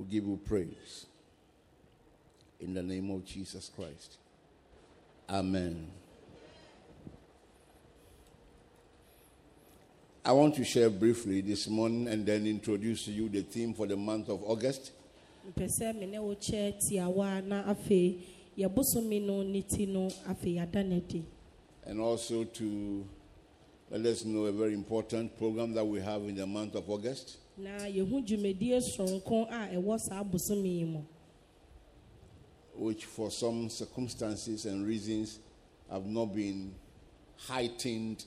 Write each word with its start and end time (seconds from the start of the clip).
We 0.00 0.06
give 0.06 0.24
you 0.24 0.40
praise. 0.46 1.04
In 2.58 2.72
the 2.72 2.82
name 2.82 3.10
of 3.10 3.22
Jesus 3.26 3.70
Christ. 3.76 4.16
Amen. 5.28 5.88
I 10.24 10.32
want 10.32 10.54
to 10.54 10.64
share 10.64 10.88
briefly 10.88 11.42
this 11.42 11.68
morning 11.68 12.08
and 12.08 12.24
then 12.24 12.46
introduce 12.46 13.04
to 13.04 13.10
you 13.10 13.28
the 13.28 13.42
theme 13.42 13.74
for 13.74 13.86
the 13.86 13.96
month 13.96 14.30
of 14.30 14.42
August. 14.42 14.92
mpɛ 15.50 15.68
sɛ 15.68 15.98
me 15.98 16.06
ne 16.06 16.18
wo 16.18 16.34
kyɛ 16.34 16.74
tiawa 16.78 17.42
na 17.44 17.64
afei 17.64 18.20
yɛbosome 18.58 19.24
no 19.26 19.42
ne 19.42 19.62
ti 19.62 19.86
no 19.86 20.08
afei 20.28 20.56
yɛada 20.56 20.86
no 20.86 20.96
adi 20.96 21.24
and 21.86 21.98
also 21.98 22.44
to 22.44 23.04
let 23.90 24.04
us 24.04 24.24
know 24.26 24.44
a 24.44 24.52
very 24.52 24.74
important 24.74 25.36
program 25.38 25.72
that 25.72 25.84
we 25.84 25.98
have 25.98 26.22
in 26.24 26.36
the 26.36 26.46
month 26.46 26.74
of 26.74 26.88
August. 26.90 27.38
Na 27.62 27.86
yɛhu 27.88 28.22
dwumadie 28.26 28.80
soronko 28.80 29.46
a 29.50 29.68
ɛwɔ 29.74 29.98
saa 30.00 30.22
bosome 30.24 30.66
yi 30.68 30.84
mu 30.84 31.02
which 32.76 33.04
for 33.04 33.30
some 33.30 33.68
circumstances 33.68 34.64
and 34.64 34.86
reasons 34.86 35.38
have 35.90 36.06
not 36.06 36.26
been 36.34 36.72
heightened 37.36 38.24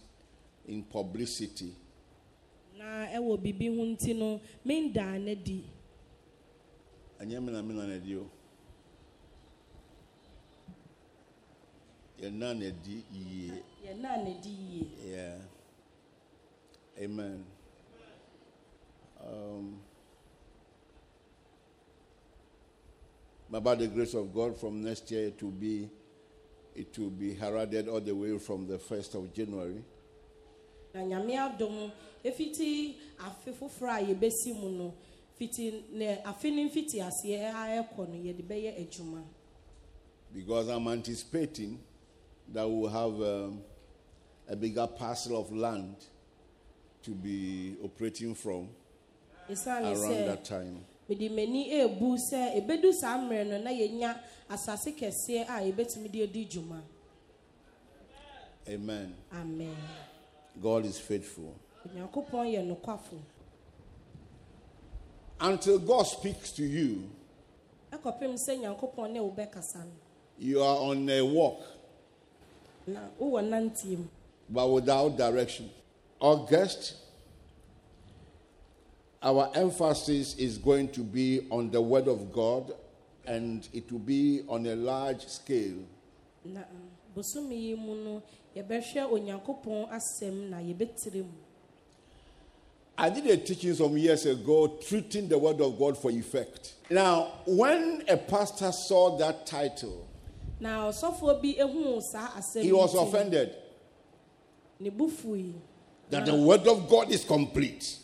in 0.68 0.84
publicity. 0.84 1.74
na 2.77 3.08
ɛwɔ 3.08 3.38
biribi 3.41 3.76
ho 3.76 3.84
nti 3.86 4.14
no 4.18 4.40
mendaa 4.66 5.20
no 5.20 5.32
adi 5.32 5.63
Ɛnyɛ 7.20 7.41
me 7.44 7.52
na 7.54 7.62
me 7.62 7.74
na 7.74 7.86
na 7.88 7.98
di 8.00 8.16
o. 8.18 8.30
Yɛna 12.22 12.54
na 12.60 12.70
di 12.84 13.04
yie. 13.12 13.52
yɛnaa 13.86 14.24
no 14.24 14.32
adi 14.32 14.50
yie 14.50 14.88
Yeah. 15.12 15.38
Amen. 17.00 17.44
Um, 19.26 19.80
but 23.49 23.63
by 23.63 23.76
the 23.76 23.88
grace 23.88 24.13
of 24.13 24.34
God, 24.34 24.58
from 24.58 24.84
next 24.84 25.09
year 25.12 25.27
it 25.27 25.41
will 25.41 25.52
be 25.52 25.90
it 26.76 26.98
will 26.98 27.10
be 27.12 27.34
heralded 27.35 27.88
all 27.88 28.01
the 28.01 28.16
way 28.16 28.38
from 28.40 28.68
the 28.68 28.79
first 28.79 29.13
of 29.16 29.32
January. 29.34 29.84
na 30.94 31.01
nyame 31.01 31.38
adom 31.38 31.91
ɛfiti 32.24 32.96
afe 33.20 33.51
foforɔ 33.51 33.90
a 33.90 34.13
yɛbɛsi 34.13 34.54
mu 34.60 34.70
no 34.70 34.94
fiti 35.35 35.84
ne 35.91 36.18
afe 36.24 36.51
no 36.51 36.63
mfiti 36.70 37.01
aseɛ 37.01 37.49
a 37.49 37.82
ɛkɔ 37.84 38.07
no 38.10 38.16
yɛde 38.16 38.44
bɛyɛ 38.44 38.77
adwuma 38.79 39.24
because 40.34 40.68
I'm 40.68 40.88
anticipating 40.88 41.79
that 42.51 42.68
we'll 42.70 42.90
have 42.90 43.21
um, 43.21 43.62
a 44.48 44.55
bigger 44.55 44.88
parcel 44.88 45.40
of 45.40 45.51
land 45.51 45.96
to 47.04 47.12
be 47.12 47.76
operating 47.84 48.34
from 48.35 48.70
around 49.49 50.26
that 50.27 50.44
time. 50.46 50.86
mede 51.10 51.30
m'ani 51.30 51.70
ebu 51.72 52.16
sɛ 52.18 52.55
ebedu 52.58 52.94
saa 52.94 53.18
mmerɛ 53.18 53.48
no 53.50 53.58
na 53.60 53.70
yɛnya 53.72 54.16
asase 54.50 54.91
kɛseɛ 54.96 55.46
a 55.50 55.62
yɛbɛtumi 55.72 56.12
de 56.32 56.46
dwuma 56.46 56.82
Amen. 58.68 59.13
amen 59.34 59.76
God 60.62 60.85
is 60.85 60.98
faithful. 61.00 61.54
onyankopɔn 61.88 62.54
yɛ 62.54 62.63
nokwafo 62.68 63.20
Until 65.40 65.80
God 65.80 66.03
speaks 66.03 66.52
to 66.53 66.63
you, 66.63 67.09
ɛkɔpem 67.91 68.35
sɛ 68.38 68.59
nyankopɔn 68.62 69.12
ne 69.12 69.19
wo 69.19 69.30
bɛkasa 69.31 69.84
no 69.84 69.91
you 70.40 70.62
are 70.63 70.78
on 70.78 71.07
a 71.09 71.22
walk, 71.22 71.59
na 72.88 73.02
wowɔ 73.19 73.44
nanteɛ 73.50 73.97
mu 73.97 74.06
but 74.50 74.68
without 74.69 75.18
direction. 75.18 75.69
August, 76.19 76.96
our 79.24 79.50
emphasis 79.56 80.35
is 80.35 80.57
going 80.57 80.90
to 80.90 81.00
be 81.02 81.47
on 81.50 81.72
the 81.72 81.81
Word 81.81 82.07
of 82.07 82.31
God, 82.34 82.74
and 83.25 83.68
it 83.74 83.90
will 83.91 84.00
be 84.00 84.44
on 84.50 84.66
a 84.66 84.75
large 84.75 85.25
scale. 85.28 85.79
na 86.46 86.59
uh, 86.59 86.63
bosome 87.16 87.51
yi 87.56 87.75
mu 87.75 87.96
no 87.96 88.22
yɛbɛhwɛ 88.56 89.09
onyankopɔn 89.09 89.89
asɛm 89.89 90.50
na 90.50 90.57
yɛbɛtire 90.57 91.23
mu 91.23 91.31
I 92.97 93.09
did 93.09 93.25
a 93.28 93.38
teaching 93.38 93.73
some 93.73 93.97
years 93.97 94.25
ago, 94.28 94.67
treating 94.67 95.28
the 95.28 95.38
word 95.38 95.59
of 95.61 95.79
God 95.79 95.97
for 95.97 96.11
effect. 96.11 96.73
Now, 96.91 97.31
when 97.47 98.03
a 98.07 98.16
pastor 98.17 98.72
saw 98.72 99.17
that 99.17 99.47
title, 99.47 100.05
na 100.59 100.91
ɔsɔfoɔ 100.91 101.41
bi 101.41 101.55
ehuu 101.63 102.01
saa 102.01 102.28
asɛm 102.38 102.61
he 102.61 102.72
was 102.73 102.94
offended 102.94 103.55
ne 104.79 104.90
bu 104.90 105.09
fui 105.09 105.53
that 106.09 106.25
the 106.25 106.35
word 106.35 106.67
of 106.67 106.90
God 106.90 107.09
is 107.09 107.23
complete. 107.23 107.97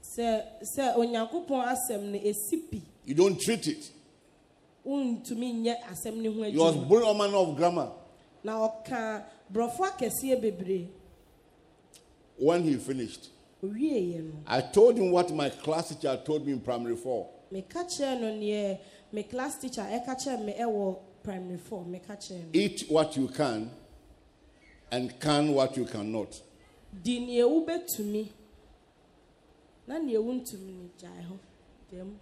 You 3.05 3.15
don't 3.15 3.39
treat 3.39 3.67
it. 3.67 3.91
wontumi 4.85 5.53
nyɛ 5.63 5.75
asɛm 5.91 6.15
no 6.17 6.31
ho 6.31 6.51
was 6.51 6.75
born 6.75 7.03
all 7.03 7.13
manner 7.13 7.37
of 7.37 7.55
grammar. 7.55 7.91
na 8.43 8.67
ɔka 8.67 9.23
borɔfo 9.53 9.79
akɛseɛ 9.89 10.41
bebree 10.41 10.87
When 12.37 12.63
he 12.63 12.75
finished, 12.77 13.29
I 14.47 14.61
told 14.73 14.97
him 14.97 15.11
what 15.11 15.31
my 15.31 15.49
class 15.49 15.89
teacher 15.89 16.19
told 16.25 16.45
me 16.47 16.53
in 16.53 16.59
primary 16.61 16.95
four. 16.95 17.29
meka 17.53 17.85
kyerɛ 17.85 18.19
no 18.19 18.27
neɛ 18.33 18.79
me 19.13 19.23
class 19.23 19.59
teacher 19.59 19.81
ɛka 19.81 20.15
kyerɛ 20.25 20.43
me 20.45 20.53
ɛwɔ 20.59 20.97
primary 21.23 21.57
four 21.59 21.85
meka 21.85 22.17
kyerɛ 22.17 22.39
no 22.45 22.49
Eat 22.59 22.85
what 22.89 23.15
you 23.15 23.27
can 23.27 23.69
and 24.91 25.17
can 25.19 25.53
what 25.53 25.77
you 25.77 25.85
cannot. 25.85 26.41
di 27.03 27.19
neɛ 27.19 27.43
wobɛtumi 27.47 28.29
na 29.87 29.95
neɛ 29.99 30.17
wontumi 30.17 30.73
no 30.73 30.89
gyae 30.99 31.23
hɔ 31.29 31.37
dam 31.91 32.19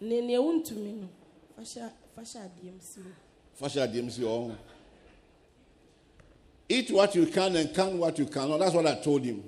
ne 0.00 0.20
neɛ 0.20 0.38
wontumi 0.38 1.00
no 1.00 1.08
fahyɛ 1.58 1.90
fahyɛ 2.16 2.38
adeɛ 2.44 2.72
si 2.80 3.00
mu 3.00 3.10
Fasha 3.58 3.88
DMC, 3.88 4.22
oh. 4.24 4.52
Eat 6.68 6.92
what 6.92 7.12
you 7.16 7.26
can 7.26 7.56
and 7.56 7.74
can 7.74 7.98
what 7.98 8.16
you 8.20 8.26
cannot. 8.26 8.58
That's 8.60 8.72
what 8.72 8.86
I 8.86 8.94
told 9.00 9.24
him. 9.24 9.42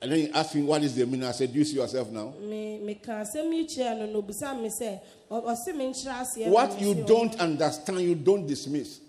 And 0.00 0.12
then 0.12 0.18
he 0.20 0.30
asked 0.30 0.54
me, 0.54 0.62
What 0.62 0.84
is 0.84 0.94
the 0.94 1.04
meaning? 1.04 1.24
I 1.26 1.32
said, 1.32 1.52
Do 1.52 1.58
you 1.58 1.64
see 1.64 1.74
yourself 1.74 2.08
now? 2.10 2.32
me 2.40 2.78
meka 2.80 3.22
asɛm 3.24 3.52
yi 3.52 3.64
kyerɛ 3.64 3.98
no 3.98 4.06
na 4.06 4.18
obisa 4.22 4.54
me 4.62 4.68
sɛ 4.68 5.00
ɔ- 5.30 5.44
ɔse 5.46 5.74
me 5.74 5.86
nkyerɛ 5.86 6.12
aseɛ 6.20 6.46
na 6.46 6.52
What 6.52 6.80
you 6.80 6.94
don't 6.94 7.34
understand, 7.40 8.00
you 8.02 8.14
don't 8.14 8.46
dismiss. 8.46 9.00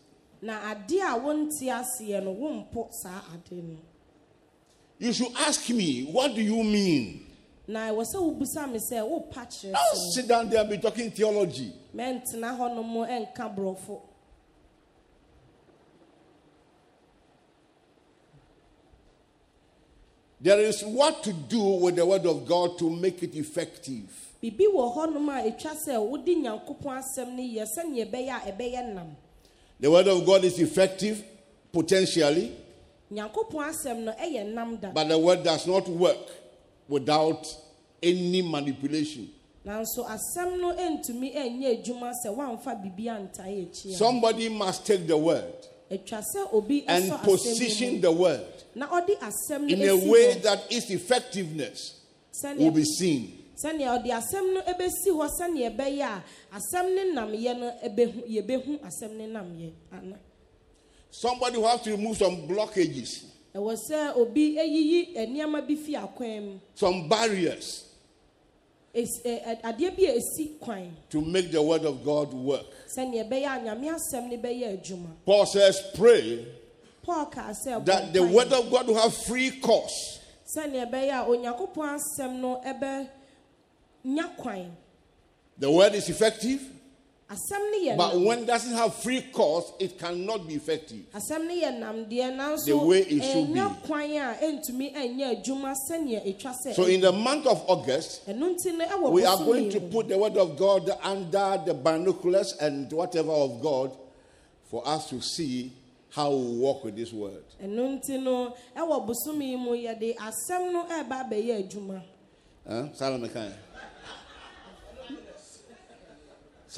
You 4.99 5.13
should 5.13 5.31
ask 5.37 5.69
me, 5.69 6.05
What 6.11 6.33
do 6.35 6.41
you 6.41 6.63
mean? 6.63 7.23
na 7.67 7.89
ɛwɔ 7.91 8.03
sɛ 8.05 8.15
wobusa 8.15 8.71
me 8.71 8.79
sɛ 8.79 9.01
wopa 9.07 9.45
kyerɛ 9.45 9.73
Don't 9.73 10.11
sit 10.13 10.27
down 10.27 10.49
there 10.49 10.61
and 10.61 10.69
be 10.69 10.77
talking 10.77 11.11
theology. 11.11 11.73
mɛntena 11.95 12.57
hɔ 12.57 12.75
no 12.75 12.83
mu 12.83 12.99
ɛnka 13.05 13.55
borɔfo 13.55 14.01
There 20.39 20.59
is 20.59 20.83
what 20.83 21.23
to 21.23 21.33
do 21.33 21.61
with 21.61 21.95
the 21.95 22.05
word 22.05 22.25
of 22.25 22.45
God 22.47 22.77
to 22.79 22.89
make 22.89 23.23
it 23.23 23.35
effective. 23.35 24.05
biribi 24.43 24.67
wɔ 24.71 24.95
hɔnom 24.95 25.29
a 25.29 25.51
ɛtwa 25.51 25.73
sɛ 25.75 25.99
wode 26.09 26.25
nyankopɔn 26.27 27.01
asɛm 27.01 27.35
no 27.35 27.41
yɛ 27.41 27.65
sɛneɛ 27.75 28.11
ɛbɛyɛ 28.11 28.29
a 28.29 28.51
ɛbɛyɛ 28.51 28.93
nam 28.93 29.15
The 29.79 29.89
word 29.91 30.07
of 30.07 30.25
God 30.25 30.43
is 30.43 30.59
effective 30.59 31.23
potentially, 31.71 32.51
nyankopɔn 33.11 33.69
asɛm 33.69 34.03
no 34.03 34.11
ɛyɛ 34.13 34.53
nam 34.53 34.77
da 34.77 34.91
but 34.91 35.07
the 35.07 35.17
word 35.17 35.43
does 35.43 35.65
not 35.67 35.87
work 35.87 36.27
without 36.87 37.45
any 38.03 38.41
manipulation. 38.41 39.29
nanso 39.65 40.05
asɛm 40.05 40.59
no 40.59 40.73
ɛntumi 40.75 41.35
ɛnyɛ 41.35 41.83
adwuma 41.83 42.11
sɛ 42.25 42.35
woamfa 42.35 42.75
biribi 42.81 43.05
antae 43.07 43.67
a 43.85 43.95
Somebody 43.95 44.49
must 44.49 44.85
take 44.85 45.07
the 45.07 45.17
word 45.17 45.53
ɛtwa 45.91 46.21
sɛ 46.35 46.53
obi 46.53 46.83
and 46.87 47.11
position 47.23 48.01
the 48.01 48.11
word 48.11 48.45
mu 48.75 48.81
na 48.81 48.87
ɔde 48.87 49.17
asɛm 49.19 49.61
no 49.61 49.67
in 49.67 49.81
a 49.89 50.11
way 50.11 50.33
that 50.39 50.63
its 50.71 50.89
effectiveness 50.89 51.93
will 52.57 52.71
be 52.71 52.83
seen. 52.83 53.43
Somebody 61.09 61.57
will 61.57 61.67
have 61.67 61.81
to 61.83 61.91
remove 61.91 62.17
some 62.17 62.47
blockages, 62.47 63.23
ɛwɔ 63.55 63.75
sɛ 63.89 64.17
obi 64.17 64.55
ɛyiyi 64.55 65.15
nneɛma 65.15 65.67
bi 65.67 65.75
fi 65.75 65.93
akwan 65.95 66.41
mu. 66.45 66.59
Some 66.75 67.07
barriers 67.09 67.83
Esi- 68.95 69.21
ɛ- 69.25 69.45
ɛ- 69.45 69.61
adeɛ 69.61 69.95
bi 69.95 70.03
a 70.03 70.17
ɛsi 70.19 70.59
kwan. 70.59 70.95
to 71.09 71.21
make 71.21 71.51
the 71.51 71.61
word 71.61 71.85
of 71.85 72.03
God 72.03 72.33
work. 72.33 72.65
sɛneɛ 72.95 73.29
ɛbɛyɛ 73.29 73.45
a 73.45 73.59
nyame 73.65 73.89
asɛm 73.95 74.29
no 74.29 74.37
bɛyɛ 74.37 74.81
adwuma. 74.83 75.09
Paul 75.25 75.45
says, 75.45 75.81
Pray 75.95 76.45
paul 77.03 77.25
kaa 77.27 77.51
sɛ 77.65 77.85
that 77.85 78.11
the 78.13 78.23
word 78.23 78.51
of 78.51 78.69
God 78.69 78.87
will 78.87 78.95
have 78.99 79.15
free 79.15 79.51
course. 79.51 80.19
sɛneɛ 80.55 80.91
ɛbɛyɛ 80.91 81.11
a 81.11 81.25
onyankopɔn 81.29 81.99
asɛm 81.99 82.39
no 82.39 82.61
ɛbɛnya 82.65 84.37
kwan. 84.37 84.75
The 85.59 85.71
word 85.71 85.95
is 85.95 86.09
effective, 86.09 86.61
asɛm 86.61 86.65
no 86.65 86.65
yɛ 86.65 86.76
But 87.29 88.19
when 88.21 88.39
it 88.39 88.45
doesn't 88.47 88.73
have 88.73 88.95
free 88.95 89.21
course, 89.33 89.73
it 89.79 89.99
cannot 89.99 90.47
be 90.47 90.55
effective. 90.55 91.05
asɛm 91.13 91.45
no 91.47 91.53
yɛ 91.53 91.77
namdeɛ 91.77 92.65
The 92.65 92.77
way 92.77 92.99
it 92.99 93.21
should 93.21 93.57
eh, 93.57 93.69
be. 93.69 93.75
kwan 93.85 94.11
a 94.11 94.37
ɛntumi 94.41 94.93
ɛnyɛ 94.95 95.43
adwuma 95.43 95.73
sɛnea 95.89 96.25
ɛtwa 96.25 96.53
sɛ 96.65 96.73
So 96.73 96.85
in 96.85 97.01
the 97.01 97.11
month 97.11 97.45
of 97.47 97.63
August, 97.69 98.25
ɛno 98.27 98.55
nti 98.55 98.77
no 98.77 98.85
ɛwɔ 98.85 99.11
we 99.11 99.25
are 99.25 99.37
going 99.37 99.69
to 99.71 99.79
put 99.81 100.07
the 100.07 100.17
word 100.17 100.37
of 100.37 100.57
God 100.57 100.89
under 101.03 101.61
the 101.65 101.73
binoculars 101.73 102.53
and 102.61 102.91
whatever 102.93 103.31
of 103.31 103.61
God 103.61 103.97
for 104.71 104.87
us 104.87 105.09
to 105.09 105.21
see 105.21 105.73
how 106.11 106.31
we 106.31 106.57
walk 106.59 106.85
with 106.85 106.95
this 106.95 107.11
word. 107.11 107.43
ɛno 107.61 107.99
nti 108.01 108.23
no 108.23 108.55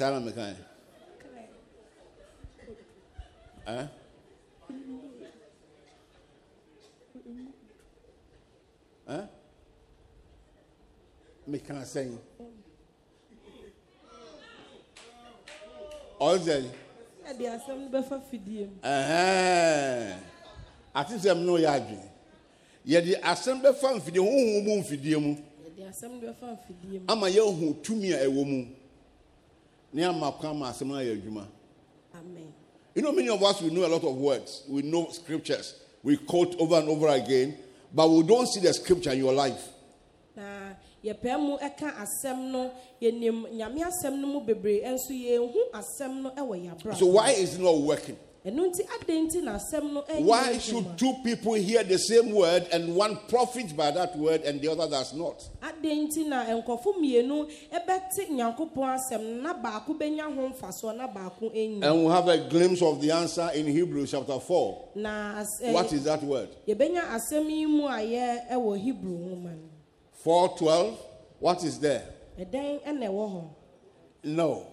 Sarah 0.00 0.20
Mekai. 0.20 0.56
Huh? 3.66 3.86
Huh? 9.06 9.26
Mekan 11.48 11.84
saying. 11.84 12.18
Ɔzɛ. 16.20 16.64
yɛde 17.26 17.44
asɛm 17.48 17.78
no 17.80 17.88
bɛfa 17.90 18.20
fidie 18.30 18.66
mu. 18.66 18.76
Ati 20.94 21.14
sɛ 21.14 21.34
mu 21.36 21.44
n'oyɛ 21.44 21.68
adwene. 21.68 22.08
Yɛde 22.86 23.20
asɛm 23.22 23.60
bɛfa 23.62 23.94
mfidie 23.96 24.20
huhu 24.20 24.62
mu 24.64 24.76
mfidie 24.82 25.16
mu. 25.20 25.36
yɛde 25.64 25.88
asɛm 25.88 26.10
no 26.20 26.20
bɛfa 26.32 26.58
fidie 26.66 26.98
mu 27.00 27.04
ama 27.08 27.26
yɛhu 27.28 27.82
tumi 27.82 28.12
a 28.12 28.24
ɛwɔ 28.26 28.44
mu 28.46 28.79
you 32.94 33.02
know 33.02 33.12
many 33.12 33.28
of 33.28 33.42
us 33.42 33.62
we 33.62 33.70
know 33.70 33.86
a 33.86 33.88
lot 33.88 34.04
of 34.04 34.14
words. 34.16 34.64
We 34.68 34.82
know 34.82 35.08
scriptures. 35.10 35.80
We 36.02 36.16
quote 36.16 36.56
over 36.58 36.76
and 36.76 36.88
over 36.88 37.08
again. 37.08 37.56
But 37.92 38.08
we 38.08 38.22
don't 38.22 38.46
see 38.46 38.60
the 38.60 38.72
scripture 38.72 39.10
in 39.12 39.18
your 39.18 39.32
life. 39.32 39.68
Na 40.36 40.74
yɛpɛ 41.04 41.40
mu 41.40 41.56
ɛka 41.56 41.94
asɛm 41.96 42.50
no 42.52 42.70
yɛnim 43.00 43.50
nyame 43.52 43.82
asɛm 43.82 44.20
no 44.20 44.26
mu 44.26 44.40
bebree 44.40 44.82
nso 44.84 45.10
yɛnhu 45.10 45.70
asɛm 45.72 46.22
no 46.22 46.30
ɛwɔ 46.30 46.66
yɛabra 46.66 46.96
so 46.96 47.06
why 47.06 47.30
is 47.30 47.54
it 47.54 47.60
not 47.60 47.76
working 47.78 48.16
ɛno 48.44 48.66
nti 48.72 48.82
adɛn 48.88 49.26
nti 49.28 49.42
na 49.42 49.58
asɛm 49.58 49.92
no 49.92 50.02
ɛnyɛ 50.02 50.24
why 50.24 50.56
should 50.58 50.96
two 50.96 51.12
people 51.22 51.52
hear 51.54 51.84
the 51.84 51.98
same 51.98 52.32
word 52.32 52.66
and 52.72 52.94
one 52.96 53.18
profits 53.28 53.72
by 53.74 53.90
that 53.90 54.16
word 54.16 54.40
and 54.42 54.60
the 54.62 54.68
other 54.68 54.88
does 54.88 55.12
not? 55.12 55.46
Adɛn 55.62 56.08
nti 56.08 56.26
na 56.26 56.44
nkɔfo 56.46 56.96
mmienu 56.98 57.50
ɛbɛte 57.70 58.30
nyankopɔn 58.30 58.96
asɛm 58.96 59.42
na 59.42 59.52
baako 59.52 59.94
bɛnya 59.98 60.34
ho 60.34 60.48
mfasoɔ 60.48 60.96
na 60.96 61.06
baako 61.06 61.50
ɛnyi 61.54 61.82
and 61.84 62.04
we 62.04 62.10
have 62.10 62.28
a 62.28 62.38
glimpse 62.48 62.80
of 62.80 63.00
the 63.02 63.10
answer 63.10 63.50
in 63.54 63.66
hebrews 63.66 64.10
chapter 64.10 64.40
4 64.40 64.88
na 64.94 65.38
as- 65.40 65.60
eh, 65.62 65.72
what 65.72 65.92
is 65.92 66.04
that 66.04 66.22
word? 66.22 66.48
yɛbɛnya 66.66 67.02
asɛm 67.10 67.50
yi 67.50 67.66
mu 67.66 67.82
ayɛ 67.88 68.48
ɛwɔ 68.52 68.78
hebrew 68.78 69.18
nwoma 69.18 69.54
412 70.24 70.96
what 71.40 71.62
is 71.62 71.78
there? 71.78 72.04
Ɛdɛn 72.38 72.82
ɛna 72.86 73.04
ɛwɔ 73.10 73.30
hɔ. 73.32 73.44
No. 74.24 74.66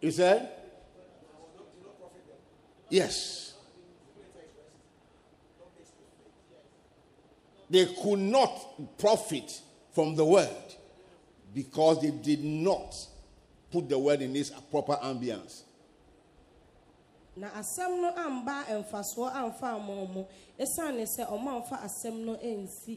He 0.00 0.10
said 0.10 0.48
Yes. 2.92 3.54
They 7.70 7.86
could 7.86 8.18
not 8.18 8.98
profit 8.98 9.62
from 9.94 10.14
the 10.14 10.26
word 10.26 10.74
because 11.54 12.02
they 12.02 12.10
did 12.10 12.44
not 12.44 12.94
put 13.70 13.88
the 13.88 13.98
word 13.98 14.20
in 14.20 14.36
its 14.36 14.50
proper 14.70 14.98
ambience. 15.02 15.62
na 17.34 17.48
asɛm 17.48 18.02
no 18.02 18.12
amba 18.14 18.66
mfasoɔ 18.68 19.32
amfa 19.32 20.26
ɛsiane 20.60 21.06
sɛ 21.08 21.26
ɔmo 21.30 21.64
amfa 21.64 21.80
asɛm 21.80 22.24
no 22.26 22.36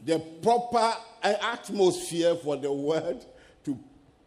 The 0.04 0.18
proper 0.42 0.94
uh, 1.22 1.34
atmosphere 1.40 2.34
for 2.34 2.58
the 2.58 2.70
word 2.70 3.24
to 3.64 3.78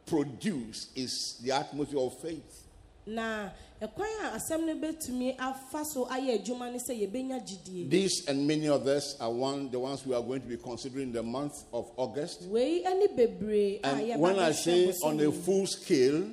produce 0.08 0.88
is 0.96 1.38
the 1.44 1.52
atmosphere 1.52 2.00
of 2.00 2.20
faith. 2.20 2.69
Na 3.06 3.50
ɛkwan 3.82 4.08
a 4.24 4.38
asɛm 4.38 4.66
no 4.66 4.76
bɛtumi 4.76 5.36
afa 5.40 5.84
so 5.86 6.06
ayɛ 6.06 6.40
adwuma 6.44 6.72
ne 6.72 6.78
sɛ 6.78 6.94
yɛbɛnya 7.10 7.40
gyidie 7.46 7.90
These 7.90 8.28
and 8.28 8.46
many 8.48 8.68
others 8.68 9.16
are 9.20 9.32
one 9.32 9.70
the 9.72 9.80
ones 9.80 10.06
we 10.06 10.14
are 10.14 10.22
going 10.22 10.42
to 10.42 10.48
be 10.48 10.58
considering 10.58 11.08
in 11.08 11.14
the 11.14 11.24
month 11.24 11.54
of 11.74 11.90
August. 11.98 12.44
wei 12.50 12.82
ne 12.84 13.08
bebree 13.08 13.80
a 13.84 13.88
And 13.88 14.22
when 14.22 14.38
I 14.40 14.52
say 14.52 14.92
on 15.04 15.20
a 15.20 15.32
full 15.32 15.66
scale, 15.66 16.26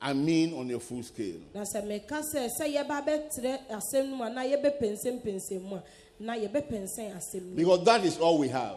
I 0.00 0.12
mean 0.12 0.54
on 0.54 0.70
a 0.70 0.78
full 0.78 1.02
scale. 1.02 1.40
na 1.54 1.62
sɛ 1.62 1.82
meka 1.86 2.20
sɛ 2.34 2.48
sɛ 2.60 2.74
yɛba 2.76 3.06
bɛtrɛ 3.06 3.58
asɛm 3.70 4.10
no 4.10 4.16
mu 4.16 4.24
a 4.24 4.30
na 4.30 4.42
yɛbɛpɛnsɛmpɛnsɛm 4.44 5.62
mu 5.62 5.76
a 5.76 5.82
na 6.20 6.34
yɛbɛpɛnsɛn 6.34 7.16
asɛm 7.16 7.42
no 7.50 7.56
Because 7.56 7.84
that 7.84 8.04
is 8.04 8.18
all 8.18 8.38
we 8.38 8.48
have 8.48 8.76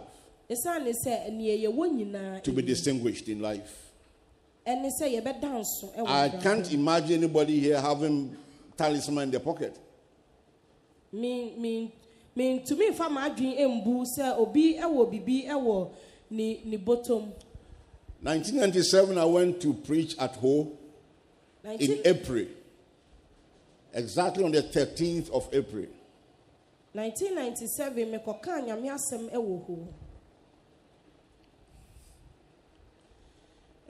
ɛsiane 0.49 0.93
sɛ 1.05 1.31
neɛ 1.31 1.63
yɛwɔ 1.63 1.91
nyinaa 1.91 2.43
to 2.43 2.51
be 2.51 2.61
distinguished 2.61 3.27
in 3.27 3.41
life. 3.41 3.90
Eh, 4.65 6.03
I 6.05 6.29
can't 6.41 6.71
imagine 6.71 7.23
anybody 7.23 7.59
here 7.59 7.81
having 7.81 8.35
talisman 8.77 9.23
in 9.23 9.31
their 9.31 9.39
pocket. 9.39 9.77
Me- 11.11 11.55
me- 11.57 11.91
mentumi 12.37 12.89
mfa 12.91 13.09
m'adwene 13.09 13.67
mbu 13.67 14.05
sɛ 14.17 14.37
obi 14.39 14.77
eh, 14.77 14.83
ɛwɔ 14.83 15.09
biribi 15.11 15.47
ɛwɔ 15.47 15.85
eh, 15.87 15.93
ne 16.31 16.61
ne 16.65 16.77
bɔtɔm 16.77 17.31
1997, 18.23 19.17
I 19.17 19.25
went 19.25 19.59
to 19.61 19.73
preach 19.73 20.15
at 20.19 20.35
Ho 20.35 20.71
in 21.79 22.01
April, 22.05 22.45
exactly 23.93 24.43
on 24.43 24.51
the 24.51 24.61
13th 24.61 25.29
of 25.31 25.49
April. 25.51 25.87
1997 26.93 28.05
mekɔkaa 28.11 28.63
nyame 28.67 28.89
asɛm 28.95 29.29
ɛwɔ 29.31 29.67
hɔ 29.67 29.87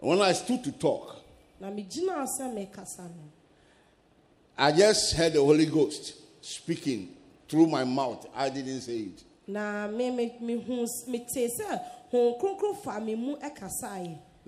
When 0.02 0.20
I 0.20 0.34
stood 0.34 0.64
to 0.64 0.72
talk, 0.72 1.16
na 1.60 1.70
megyinaa 1.70 2.26
sɛ 2.26 2.52
mekasa 2.54 3.04
no 3.04 3.30
I 4.58 4.72
just 4.72 5.16
heard 5.16 5.34
the 5.34 5.40
Holy 5.40 5.68
Ghost 5.68 6.16
speaking 6.42 7.16
through 7.48 7.68
my 7.68 7.84
mouth. 7.84 8.28
I 8.36 8.50
didn't 8.50 8.82
say 8.82 8.98
it. 8.98 9.24
There 9.48 9.64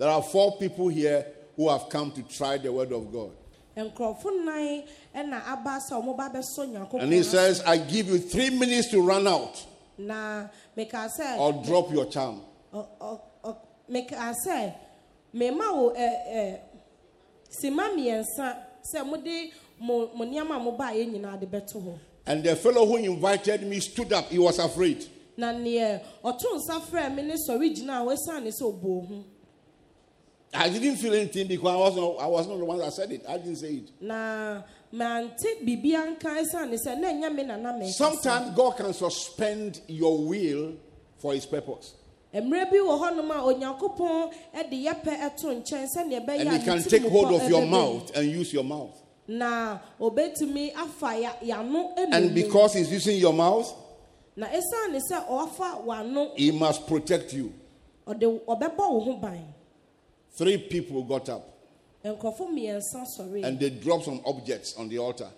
are 0.08 0.22
four 0.22 0.58
people 0.58 0.88
here 0.88 1.24
who 1.56 1.68
have 1.68 1.88
come 1.88 2.10
to 2.12 2.22
try 2.22 2.58
the 2.58 2.72
word 2.72 2.92
of 2.92 3.12
God. 3.12 3.30
nkurɔfo 3.76 4.44
nan 4.44 4.82
ɛna 5.14 5.40
aba 5.46 5.78
sɛ 5.88 6.02
ɔmo 6.02 6.16
ba 6.16 6.30
bɛsɔ 6.34 6.66
nyankopɔn 6.68 7.02
And 7.02 7.12
he 7.12 7.22
says, 7.22 7.60
I 7.62 7.76
give 7.76 8.08
you 8.08 8.18
three 8.18 8.50
minutes 8.50 8.88
to 8.90 9.00
run 9.00 9.28
out 9.28 9.64
na 9.98 10.48
mekaa 10.76 11.08
sɛ 11.16 11.38
or 11.38 11.52
drop 11.64 11.92
your 11.92 12.06
charm. 12.06 12.40
Mema 15.34 15.72
wo 15.74 15.92
ɛ 15.92 16.08
ɛ 16.34 16.58
sima 17.50 17.88
mmiɛnsa 17.90 18.56
sɛ 18.92 19.04
mode 19.04 19.50
mo 19.80 20.10
mo 20.14 20.24
nneɛma 20.24 20.56
a 20.56 20.60
mobaeɛ 20.60 21.06
nyinaa 21.12 21.38
de 21.40 21.46
bɛto 21.46 21.82
hɔ 21.82 21.98
And 22.26 22.42
the 22.42 22.56
fellow 22.56 22.86
who 22.86 22.96
invited 22.96 23.62
me 23.66 23.80
stood 23.80 24.10
up. 24.14 24.30
He 24.30 24.38
was 24.38 24.58
afraid. 24.58 25.04
na 25.36 25.52
neɛ 25.52 26.00
nsa 26.22 26.80
frɛ 26.80 27.14
ne 27.14 27.34
sɔre 27.34 27.74
gyina 27.74 28.00
a 28.00 28.04
wɔasiane 28.06 28.50
sɛ 28.50 28.62
ɔbɔ 28.62 29.08
ho 29.08 29.24
I 30.56 30.68
didn't 30.68 30.96
feel 30.98 31.12
anything 31.14 31.48
because 31.48 31.68
I 31.68 31.76
was 31.76 31.96
not, 31.96 32.16
I 32.20 32.26
was 32.28 32.46
not 32.46 32.58
the 32.58 32.64
one 32.64 32.78
that 32.78 32.92
said 32.92 33.10
it. 33.10 33.24
I 33.28 33.38
didn't 33.38 33.56
say 33.56 33.74
it. 33.74 33.90
na 34.00 34.62
mante 34.92 35.60
biribia 35.64 36.16
nka 36.16 36.40
asiane 36.40 36.78
sɛ 36.86 36.96
na 36.98 37.28
me 37.30 37.42
na 37.42 37.56
na 37.56 37.72
mekasa 37.72 37.92
Sometimes 37.92 38.54
God 38.56 38.76
can 38.76 38.92
suspend 38.92 39.80
your 39.88 40.24
will 40.24 40.74
for 41.18 41.34
his 41.34 41.44
purpose. 41.46 41.94
Mmerɛ 42.40 42.70
bi 42.70 42.76
wɔ 42.78 42.98
hɔnom 43.00 43.30
a 43.30 43.42
onyankopɔn 43.42 44.30
de 44.70 44.84
yɛpɛ 44.84 45.20
ɛto 45.20 45.62
nkyɛn 45.62 45.86
sɛnea 45.96 46.24
ɛbɛyɛ 46.26 46.40
And 46.40 46.50
he 46.52 46.64
can 46.64 46.82
take 46.82 47.02
hold 47.02 47.32
of 47.40 47.48
your 47.48 47.64
mouth 47.66 48.16
and 48.16 48.30
use 48.30 48.52
your 48.52 48.64
mouth. 48.64 49.00
na 49.28 49.78
obetumi 50.00 50.74
afa 50.74 51.18
ya 51.18 51.30
yano 51.42 51.96
enu 51.96 52.12
And 52.12 52.34
because 52.34 52.74
he's 52.74 52.90
using 52.92 53.18
your 53.18 53.32
mouth, 53.32 53.72
na 54.36 54.48
esiane 54.48 55.00
sɛ 55.10 55.26
ɔfa 55.28 55.84
wano 55.84 56.36
he 56.36 56.50
must 56.50 56.86
protect 56.86 57.32
you. 57.32 57.52
ɔde 58.06 58.44
ɔbɛbɔ 58.46 58.78
wo 58.78 59.00
ho 59.00 59.16
ban. 59.16 59.54
Three 60.36 60.58
people 60.58 61.04
got 61.04 61.28
up. 61.28 61.48
Nkurɔfo 62.04 62.50
mmiɛnsa 62.50 63.06
sɔre 63.18 63.44
and 63.44 63.58
they 63.58 63.70
dropped 63.70 64.04
some 64.04 64.20
objects 64.26 64.74
on 64.76 64.88
the 64.88 64.98
altar 64.98 65.28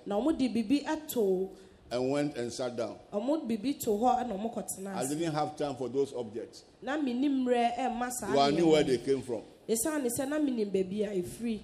na 1.90 1.96
wɔn 1.98 1.98
de 1.98 1.98
bibi 1.98 1.98
ɛto 1.98 1.98
and 2.02 2.10
went 2.10 2.36
and 2.36 2.52
sat 2.52 2.76
down. 2.76 2.96
wɔn 3.12 3.40
de 3.40 3.46
bibi 3.46 3.74
to 3.74 3.90
hɔ 3.90 4.24
ɛna 4.24 4.32
wɔn 4.38 4.54
kɔtena 4.54 4.94
I 4.96 5.06
didn't 5.06 5.32
have 5.32 5.56
time 5.56 5.74
for 5.76 5.88
those 5.88 6.12
objects. 6.14 6.64
na 6.82 6.96
mi 6.96 7.12
ni 7.14 7.28
mmerɛ 7.28 7.76
ɛmma 7.78 8.10
saa 8.20 8.32
Well, 8.34 8.40
I 8.40 8.50
knew 8.50 8.68
where 8.68 8.82
they 8.84 8.98
came 8.98 9.22
from. 9.22 9.42
esiane 9.68 10.08
sɛ 10.18 10.28
na 10.28 10.38
mi 10.38 10.50
nim 10.52 10.70
baabi 10.70 11.02
a 11.04 11.22
efiri 11.22 11.60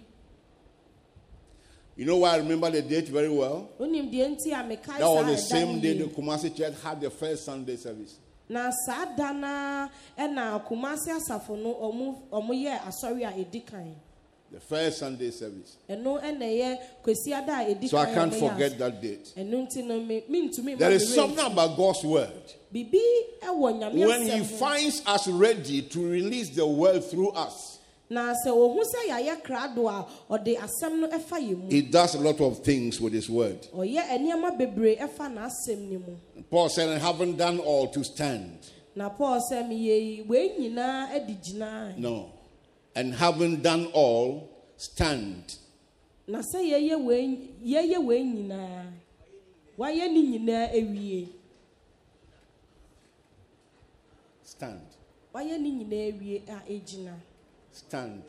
You 1.94 2.06
know 2.06 2.16
why 2.16 2.30
I 2.30 2.36
remember 2.38 2.70
the 2.70 2.80
date 2.82 3.08
very 3.08 3.28
well? 3.28 3.68
onim 3.78 4.10
deɛ 4.12 4.36
nti 4.36 4.52
a 4.52 4.64
mekae 4.64 4.98
That 4.98 5.08
was 5.10 5.26
the 5.26 5.36
same 5.36 5.80
day 5.80 5.98
the 5.98 6.04
Kumasi 6.04 6.54
Church 6.56 6.74
had 6.82 7.00
the 7.00 7.10
first 7.10 7.44
Sunday 7.44 7.76
service. 7.76 8.18
na 8.48 8.70
saa 8.86 9.04
da 9.16 9.32
na 9.32 9.88
ɛna 10.18 10.62
kumase 10.66 11.08
asafo 11.10 11.56
no 11.56 11.74
ɔmo 11.74 12.18
ɔmo 12.30 12.50
yɛ 12.50 12.78
asɔre 12.80 13.24
a 13.28 13.38
edi 13.40 13.60
kan 13.60 13.94
The 14.52 14.60
first 14.60 14.98
Sunday 14.98 15.30
service. 15.30 15.76
ɛno 15.88 16.20
ɛna 16.22 16.42
ɛyɛ 16.42 16.78
kwasi 17.02 17.32
ada 17.32 17.52
a 17.62 17.74
ɛdi 17.74 17.88
So 17.88 17.96
I 17.96 18.04
can't 18.12 18.34
forget 18.34 18.78
that 18.78 19.00
date. 19.00 19.32
ɛno 19.36 19.66
nti 19.66 19.82
no 19.82 19.98
me 20.00 20.22
mentumi 20.28 20.76
There 20.78 20.90
is 20.92 21.08
me 21.08 21.14
something 21.16 21.46
about 21.46 21.74
God's 21.76 22.04
word. 22.04 22.52
biribi 22.74 23.00
ɛwɔ 23.42 23.78
nyame 23.80 24.06
When 24.06 24.22
He 24.26 24.44
finds 24.44 25.02
us 25.06 25.26
ready 25.28 25.80
to 25.82 26.06
release 26.06 26.50
the 26.50 26.66
word 26.66 27.02
through 27.02 27.30
us, 27.30 27.78
na 28.10 28.34
sɛ 28.46 28.48
ohu 28.50 28.78
sɛ 28.82 29.08
yɛayɛ 29.08 29.42
krado 29.42 29.88
a 29.88 30.06
ɔde 30.30 30.58
asɛm 30.58 31.00
no 31.00 31.08
ɛfa 31.08 31.70
He 31.72 31.80
does 31.80 32.14
a 32.14 32.18
lot 32.20 32.38
of 32.42 32.58
things 32.62 33.00
with 33.00 33.14
His 33.14 33.30
word. 33.30 33.58
ɔyɛ 33.74 34.02
nneɛma 34.18 34.58
bebree 34.58 34.98
ɛfa 34.98 35.32
n'asɛm 35.32 35.78
no 35.92 35.98
mu 35.98 36.42
Paul 36.50 36.68
said, 36.68 36.90
I 36.90 36.98
haven't 36.98 37.38
done 37.38 37.58
all 37.58 37.88
to 37.88 38.04
stand. 38.04 38.58
na 38.94 39.08
paul 39.08 39.40
sɛ 39.50 39.66
meyɛ 39.66 39.72
yi 40.18 40.24
wei 40.28 40.50
nyinaa 40.60 41.96
No. 41.96 42.28
And 42.94 43.14
haven't 43.14 43.62
done 43.62 43.86
all, 43.94 44.48
stand. 44.76 45.56
na 46.26 46.38
sɛ 46.38 46.60
yɛyɛ 46.62 46.96
wei 47.04 47.26
yɛyɛ 47.64 47.98
wei 48.04 48.22
nyinaa 48.24 48.92
wayɛ 49.78 50.06
ne 50.12 50.20
nyinaa 50.22 50.70
awie 50.72 51.28
Stand. 54.44 54.86
wayɛ 55.34 55.58
ne 55.60 55.70
nyinaa 55.70 56.12
awie 56.12 56.42
a 56.48 56.56
ɛgyina 56.70 57.14
Stand. 57.72 58.22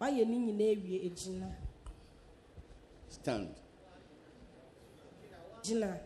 wayɛ 0.00 0.26
ne 0.28 0.36
nyinaa 0.38 0.76
awie 0.76 1.10
ɛgyina 1.10 1.50
Stand. 3.08 3.54
gyina 5.64 5.98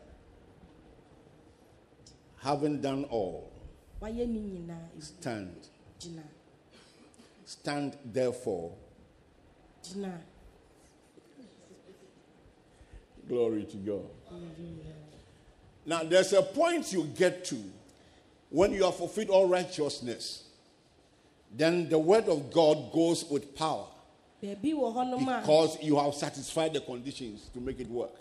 Haven't 2.36 2.80
done 2.80 3.04
all, 3.10 3.50
wayɛ 4.00 4.26
ne 4.26 4.40
nyinaa 4.40 4.88
stand. 5.00 5.68
gyina 6.00 6.22
Stand 7.44 7.96
therefore. 8.04 8.72
gyina 9.82 10.20
Glory 13.28 13.64
to 13.64 13.76
God. 13.78 14.10
Now, 15.86 16.02
there's 16.02 16.32
a 16.34 16.42
point 16.42 16.92
you 16.92 17.04
get 17.04 17.44
to 17.46 17.56
when 18.50 18.72
you 18.72 18.84
have 18.84 18.96
fulfilled 18.96 19.30
all 19.30 19.48
righteousness. 19.48 20.44
Then 21.50 21.88
the 21.88 21.98
word 21.98 22.28
of 22.28 22.52
God 22.52 22.92
goes 22.92 23.24
with 23.24 23.54
power 23.54 23.86
baabi 24.44 24.74
wɔ 24.74 24.92
hɔnom 24.94 25.28
a 25.28 25.40
because 25.40 25.78
you 25.82 25.96
have 25.96 26.14
satisfied 26.14 26.72
the 26.74 26.80
conditions 26.80 27.48
to 27.52 27.60
make 27.60 27.80
it 27.80 27.88
work. 27.88 28.12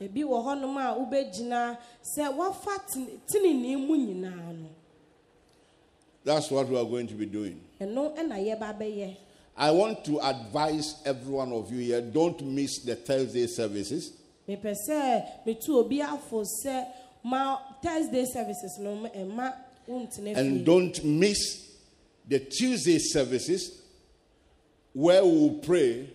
That's 6.26 6.50
what 6.50 6.68
we 6.70 6.78
are 6.78 6.86
going 6.86 7.08
to 7.08 7.14
be 7.16 7.26
doing. 7.26 7.60
ɛno 7.82 8.16
ɛna 8.18 8.38
yɛba 8.40 8.80
bɛyɛ 8.80 9.16
I 9.56 9.70
want 9.72 10.04
to 10.06 10.20
advise 10.20 10.96
every 11.06 11.32
one 11.32 11.52
of 11.52 11.72
you 11.72 11.78
here 11.80 12.02
don't 12.02 12.42
miss 12.44 12.80
the 12.80 12.96
Thursday 12.96 13.46
services. 13.48 14.12
mepɛ 14.48 14.76
sɛ 14.90 15.24
metu 15.46 15.70
obi 15.70 16.02
afo 16.02 16.44
sɛ 16.66 16.86
ma 17.24 17.58
thursday 17.82 18.26
services 18.26 18.78
no 18.80 18.96
ma- 18.96 19.10
ɛma 19.10 19.54
wontena 19.88 20.36
And 20.38 20.66
don't 20.66 21.04
miss 21.04 21.72
the 22.28 22.40
Tuesday 22.40 23.00
services 23.00 23.82
where 24.94 25.24
we 25.26 25.32
will 25.32 25.60
pray 25.60 26.10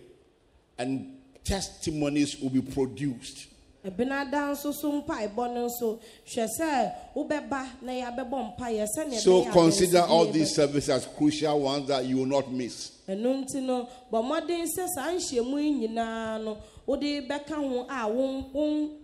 and 0.77 1.17
testimonies 1.43 2.37
will 2.41 2.49
be 2.49 2.61
produced. 2.61 3.47
So 3.83 4.91
mpaebɔ 5.01 5.53
no 5.53 5.67
nso 5.67 5.99
hwɛ 6.25 6.47
sɛ 6.59 6.91
wobɛba 7.15 7.81
na 7.81 7.91
yɛabɛbɔ 7.93 8.57
mpaeɛ 8.57 8.85
sɛnea 8.97 9.19
So 9.19 9.43
ɛbɛyɛ 9.43 9.49
a 9.49 9.51
consider 9.53 10.01
all 10.01 10.25
these 10.25 10.53
services 10.55 10.89
as 10.89 11.05
crucial 11.05 11.59
ones 11.59 11.87
that 11.87 12.05
you 12.05 12.17
will 12.17 12.25
not 12.25 12.51
miss. 12.51 12.91
ɛno 13.07 13.43
nti 13.45 13.61
no 13.61 13.87
bɔ 14.11 14.23
mmɔden 14.23 14.65
sɛ 14.77 14.87
saa 14.95 15.11
nhyiamu 15.11 15.57
yi 15.63 15.87
nyinaa 15.87 16.43
no 16.43 16.57
wode 16.85 17.01
bɛka 17.27 17.55
ho 17.55 17.85
a 17.89 18.07
won 18.09 18.51
won 18.53 18.97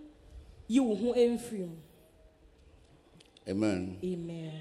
yi 0.67 0.79
wo 0.79 0.96
ho 0.96 1.13
mfiri 1.13 1.60
mu 1.67 1.75
Amen. 3.48 3.98
amen 4.03 4.51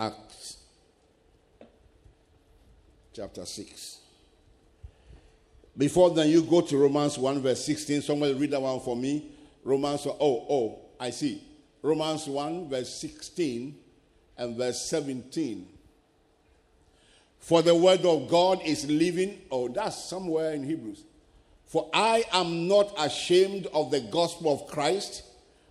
Acts 0.00 0.58
chapter 3.12 3.44
6. 3.44 3.98
Before 5.78 6.10
then, 6.10 6.28
you 6.28 6.42
go 6.42 6.60
to 6.60 6.76
Romans 6.76 7.16
1, 7.16 7.40
verse 7.40 7.64
16. 7.64 8.02
Somebody 8.02 8.34
read 8.34 8.50
that 8.50 8.60
one 8.60 8.80
for 8.80 8.96
me. 8.96 9.30
Romans 9.62 10.04
1. 10.04 10.16
Oh, 10.20 10.46
oh, 10.50 10.78
I 10.98 11.10
see. 11.10 11.40
Romans 11.82 12.26
1, 12.26 12.68
verse 12.68 12.92
16 12.94 13.78
and 14.36 14.56
verse 14.56 14.82
17. 14.86 15.68
For 17.38 17.62
the 17.62 17.76
word 17.76 18.04
of 18.04 18.28
God 18.28 18.60
is 18.64 18.90
living. 18.90 19.40
Oh, 19.52 19.68
that's 19.68 20.04
somewhere 20.04 20.52
in 20.52 20.64
Hebrews. 20.64 21.04
For 21.66 21.88
I 21.94 22.24
am 22.32 22.66
not 22.66 22.92
ashamed 22.98 23.68
of 23.72 23.92
the 23.92 24.00
gospel 24.00 24.52
of 24.52 24.66
Christ, 24.66 25.22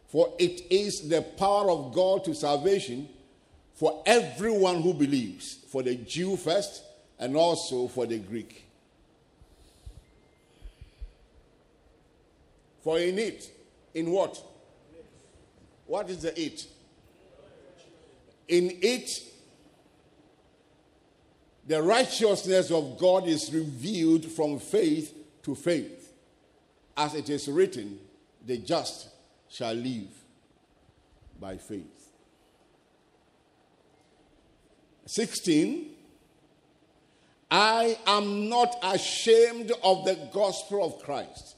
for 0.08 0.34
it 0.40 0.62
is 0.70 1.10
the 1.10 1.22
power 1.22 1.70
of 1.70 1.94
God 1.94 2.24
to 2.26 2.34
salvation 2.34 3.10
for 3.74 4.04
everyone 4.06 4.82
who 4.82 4.94
believes, 4.94 5.56
for 5.70 5.84
the 5.84 5.96
Jew 5.96 6.38
first, 6.38 6.84
and 7.20 7.36
also 7.36 7.88
for 7.90 8.06
the 8.06 8.20
Greek. 8.20 8.67
For 12.88 13.00
in 13.00 13.20
it, 13.20 13.52
in 13.94 14.12
what? 14.12 14.42
What 15.88 16.10
is 16.10 16.22
the 16.22 16.42
it? 16.42 16.66
In 18.48 18.78
it, 18.82 19.10
the 21.68 21.84
righteousness 21.84 22.72
of 22.72 22.98
God 22.98 23.28
is 23.28 23.54
revealed 23.54 24.24
from 24.24 24.58
faith 24.60 25.14
to 25.44 25.54
faith. 25.54 26.14
As 26.96 27.14
it 27.14 27.30
is 27.30 27.50
written, 27.50 28.00
the 28.46 28.58
just 28.58 29.10
shall 29.50 29.74
live 29.74 30.08
by 31.42 31.58
faith. 31.58 32.10
16 35.08 35.90
I 37.52 37.98
am 38.08 38.48
not 38.48 38.78
ashamed 38.82 39.74
of 39.84 40.06
the 40.06 40.30
gospel 40.32 40.86
of 40.86 41.04
Christ. 41.04 41.57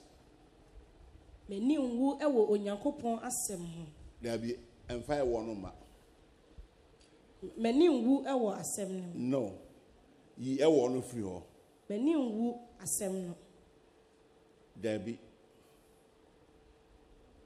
M'ani 1.50 1.76
nwu 1.78 2.08
wɔ 2.36 2.42
onyankopɔn 2.54 3.16
asɛm 3.28 3.62
ho 3.74 3.84
be 4.42 4.56
and 4.90 5.04
fire 5.06 5.26
one 5.26 5.62
ma. 5.62 5.72
m'ani 7.62 7.86
nwu 7.88 8.14
wɔ 8.24 8.50
asɛm 8.62 8.90
no 8.90 9.02
mu 9.08 9.14
No. 9.16 9.54
Ye 10.38 10.62
e 10.62 10.66
one 10.68 11.02
free 11.02 11.24
ho. 11.24 11.44
m'ani 11.90 12.14
nwu 12.14 12.60
asɛm 12.84 13.14
no 13.28 13.36
be 15.06 15.20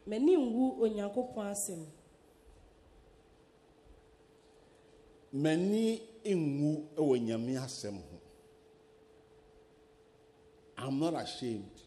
m'ani 0.07 0.33
nwu 0.35 0.63
onyankopɔn 0.83 1.47
asɛm 1.53 1.81
mani 5.31 6.01
nwu 6.25 6.69
wɔ 6.97 7.15
nyame 7.25 7.55
asɛm 7.57 7.95
ho. 7.95 8.19
I'm 10.77 10.99
not 10.99 11.13
ashamed 11.15 11.79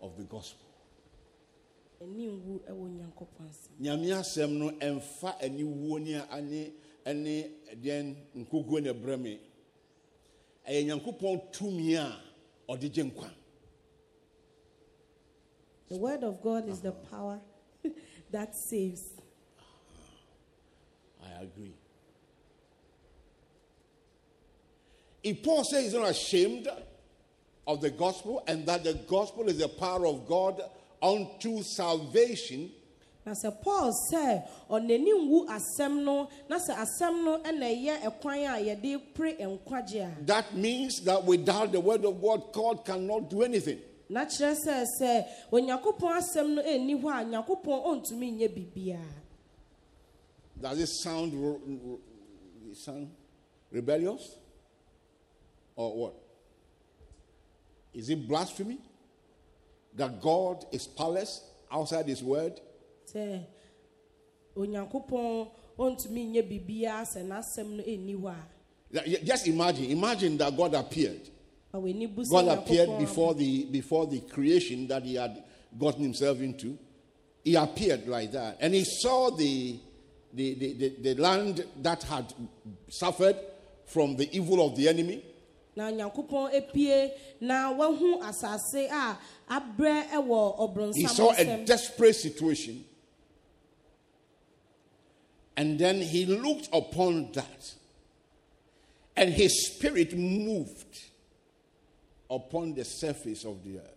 of 0.00 0.16
the 0.16 0.22
gospel. 0.22 0.66
m'ani 0.66 0.66
nwu 0.66 0.66
wɔ 0.66 0.66
onyankopɔn 0.68 1.86
asɛm 1.86 1.87
nyame 3.80 4.12
asɛm 4.12 4.50
no 4.58 4.70
ɛmfa 4.70 5.38
aniwuo 5.40 5.98
ne 6.00 6.14
ane 6.30 6.72
ne 7.14 7.50
deɛn 7.74 8.16
nkoguo 8.36 8.80
ne 8.80 8.92
brɛ 8.92 9.20
me. 9.20 9.40
Ɛyɛ 10.68 10.84
nyankopɔn 10.86 11.50
tumi 11.52 11.94
a 11.96 12.20
ɔde 12.68 12.92
gye 12.92 13.02
nkwa. 13.04 13.30
The 15.88 15.96
word 15.96 16.22
of 16.22 16.42
god 16.42 16.68
is 16.68 16.80
the 16.80 16.92
power 16.92 17.40
that 18.30 18.54
saves. 18.54 19.14
Ah, 21.22 21.38
I 21.38 21.42
agree. 21.42 21.74
If 25.22 25.42
Paul 25.42 25.64
says 25.64 25.84
he's 25.84 25.94
not 25.94 26.10
ashamed 26.10 26.68
of 27.66 27.80
the 27.80 27.90
gospel 27.90 28.42
and 28.46 28.66
that 28.66 28.84
the 28.84 28.94
gospel 28.94 29.48
is 29.48 29.58
the 29.58 29.68
power 29.68 30.06
of 30.06 30.26
God 30.26 30.62
unto 31.02 31.62
salvation, 31.62 32.70
na 33.26 33.32
sɛ 33.32 33.62
paul 33.62 33.92
sɛ 34.12 34.42
ɔn'ani 34.70 35.12
nwu 35.26 35.46
asɛm 35.48 36.02
no 36.04 36.28
na 36.48 36.56
sɛ 36.58 36.74
asɛm 36.74 37.24
no 37.24 37.38
ɛna 37.42 37.66
ɛyɛ 37.66 38.00
ɛkwan 38.02 38.46
a 38.46 38.58
yɛde 38.74 39.14
pere 39.14 39.34
nkwagye 39.36 40.00
a 40.20 40.24
that 40.24 40.54
means 40.54 41.00
that 41.02 41.22
without 41.24 41.70
the 41.72 41.80
word 41.80 42.04
of 42.04 42.20
God, 42.22 42.52
God 42.52 42.84
cannot 42.84 43.28
do 43.28 43.42
anything. 43.42 43.80
na 44.08 44.24
kyerɛ 44.24 44.54
sɛ 44.66 44.84
sɛ 45.00 45.26
onyankopɔn 45.52 46.16
asɛm 46.18 46.54
no 46.54 46.62
ɛnni 46.62 47.02
hɔ 47.02 47.20
a 47.20 47.24
nyankopɔn 47.24 47.84
ɔntumi 47.84 48.38
nyɛ 48.38 48.48
biribiara 48.54 49.14
Does 50.60 50.80
it 50.80 50.86
sound, 50.88 51.32
ro- 51.34 52.00
sound 52.72 53.10
rebellious? 53.70 54.38
Or 55.76 55.94
what? 55.96 56.14
Is 57.94 58.08
it 58.08 58.26
blasphemy? 58.26 58.78
That 59.98 60.20
God 60.22 60.64
is 60.72 60.86
powerless 60.86 61.42
outside 61.70 62.06
His 62.06 62.22
word? 62.22 62.60
sɛ 63.12 63.40
onyankopɔn 64.56 65.48
ɔntumi 65.78 66.22
nyɛ 66.32 66.42
biribiara 66.48 67.04
sɛ 67.04 67.22
n'asɛm 67.26 67.76
no 67.76 67.82
ɛnni 67.82 68.16
hɔ 68.16 68.28
a 68.30 68.36
That- 68.90 69.24
Just 69.24 69.46
imagine, 69.48 69.90
imagine 69.90 70.36
that 70.38 70.56
God 70.56 70.74
appeared. 70.74 71.28
ma 71.72 71.78
w'ani 71.80 72.06
bu 72.14 72.22
sɛ 72.22 72.30
God 72.30 72.48
appeared 72.58 72.98
before 72.98 73.34
the 73.34 73.64
before 73.66 74.06
the 74.06 74.20
creation 74.20 74.86
that 74.88 75.02
he 75.02 75.14
had 75.16 75.42
gotten 75.78 76.02
himself 76.02 76.40
into. 76.40 76.78
He 77.44 77.54
appeared 77.54 78.06
like 78.08 78.32
that, 78.32 78.56
and 78.60 78.74
he 78.74 78.84
saw 78.84 79.30
the 79.30 79.78
the, 80.32 80.54
the, 80.54 80.72
the, 80.74 80.88
the 81.02 81.14
land 81.14 81.64
that 81.82 82.02
had 82.02 82.32
suffered 82.90 83.36
from 83.86 84.16
the 84.16 84.28
evil 84.36 84.64
of 84.66 84.76
the 84.76 84.86
enemy. 84.88 85.24
Na 85.78 85.90
nyankopɔn 85.92 86.50
epie 86.52 87.12
na 87.40 87.70
wahu 87.70 88.20
asase 88.20 88.88
a 88.90 89.16
abrɛ 89.48 90.10
ɛwɔ 90.10 90.94
He 90.96 91.06
saw 91.06 91.30
a 91.30 91.64
desperate 91.64 92.16
situation. 92.16 92.84
And 95.56 95.78
then 95.78 96.00
he 96.00 96.26
looked 96.26 96.68
upon 96.72 97.30
that. 97.32 97.74
And 99.16 99.32
his 99.32 99.66
spirit 99.68 100.16
moved 100.16 100.98
upon 102.30 102.74
the 102.74 102.84
surface 102.84 103.44
of 103.44 103.62
the 103.62 103.78
earth. 103.78 103.94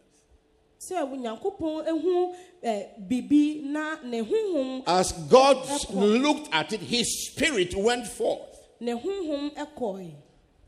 sɛ 0.80 1.02
nyankopɔn 1.10 1.88
ehu 1.88 2.36
ɛ 2.64 3.08
bibi 3.08 3.62
na 3.66 4.02
ne 4.04 4.22
honhom 4.22 4.84
As 4.86 5.14
God 5.30 5.58
looked 5.92 6.50
at 6.54 6.74
it, 6.74 6.82
his 6.82 7.28
spirit 7.28 7.76
went 7.76 8.06
forth 8.06 8.68
ne 8.80 8.94
honhom 8.94 9.50
ɛkɔɛ 9.56 10.12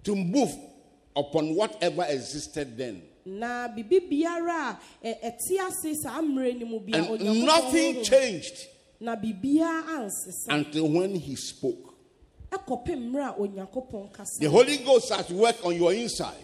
to 0.03 0.15
move 0.15 0.72
upon 1.15 1.55
whatever 1.55 2.05
existed 2.10 2.77
then. 2.77 3.01
na 3.25 3.67
bibi 3.70 4.00
biara 4.01 4.77
a 5.03 5.08
ɛ 5.08 5.15
ɛte 5.24 5.67
ase 5.67 6.01
saa 6.01 6.22
mmerɛ 6.22 6.60
no 6.60 6.65
mu 6.65 6.79
bia 6.79 7.03
And 7.03 7.46
nothing 7.46 8.03
changed 8.03 8.67
na 9.00 9.15
biribiara 9.15 9.84
ansesa 10.08 10.48
until 10.50 10.89
when 10.89 11.15
he 11.15 11.36
spoke. 11.36 11.93
ɛkɔpem 12.51 13.12
mmerɛ 13.12 13.29
a 13.29 13.39
onyankopɔn 13.41 14.12
kasa 14.13 14.39
The 14.39 14.50
Holy 14.50 14.77
Ghost 14.77 15.10
has 15.13 15.29
worked 15.29 15.63
on 15.63 15.75
your 15.75 15.93
inside. 15.93 16.36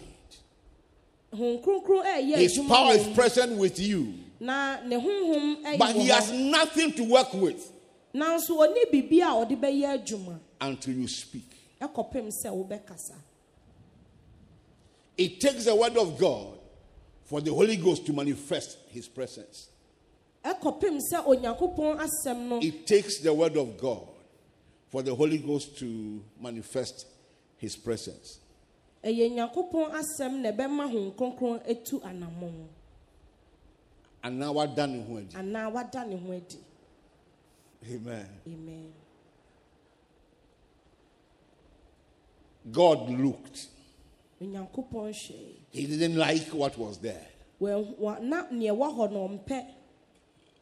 hon 1.32 1.58
kronkron 1.62 2.04
ɛyɛ 2.04 2.36
His 2.36 2.58
power 2.66 2.92
is 2.94 3.06
present 3.14 3.56
with 3.58 3.78
you. 3.78 4.14
na 4.40 4.80
ne 4.84 4.96
honhom 4.96 5.62
ɛyɛ 5.64 5.78
But 5.78 5.94
he 5.96 6.08
has 6.08 6.30
nothing 6.32 6.92
to 6.92 7.04
work 7.04 7.32
with 7.34 7.70
nanso 8.14 8.56
ɔne 8.56 8.90
biribi 8.90 9.20
a 9.20 9.44
ɔde 9.44 9.60
bɛyɛ 9.60 9.98
adwuma 10.06 10.38
until 10.62 10.94
you 10.94 11.08
speak. 11.08 11.44
Ɛkɔpem 15.20 15.20
sɛ 15.20 15.20
wobɛkasa 15.20 15.22
It 15.22 15.40
takes 15.40 15.64
the 15.64 15.74
word 15.74 15.96
of 15.96 16.18
God 16.18 16.58
for 17.24 17.40
the 17.40 17.52
Holy 17.52 17.76
Ghost 17.76 18.06
to 18.06 18.12
manifest 18.12 18.78
his 18.88 19.08
presence. 19.08 19.68
ɛkɔpem 20.44 20.98
sɛ 21.12 21.24
onyankopɔn 21.26 21.98
asɛm 22.00 22.48
no 22.48 22.58
It 22.60 22.86
takes 22.86 23.18
the 23.20 23.32
word 23.34 23.56
of 23.56 23.76
God 23.78 24.06
for 24.88 25.02
the 25.02 25.14
Holy 25.14 25.38
Ghost 25.38 25.76
to 25.78 26.22
manifest 26.40 27.06
his 27.58 27.76
presence. 27.76 28.38
ɛyɛ 29.04 29.30
nyankopɔn 29.32 29.92
asɛm 29.92 30.40
na 30.40 30.50
ɛbɛma 30.52 30.90
hon 30.90 31.12
kronkron 31.12 31.62
etu 31.68 32.00
anammɔn 32.02 32.66
And 34.22 34.38
now 34.38 34.52
what 34.52 34.76
done 34.76 34.92
in 34.94 35.06
Huedi. 35.06 35.32
anaa 35.34 35.72
wada 35.72 36.04
ne 36.04 36.16
ho 36.16 36.32
adi 36.32 36.58
Amen. 37.94 38.28
amen 38.46 38.92
God 42.70 43.08
looked. 43.08 43.68
He 44.40 45.86
didn't 45.86 46.16
like 46.16 46.48
what 46.48 46.78
was 46.78 46.98
there. 46.98 47.26
Wɔn- 47.60 47.98
wɔn- 47.98 48.22
na 48.22 48.46
neɛ 48.46 48.70
ɛwɔ 48.72 48.94
hɔ 48.96 49.12
no 49.12 49.28
ɔmpɛ 49.28 49.66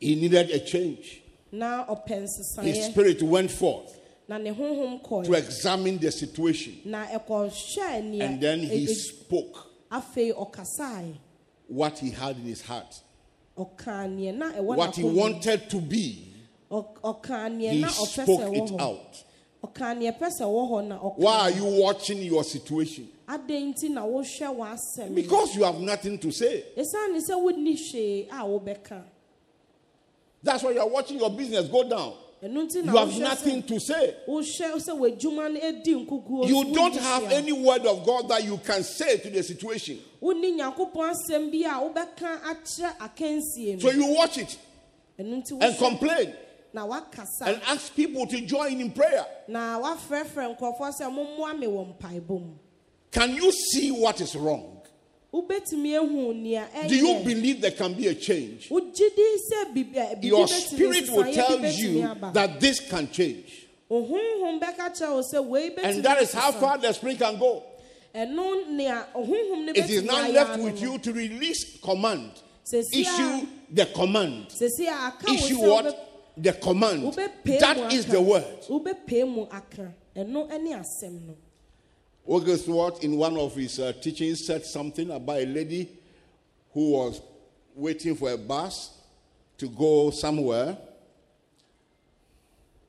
He 0.00 0.14
needed 0.16 0.50
a 0.50 0.58
change. 0.60 1.22
His 1.52 2.84
spirit 2.86 3.22
went 3.22 3.50
forth 3.50 3.96
na 4.28 4.36
ne 4.38 4.50
honhom 4.50 5.24
to 5.24 5.32
examine 5.34 5.96
the 5.98 6.10
situation. 6.10 6.80
na 6.84 7.06
ɛkɔhwɛɛ 7.06 8.02
neɛ 8.02 8.20
And 8.20 8.40
then 8.40 8.60
he 8.60 8.86
spoke 8.94 9.66
what 11.68 11.98
he 11.98 12.10
had 12.10 12.36
in 12.36 12.42
his 12.44 12.62
heart. 12.62 13.00
ɔkaa 13.56 14.08
neɛ 14.08 14.34
na 14.36 14.52
ɛwɔ 14.54 14.76
What 14.76 14.96
he 14.96 15.04
wanted 15.04 15.70
to 15.70 15.80
be, 15.80 16.34
Ɔ- 16.70 16.98
ɔkaa 17.00 17.48
neɛ 17.56 17.70
he 17.70 17.80
na 17.80 17.88
ɔpɛ 17.88 18.24
sɛ 18.24 18.24
spoke 18.24 18.56
it 18.56 18.80
out. 18.80 19.24
ɔkaa 19.62 19.96
neɛ 19.96 20.18
pɛ 20.18 20.28
sɛ 20.30 20.42
ɛwɔ 20.42 20.68
hɔ 20.70 20.86
na 20.88 20.98
ɔkaa 20.98 21.18
Why 21.18 21.38
are 21.38 21.50
you 21.52 21.64
watching 21.80 22.22
your 22.22 22.42
situation? 22.42 23.08
Adɛn 23.28 23.74
nti 23.74 23.88
na 23.90 24.02
wohwɛ 24.02 24.56
w'asɛm 24.56 25.08
no? 25.10 25.14
Because 25.14 25.54
you 25.56 25.64
have 25.64 25.78
nothing 25.80 26.18
to 26.18 26.30
say. 26.30 26.64
ɛsiane 26.76 27.20
sɛ 27.20 27.34
wonni 27.36 27.74
hwee 27.76 28.28
a 28.30 28.44
wobɛka 28.44 29.02
That's 30.42 30.62
why 30.62 30.70
you 30.72 30.80
are 30.80 30.88
watching 30.88 31.18
your 31.18 31.30
business 31.30 31.68
go 31.68 31.88
down. 31.88 32.14
ɛno 32.42 32.66
nti 32.70 32.84
na 32.84 32.92
You 32.92 32.98
have 32.98 33.18
nothing 33.18 33.62
to 33.64 33.78
say. 33.78 34.14
wohwɛ 34.26 34.76
sɛ 34.76 34.96
w'adwuma 34.98 35.52
no 35.52 35.60
adi 35.68 35.94
nkukuo 35.94 36.42
so 36.42 36.46
You 36.48 36.74
don't 36.74 36.96
have 36.96 37.24
any 37.24 37.52
word 37.52 37.84
of 37.86 38.04
God 38.06 38.28
that 38.28 38.44
you 38.44 38.56
can 38.58 38.82
say 38.82 39.18
to 39.18 39.30
the 39.30 39.42
situation. 39.42 39.98
wonni 40.22 40.56
nyankopɔn 40.58 41.14
asɛm 41.14 41.50
bi 41.52 41.68
a 41.68 41.80
wobɛka 41.80 42.40
akyerɛ 42.42 42.96
akansie 42.98 43.80
So 43.80 43.90
you 43.90 44.06
watch 44.14 44.38
it 44.38 44.56
and 45.18 45.44
complain 45.78 46.34
and 46.74 47.60
ask 47.66 47.94
people 47.96 48.26
to 48.26 48.40
join 48.42 48.80
in 48.80 48.92
prayer. 48.92 49.26
Can 53.18 53.34
you 53.34 53.50
see 53.50 53.90
what 53.90 54.20
is 54.20 54.36
wrong? 54.36 54.76
wobɛtumi 55.34 55.96
ahu 55.98 56.32
nea 56.32 56.68
Do 56.88 56.94
you 56.94 57.22
believe 57.24 57.60
there 57.60 57.72
can 57.72 57.92
be 57.94 58.06
a 58.06 58.14
change? 58.14 58.68
wogye 58.70 59.14
di 59.14 59.36
sɛ 59.50 59.74
bibi 59.74 59.98
ɛ, 59.98 60.14
bibi 60.14 60.28
Your 60.28 60.46
spirit 60.46 61.10
will 61.10 61.32
tell 61.34 61.58
you 61.66 62.14
that 62.32 62.60
this 62.60 62.78
can 62.88 63.10
change. 63.10 63.66
wo 63.88 64.06
honhom 64.06 64.60
bɛka 64.60 64.96
kyerɛ 64.96 65.10
wo 65.10 65.22
sɛ 65.22 65.44
wei 65.44 65.70
bɛtumi 65.70 65.84
And 65.84 66.04
that 66.04 66.22
is 66.22 66.32
how 66.32 66.52
far 66.52 66.78
the 66.78 66.92
spirit 66.92 67.18
can 67.18 67.38
go. 67.38 67.64
ɛno 68.14 68.68
nea 68.70 69.06
honhom 69.14 69.64
no 69.66 69.72
It 69.74 69.90
is 69.90 70.04
now 70.04 70.28
left 70.28 70.60
with 70.60 70.80
you 70.80 70.96
to 70.98 71.12
release 71.12 71.78
command. 71.80 72.30
Issue 72.72 73.46
the 73.70 73.86
command. 73.86 74.46
sɛsi 74.48 74.86
a 74.86 75.08
aka 75.08 75.26
wo 75.26 75.34
Issue 75.34 75.58
what? 75.58 76.04
The 76.36 76.52
command. 76.52 77.12
That 77.14 77.92
is 77.92 78.06
the 78.06 78.20
word. 78.20 78.44
Wobɛpee 82.28 82.68
mu 82.68 82.80
aka 82.82 82.98
ɛno 82.98 83.00
ne 83.00 83.00
asɛm 83.00 83.00
no 83.00 83.04
Wigglesworth, 83.04 83.04
in 83.04 83.16
one 83.16 83.36
of 83.38 83.54
his 83.56 83.78
uh, 83.78 83.92
teachings, 84.00 84.44
said 84.46 84.64
something 84.64 85.10
about 85.10 85.38
a 85.40 85.46
lady 85.46 85.88
who 86.72 86.92
was 86.92 87.20
waiting 87.74 88.14
for 88.14 88.30
a 88.30 88.36
bus 88.36 88.90
to 89.56 89.68
go 89.68 90.10
somewhere. 90.10 90.76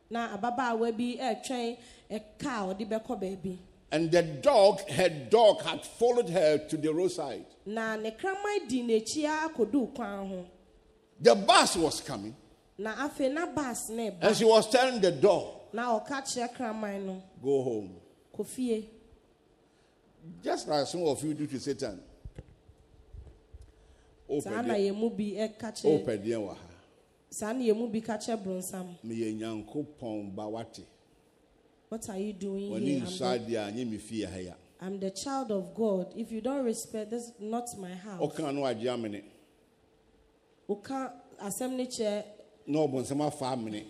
na 0.09 0.35
ababaawa 0.37 0.91
bi 0.97 1.17
ɛretwɛn 1.21 1.77
ɛka 2.11 2.45
a 2.45 2.73
ɔde 2.75 2.87
bɛkɔ 2.89 3.19
baabi 3.21 3.57
And 3.91 4.11
the 4.11 4.21
dog, 4.21 4.87
her 4.87 5.09
dog, 5.09 5.63
had 5.63 5.83
followed 5.83 6.29
her 6.29 6.59
to 6.67 6.77
the 6.77 6.93
roadside. 6.93 7.45
na 7.65 7.95
ne 7.95 8.11
kraman 8.11 8.67
di 8.67 8.83
n'akyi 8.83 9.25
akɔdu 9.25 9.95
kwan 9.95 10.27
ho 10.27 10.45
The 11.21 11.35
bus 11.35 11.75
was 11.75 12.01
coming, 12.01 12.35
na 12.77 12.95
afei 13.07 13.31
na 13.33 13.45
baas 13.47 13.89
na 13.89 14.09
and 14.21 14.35
she 14.35 14.45
was 14.45 14.69
telling 14.69 15.01
the 15.01 15.11
dog, 15.11 15.73
na 15.73 15.99
ɔka 15.99 16.21
kyerɛ 16.23 16.55
kraman 16.55 17.05
no 17.05 17.23
Go 17.43 17.63
home. 17.63 17.95
fie 18.45 18.87
Just 20.43 20.67
like 20.67 20.87
some 20.87 21.03
of 21.03 21.23
you 21.23 21.33
do 21.33 21.47
to 21.47 21.59
Satan. 21.59 21.99
saa 24.41 24.49
na 24.49 24.59
Open 24.61 24.75
yɛn 24.75 24.95
mu 24.95 25.09
bi 25.09 25.33
ɛka 25.37 25.71
kyerɛ 25.73 26.23
the 26.23 26.55
saa 27.31 27.51
na 27.53 27.59
yɛn 27.61 27.75
mu 27.77 27.87
bi 27.87 27.99
ka 28.01 28.13
kyerɛ 28.17 28.43
bronsam 28.43 28.95
Me 29.03 29.33
nyankopɔn 29.33 30.35
ba 30.35 30.47
wate. 30.47 30.85
what 31.89 32.07
are 32.09 32.17
you 32.19 32.33
doing 32.33 32.69
When 32.71 32.81
here 32.83 32.99
I'm 32.99 33.05
the, 33.05 33.11
side 33.11 33.47
there, 33.49 33.71
nye 33.71 33.85
me 33.85 33.97
ha 33.97 34.37
ya. 34.37 34.53
I'm 34.79 34.99
the 34.99 35.09
child 35.09 35.51
of 35.51 35.73
God 35.73 36.13
if 36.15 36.31
you 36.31 36.41
don't 36.41 36.63
respect 36.63 37.09
this 37.09 37.23
is 37.23 37.31
not 37.39 37.67
my 37.79 37.95
house 37.95 38.21
Ɔka 38.21 38.53
no 38.53 38.61
agye 38.61 38.85
amene. 38.93 39.23
ɔka 40.69 41.11
asɛm 41.41 41.75
ne 41.75 41.87
ɔbɔnsɛm 42.77 43.21
afa 43.25 43.45
amene. 43.55 43.85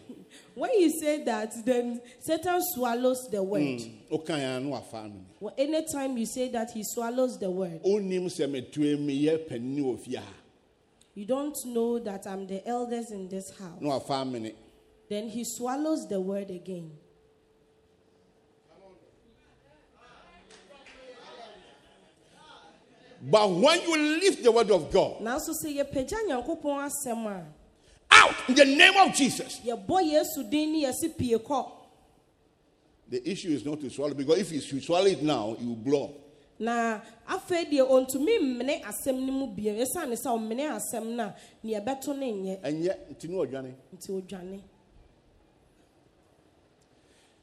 when 0.56 0.72
you 0.80 0.90
say 1.00 1.24
that 1.24 1.52
then 1.66 2.00
Satan 2.20 2.60
swallows 2.76 3.28
the 3.32 3.42
word 3.44 3.80
Ɔka 4.12 4.38
ya 4.40 4.60
no 4.60 4.74
afa 4.76 4.98
amene. 4.98 5.26
Well, 5.40 5.54
anytime 5.58 6.18
you 6.18 6.26
say 6.26 6.50
that 6.50 6.72
he 6.72 6.84
swallows 6.84 7.38
the 7.40 7.50
word 7.50 7.82
Onim 7.84 8.26
sɛ 8.26 8.48
metue 8.50 8.98
meyɛ 8.98 9.48
panyin 9.50 9.84
wɔ 9.84 10.00
fie 10.00 10.16
ha. 10.16 10.34
you 11.16 11.26
don't 11.26 11.56
know 11.66 12.00
that 12.00 12.26
I'm 12.28 12.48
the 12.48 12.66
eldest 12.68 13.12
in 13.12 13.28
this 13.28 13.50
house 13.60 13.82
Na 13.82 13.90
wafa 13.98 14.14
amene. 14.14 14.54
then 15.10 15.28
he 15.28 15.44
swallows 15.44 16.08
the 16.08 16.20
word 16.22 16.50
again 16.50 16.92
But 23.22 23.50
when 23.52 23.82
you 23.82 23.98
lift 24.22 24.44
the 24.44 24.52
word 24.52 24.72
of 24.72 24.92
God 24.92 25.22
out 28.30 28.50
in 28.50 28.56
the 28.56 28.66
name 28.66 28.94
of 28.98 29.14
Jesus, 29.16 29.60
yɛbɔ 29.66 30.02
yesu 30.12 30.50
din 30.50 30.72
ne 30.74 30.86
yɛsi 30.86 31.18
pie 31.18 31.38
kɔ 31.38 31.72
the 33.10 33.28
issue 33.30 33.50
is 33.50 33.66
not 33.66 33.80
to 33.82 33.90
swallow 33.90 34.14
because 34.14 34.38
if 34.38 34.52
you 34.72 34.80
swallow 34.82 35.08
it 35.08 35.24
now, 35.24 35.56
you 35.60 35.70
will 35.70 35.76
blow. 35.76 36.16
na 36.60 37.00
afei 37.28 37.66
deɛ 37.72 37.88
ɔntumi 37.90 38.40
mmene 38.40 38.82
asɛm 38.84 39.16
no 39.26 39.32
mu 39.32 39.48
bio 39.48 39.74
ɛsiane 39.74 40.14
sɛ 40.16 40.28
ɔmmene 40.28 40.78
asɛm 40.78 41.06
no 41.16 41.24
a 41.24 41.36
neɛ 41.66 41.84
ɛbɛto 41.84 42.18
ne 42.18 42.32
nyɛ 42.32 42.62
Ɛnyɛ 42.62 42.96
nti 43.16 43.28
ne 43.30 43.36
ɔdwane. 43.38 43.74
nti 43.96 44.10
ɔdwane 44.22 44.60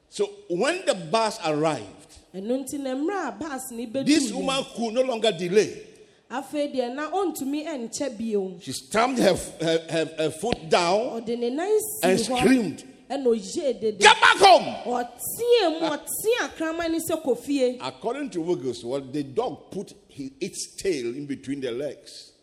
So 0.09 0.25
when 0.49 0.85
the 0.85 0.95
bus 0.95 1.37
arrived, 1.45 2.17
ɛno 2.33 2.63
nti 2.63 2.79
na 2.79 2.95
mmerɛ 2.95 3.27
a 3.27 3.31
baas 3.33 3.71
ne 3.71 3.85
This 4.03 4.31
woman 4.31 4.63
could 4.75 4.93
no 4.93 5.01
longer 5.01 5.31
delay. 5.31 5.86
Afei 6.29 6.67
deɛ 6.73 6.93
na 6.93 7.09
ɔntumi 7.11 7.65
ɛnkyɛ 7.65 8.17
bio 8.17 8.57
She 8.61 8.71
stamped 8.73 9.19
her, 9.19 9.35
her, 9.61 9.79
her, 9.89 10.05
her 10.17 10.31
foot 10.31 10.69
down 10.69 11.23
and 11.27 12.19
screamed, 12.19 12.83
ɛna 13.09 13.25
ogyee 13.25 13.79
dede 13.79 13.99
Get 13.99 14.19
back 14.19 14.37
home! 14.37 14.65
ɔteɛ 14.85 15.79
mu 15.79 15.87
ɔteɛ 15.87 16.39
akraman 16.41 16.91
ne 16.91 16.99
sɛ 16.99 17.23
kɔfie 17.23 17.77
According 17.81 18.29
to 18.31 18.41
Wigglesworth, 18.41 19.11
the 19.13 19.23
dog 19.23 19.71
put 19.71 19.93
hi- 20.15 20.31
its 20.41 20.75
tail 20.75 21.15
in 21.15 21.25
between 21.25 21.61
the 21.61 21.71
legs 21.71 22.33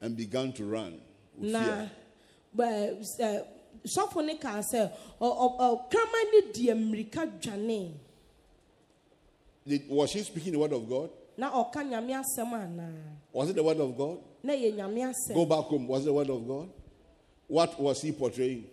and 0.00 0.16
began 0.16 0.52
to 0.52 0.64
run. 0.64 1.00
with 1.36 1.52
fear. 1.52 1.90
ɛ 2.56 3.04
eh, 3.20 3.40
sɔfo 3.86 4.24
ne 4.24 4.36
kaa 4.36 4.60
sɛ 4.60 4.90
ɔkraman 5.20 6.32
ne 6.32 6.40
deɛ 6.52 6.74
mmirika 6.74 7.40
dwane 7.40 7.92
was 9.88 10.10
she 10.10 10.20
speaking 10.20 10.52
the 10.52 10.58
word 10.58 10.72
of 10.72 10.88
God? 10.88 11.10
Na 11.38 11.50
ɔka 11.50 11.82
nyame 11.88 12.12
asɛm 12.12 12.92
Was 13.32 13.50
it 13.50 13.56
the 13.56 13.62
word 13.62 13.78
of 13.80 13.96
God? 13.96 14.18
Go 14.44 15.46
back 15.46 15.64
home. 15.64 15.86
Was 15.86 16.02
it 16.02 16.06
the 16.06 16.12
word 16.12 16.28
of 16.30 16.46
God? 16.46 16.68
What 17.46 17.80
was 17.80 18.02
he 18.02 18.12
portraying? 18.12 18.66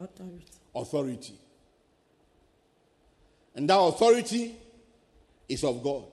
authority 0.00 0.44
Authority. 0.74 1.38
And 3.54 3.68
that 3.70 3.78
authority 3.78 4.56
is 5.48 5.62
of 5.62 5.82
God 5.82 6.04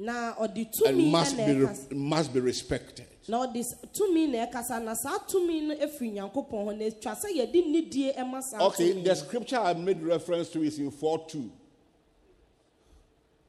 ɔde 0.00 0.66
and 0.86 1.12
must 1.12 1.36
be, 1.36 1.52
re- 1.52 1.76
must 1.92 2.32
be 2.32 2.40
respected. 2.40 3.06
na 3.28 3.46
ɔde 3.46 3.58
s- 3.58 3.74
tumi 3.92 4.28
na 4.28 4.46
ɛkasa 4.46 4.82
na 4.82 4.94
saa 4.94 5.18
tumi 5.18 5.62
no 5.68 5.74
efiri 5.76 6.14
nyankopɔn 6.14 6.50
hɔ 6.50 6.78
na 6.78 6.84
etwa 6.84 7.14
sɛ 7.14 7.36
yɛde 7.36 7.66
nidie 7.66 8.16
ɛma 8.16 8.42
saa 8.42 8.66
Okay, 8.66 8.92
tumi 8.94 9.04
the 9.04 9.14
scripture 9.14 9.58
I 9.58 9.74
made 9.74 10.02
reference 10.02 10.48
to 10.50 10.62
is 10.62 10.78
in 10.78 10.90
4 10.90 11.26
2. 11.28 11.50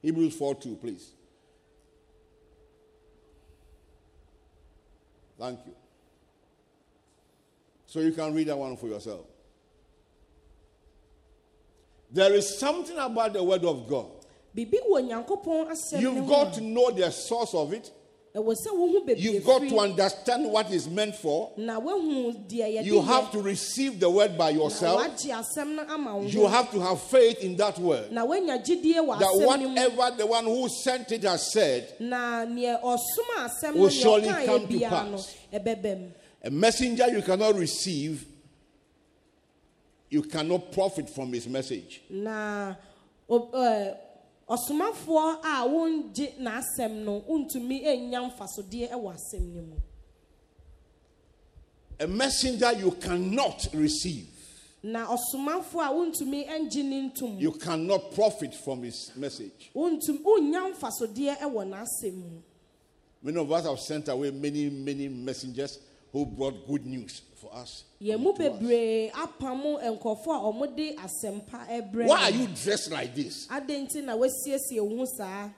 Hebrews 0.01 0.35
4 0.35 0.55
2, 0.55 0.75
please. 0.75 1.11
Thank 5.41 5.65
you. 5.65 5.73
So 7.87 7.99
you 7.99 8.11
can 8.11 8.31
read 8.31 8.47
that 8.47 8.57
one 8.57 8.77
for 8.77 8.85
yourself. 8.85 9.25
There 12.11 12.31
is 12.35 12.59
something 12.59 12.95
about 12.99 13.33
the 13.33 13.43
word 13.43 13.65
of 13.65 13.87
God. 13.89 14.11
bibi 14.53 14.77
wɔ 14.87 15.01
nyankopɔn 15.01 15.71
asɛm 15.71 15.93
ne 15.93 16.01
You've 16.01 16.27
got 16.27 16.53
to 16.53 16.61
know 16.61 16.91
the 16.91 17.09
source 17.09 17.55
of 17.55 17.73
it. 17.73 17.89
Ɛwɔ 18.35 18.55
sɛ 18.55 18.71
wohu 18.71 19.05
bebree 19.05 19.19
You've 19.19 19.45
got 19.45 19.61
to 19.67 19.79
understand 19.79 20.49
what 20.49 20.71
is 20.71 20.87
meant 20.87 21.15
for. 21.15 21.51
You 21.57 23.01
have 23.01 23.31
to 23.31 23.41
receive 23.41 23.99
the 23.99 24.09
word 24.09 24.37
by 24.37 24.51
yourself. 24.51 25.01
wagye 25.01 25.31
asɛm 25.33 25.75
no 25.75 25.83
ama 25.89 26.15
wo 26.17 26.23
You 26.23 26.47
have 26.47 26.71
to 26.71 26.79
have 26.79 27.01
faith 27.01 27.39
in 27.43 27.57
that 27.57 27.77
word. 27.79 28.11
na 28.11 28.25
woanya 28.25 28.63
gyidie 28.65 28.95
wɔ 28.95 29.19
That 29.19 29.27
asɛm 29.27 29.39
no 29.61 29.67
mu 29.69 29.75
whatever 29.75 30.17
the 30.17 30.25
one 30.25 30.45
who 30.45 30.69
sent 30.69 31.11
it 31.11 31.23
has 31.23 31.51
said, 31.51 31.93
na 31.99 32.45
neɛ 32.45 32.81
ɔsom 32.81 33.29
asɛm 33.37 33.75
no 33.75 33.81
Will 33.81 33.89
surely 33.89 34.27
come 34.45 34.67
to 34.67 34.79
pass. 34.79 35.35
a 36.43 36.49
messenger 36.49 37.07
you 37.09 37.21
cannot 37.21 37.55
receive, 37.55 38.25
you 40.09 40.21
cannot 40.21 40.71
profit 40.71 41.09
from 41.09 41.33
his 41.33 41.47
message. 41.47 42.01
Na 44.51 44.89
o- 44.89 44.93
ɛɛ, 44.93 44.95
ɔsomafoɔ 44.95 45.39
a 45.43 45.67
wongye 45.67 46.37
n'asɛm 46.39 47.03
no 47.05 47.21
mfasodeɛ 48.29 48.91
ɛwɔ 48.91 49.13
asɛm 49.15 49.53
no 49.55 49.61
mu. 49.61 49.75
A 51.99 52.07
messenger 52.07 52.71
you 52.73 52.91
cannot 52.91 53.67
receive, 53.73 54.27
na 54.83 55.05
ɔsomafoɔ 55.07 55.85
a 55.85 55.93
wontumi 55.93 56.47
ɛngye 56.47 56.83
ne 56.83 57.09
ntom 57.11 57.39
you 57.39 57.51
cannot 57.51 58.11
profit 58.13 58.53
from 58.55 58.83
his 58.83 59.11
message. 59.15 59.69
wontum 59.75 60.19
wonnya 60.23 60.73
mfasodeɛ 60.73 61.37
ɛwɔ 61.39 61.67
n'asɛm 61.69 62.13
mu. 62.13 62.41
Many 63.23 63.37
of 63.37 63.51
us 63.51 63.65
have 63.65 63.79
sent 63.79 64.07
away 64.07 64.31
many, 64.31 64.67
many 64.69 65.07
messengers 65.07 65.77
who 66.11 66.25
brought 66.25 66.67
good 66.67 66.85
news 66.85 67.21
for 67.39 67.53
us. 67.55 67.85
yɛn 68.01 68.19
mu 68.19 68.33
to 68.33 68.51
us. 68.51 68.59
bebree 68.59 69.11
apam 69.11 69.61
nkɔfoɔ 69.79 70.35
a 70.35 70.51
wɔde 70.53 70.95
asɛmpa 70.97 71.67
ɛbrɛ 71.69 72.07
Why 72.07 72.23
are 72.23 72.31
you 72.31 72.47
dressed 72.47 72.91
like 72.91 73.15
this? 73.15 73.47
adɛn 73.47 73.87
nti 73.87 74.03
na 74.03 74.15
wasiesie 74.15 74.79
wo 74.81 74.97
ho 74.97 75.05
saa 75.17 75.49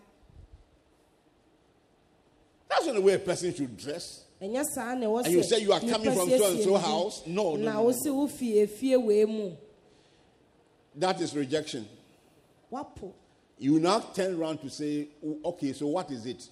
That's 2.70 2.86
not 2.88 2.96
the 2.96 3.02
way 3.02 3.14
a 3.14 3.20
person 3.20 3.54
should 3.54 3.78
dress. 3.78 4.24
ɛnyɛ 4.42 4.64
saa 4.76 4.94
na 4.96 5.08
ɛwɔ 5.08 5.26
And 5.26 5.34
you 5.34 5.44
say 5.44 5.60
you 5.60 5.74
are 5.74 5.80
coming 5.80 6.14
from 6.14 6.30
so 6.30 6.52
and 6.52 6.64
so 6.64 6.78
house? 6.78 7.24
No, 7.26 7.56
no, 7.56 7.72
no, 7.72 7.84
no. 7.84 7.92
si 7.92 8.10
wo 8.10 8.28
fie 8.28 8.66
fie 8.68 8.96
wei 8.98 9.26
mu 9.26 9.52
That 10.96 11.20
is 11.22 11.36
rejection. 11.36 11.88
You 13.60 13.80
now 13.80 14.00
turn 14.00 14.36
around 14.40 14.62
to 14.62 14.70
say, 14.70 15.08
"Oh, 15.24 15.40
okay, 15.46 15.74
so 15.74 15.88
what 15.88 16.10
is 16.12 16.26
it? 16.26 16.48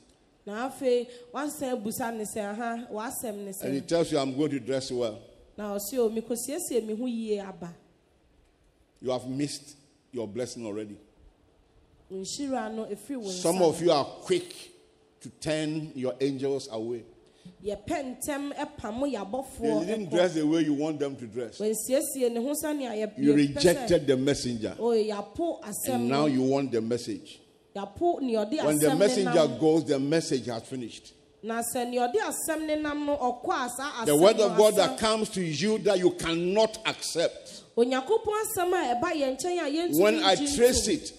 Na 0.46 0.70
afei 0.70 1.08
wasan 1.34 1.82
busa 1.84 2.12
ne 2.16 2.24
sɛ 2.24 2.52
aha 2.52 2.88
wasɛm 2.92 3.36
ne 3.46 3.54
And 3.62 3.74
he 3.76 3.82
sɛ 3.82 3.88
tells 3.88 4.12
you, 4.12 4.18
I'm 4.20 4.36
going 4.36 4.52
to 4.52 4.60
dress 4.60 4.92
well. 4.92 5.20
na 5.58 5.76
ɔsi 5.76 5.98
o 6.00 6.06
oh, 6.06 6.10
mi 6.10 6.22
ko 6.22 6.34
siesie 6.36 6.86
mi 6.86 6.96
ho 6.96 7.06
yie 7.06 7.40
aba 7.40 7.74
You 9.02 9.12
have 9.12 9.28
missed 9.28 9.76
your 10.12 10.28
blessing 10.28 10.66
already. 10.66 10.98
nhyira 12.12 12.74
no 12.74 12.86
efiri 12.86 13.18
wo 13.18 13.30
Some 13.30 13.62
of 13.62 13.82
you 13.82 13.92
are 13.92 14.06
quick 14.06 14.54
to 15.22 15.30
turn 15.30 15.92
your 15.96 16.16
angels 16.20 16.68
away. 16.72 17.04
ntɛm 17.64 18.54
ɛpam 18.54 19.02
They 19.02 19.18
yabɔfoɔ 19.18 19.86
didn't 19.86 20.10
dress 20.10 20.34
the 20.34 20.46
way 20.46 20.62
you 20.64 20.74
want 20.74 21.00
them 21.00 21.16
to 21.16 21.28
dress. 21.28 21.60
wɔnsiesie 21.60 22.32
ne 22.32 22.44
ho 22.44 22.54
sani 22.54 22.86
a 22.88 22.92
yɛ 22.92 23.12
You 23.18 23.34
yɛpɛ 23.34 23.36
sɛ- 23.36 23.56
rejected 23.56 24.08
the 24.08 24.18
messenger, 24.18 24.76
o 24.80 24.90
yapo 24.92 25.62
asɛm 25.62 25.94
and 25.96 26.10
now 26.10 26.22
no 26.22 26.26
you 26.28 26.42
want 26.42 26.72
the 26.72 26.82
message. 26.82 27.40
Yapo 27.76 28.20
nea 28.22 28.46
ɔde 28.46 28.66
When 28.66 28.78
the 28.80 28.96
messenger 28.96 29.48
goes, 29.60 29.86
the 29.86 30.00
message 30.00 30.46
has 30.48 30.64
finished. 30.64 31.14
na 31.44 31.62
sɛ 31.74 31.90
nea 31.90 32.08
ɔde 32.08 32.16
asɛm 32.20 32.66
ne 32.68 32.76
nam 32.76 33.06
no 33.06 33.18
ɔkɔ 33.18 33.66
a 33.66 33.70
saa 33.70 34.06
The 34.06 34.16
word 34.16 34.40
of 34.40 34.58
God 34.58 34.76
that 34.76 34.98
comes 35.00 35.30
to 35.30 35.42
you 35.42 35.78
that 35.80 35.98
you 36.00 36.12
cannot 36.12 36.78
accept. 36.86 37.64
onyankopɔn 37.78 38.44
asɛm 38.46 38.74
a 38.74 38.96
ɛba 38.96 39.12
yɛn 39.14 39.38
nkyɛn 39.40 39.60
a 39.60 39.70
yɛntumi 39.72 40.00
When 40.00 40.24
I 40.24 40.36
trace 40.36 40.88
it, 40.88 41.14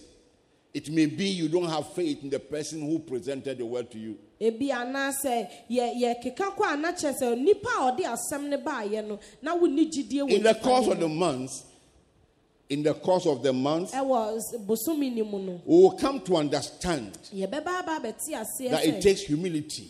it 0.75 0.89
may 0.91 1.05
be 1.07 1.27
you 1.27 1.49
don't 1.49 1.69
have 1.69 1.93
faith 1.93 2.23
in 2.23 2.31
the 2.31 2.39
person 2.39 2.81
who 2.81 2.99
presented 3.01 3.59
the 3.59 3.67
word 3.67 3.91
to 3.91 3.99
you. 3.99 4.17
ebi 4.41 4.71
anaasɛ 4.71 5.49
yɛ 5.71 5.95
yɛ 6.01 6.23
keka 6.23 6.55
kɔ 6.57 6.77
anakyɛ 6.77 7.13
sɛ 7.21 7.39
nipa 7.39 7.69
a 7.69 7.93
ɔde 7.93 8.01
asɛm 8.05 8.49
ne 8.49 8.57
baayɛ 8.59 9.07
no 9.09 9.19
na 9.41 9.57
wonni 9.57 9.91
gyidie 9.91 10.21
wɔ 10.23 10.31
In 10.33 10.43
the 10.43 10.55
course 10.55 10.87
of 10.89 11.01
the 11.01 11.09
mu. 11.09 11.49
In 12.73 12.83
the 12.83 12.95
course 12.95 13.27
of 13.27 13.43
the 13.43 13.53
month, 13.53 13.93
ɛwɔ 13.93 14.37
s- 14.39 14.57
bosomi 14.67 15.13
ni 15.15 15.23
mu 15.23 15.39
no 15.39 15.61
we 15.67 15.77
will 15.83 15.93
come 15.93 16.21
to 16.21 16.37
understand 16.37 17.19
yɛbɛba 17.35 17.67
aba 17.67 17.99
abɛte 18.01 18.31
aseɛ 18.33 18.71
that 18.71 18.85
it 18.87 19.01
takes 19.03 19.21
humility. 19.23 19.89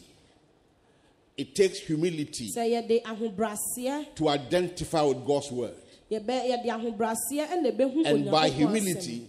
It 1.37 1.55
takes 1.55 1.79
humility 1.79 2.51
sɛ 2.55 2.69
yɛde 2.69 3.03
ahobraseɛ 3.05 4.15
to 4.17 4.29
identify 4.29 5.03
with 5.03 5.25
God's 5.25 5.51
word. 5.53 5.75
yɛbɛ 6.11 6.51
yɛde 6.51 6.67
ahobraseɛ 6.67 7.47
ɛna 7.49 7.73
ɛbɛhu 7.77 8.05
And 8.07 8.31
by 8.31 8.49
humility, 8.51 9.29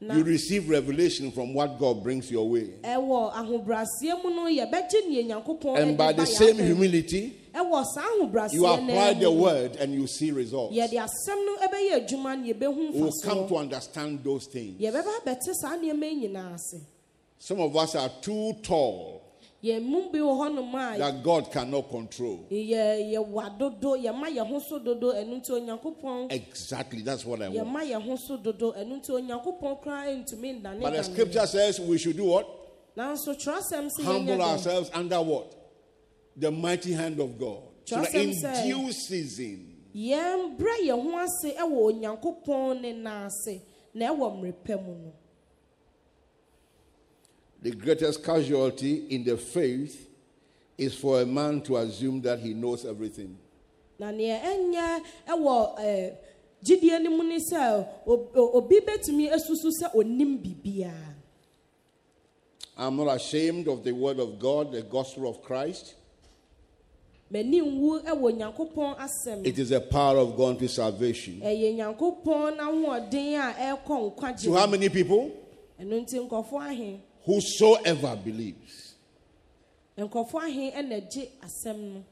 you 0.00 0.22
receive 0.22 0.68
revelation 0.68 1.32
from 1.32 1.54
what 1.54 1.76
God 1.78 2.02
brings 2.04 2.30
your 2.30 2.48
way. 2.48 2.68
ɛwɔ 2.84 3.32
ahobraseɛ 3.32 4.22
mu 4.22 4.30
no 4.30 4.44
yɛbɛgye 4.46 5.08
nea 5.08 5.24
nyankopɔn 5.24 5.76
And 5.80 5.96
by 5.98 6.12
the 6.12 6.26
same 6.26 6.56
humility, 6.58 7.32
ɛwɔ 7.47 7.47
saa 7.47 7.47
ahobraseɛ 7.47 7.47
you 8.52 8.66
apply 8.66 9.14
the 9.14 9.30
word 9.30 9.76
and 9.76 9.92
you 9.94 10.06
see 10.06 10.30
results. 10.30 10.74
yɛde 10.74 10.92
asɛm 10.94 11.46
no 11.46 11.56
ɛbɛyɛ 11.66 12.06
adwuma 12.08 12.36
no 12.38 12.52
yɛbɛhu 12.52 12.92
We 12.94 13.00
will 13.02 13.12
come 13.24 13.48
to 13.48 13.56
understand 13.56 14.22
those 14.24 14.46
things. 14.46 14.80
yɛbɛba 14.80 15.20
abɛte 15.24 15.54
saa 15.54 15.76
nneɛma 15.76 16.04
yi 16.10 16.28
nyinaa 16.28 16.54
ase 16.54 16.80
Some 17.38 17.60
of 17.60 17.76
us 17.76 17.94
are 17.94 18.10
too 18.20 18.52
tall 18.62 19.22
yɛn 19.62 19.82
mu 19.82 20.10
bi 20.10 20.18
wɔ 20.18 20.36
hɔnom 20.38 20.94
a 20.94 20.98
that 20.98 21.22
God 21.22 21.50
cannot 21.52 21.90
control. 21.90 22.46
yɛ 22.50 23.12
yɛwa 23.14 23.58
dodo 23.58 23.96
yɛma 23.96 24.28
yɛn 24.34 24.46
ho 24.46 24.58
so 24.60 24.78
dodo 24.78 25.12
ɛno 25.12 25.40
nti 25.40 25.50
onyankopɔn 25.50 26.32
Exactly, 26.32 27.02
that's 27.02 27.24
what 27.24 27.42
I 27.42 27.48
want. 27.48 27.68
yɛma 27.68 27.82
yɛn 27.90 28.02
ho 28.02 28.16
so 28.16 28.36
dodo 28.36 28.72
ɛno 28.72 29.00
nti 29.02 29.10
onyankopɔn 29.10 29.82
koraa 29.82 30.24
ntumi 30.24 30.60
ndane 30.62 30.80
But 30.80 30.92
the 30.94 31.02
scripture 31.02 31.46
says 31.46 31.80
we 31.80 31.98
should 31.98 32.16
do 32.16 32.24
what? 32.24 32.46
nanso 32.96 33.34
twerɛsɛm 33.34 33.90
sɛ 33.98 34.02
Humble 34.04 34.42
ourselves 34.42 34.90
under 34.94 35.20
what? 35.22 35.54
The 36.38 36.50
mighty 36.50 36.92
hand 36.92 37.18
of 37.20 37.38
God. 37.38 37.62
So 37.84 37.96
that 37.96 38.14
in 38.14 38.30
Trust 38.30 38.44
him, 38.44 38.54
sir. 38.54 38.62
due 38.64 38.92
season, 38.92 39.76
yɛn 39.94 40.56
brɛ 40.58 40.74
yɛn 40.86 41.02
ho 41.02 41.18
ase 41.18 41.56
ɛwɔ 41.56 41.92
onyankopɔn 41.92 42.80
ne 42.80 42.92
nan 42.92 43.26
ase 43.26 43.60
na 43.94 44.08
ɛwɔ 44.14 44.36
mmerɛ 44.38 44.54
pa 44.64 44.74
no 44.76 45.12
the 47.60 47.70
greatest 47.72 48.22
casualty 48.22 49.06
in 49.08 49.24
the 49.24 49.36
faith 49.36 50.08
is 50.76 50.94
for 50.94 51.20
a 51.20 51.26
man 51.26 51.60
to 51.62 51.76
assume 51.76 52.20
that 52.22 52.38
he 52.38 52.54
knows 52.54 52.84
everything. 52.86 53.36
na 53.98 54.10
nea 54.12 54.38
ɛnyɛ 54.38 55.02
ɛwɔ 55.26 55.78
ɛɛ 55.78 56.16
gyidie 56.64 57.02
no 57.02 57.10
mu 57.10 57.24
ne 57.24 57.38
sɛ 57.38 57.86
obi 58.06 58.80
bɛtumi 58.80 59.30
asusu 59.32 59.70
sɛ 59.82 59.94
onim 59.94 60.38
biribiara 60.40 61.14
I'm 62.76 62.94
not 62.96 63.16
ashamed 63.16 63.66
of 63.66 63.82
the 63.82 63.90
word 63.90 64.20
of 64.20 64.38
God, 64.38 64.70
the 64.70 64.82
gospel 64.82 65.28
of 65.28 65.42
Christ. 65.42 65.94
m'ani 65.96 65.96
nwu 65.96 65.96
ɛwɔ 65.96 66.06
nyankopɔn 66.68 67.16
asɛm 67.17 67.17
It 67.30 67.46
is 69.58 69.70
a 69.70 69.80
power 69.80 70.16
of 70.18 70.34
God 70.36 70.58
to 70.60 70.68
salvation. 70.68 71.40
ɛyɛ 71.40 71.76
nyankopɔn 71.76 72.56
n'ahoɔden 72.56 73.34
a 73.38 73.54
ɛrekɔ 73.76 74.14
nkwagye 74.16 74.44
To 74.44 74.54
how 74.54 74.66
many 74.66 74.88
people? 74.88 75.30
ɛno 75.78 76.00
nti 76.06 76.18
nkɔfoɔ 76.28 76.60
ahe 76.70 77.00
whosoever 77.26 78.16
believes. 78.16 78.94
nkɔfoɔ 79.98 80.42
ahe 80.42 80.70
ɛna 80.72 81.00
gye 81.12 81.28
asɛm 81.42 81.76
no 81.94 82.04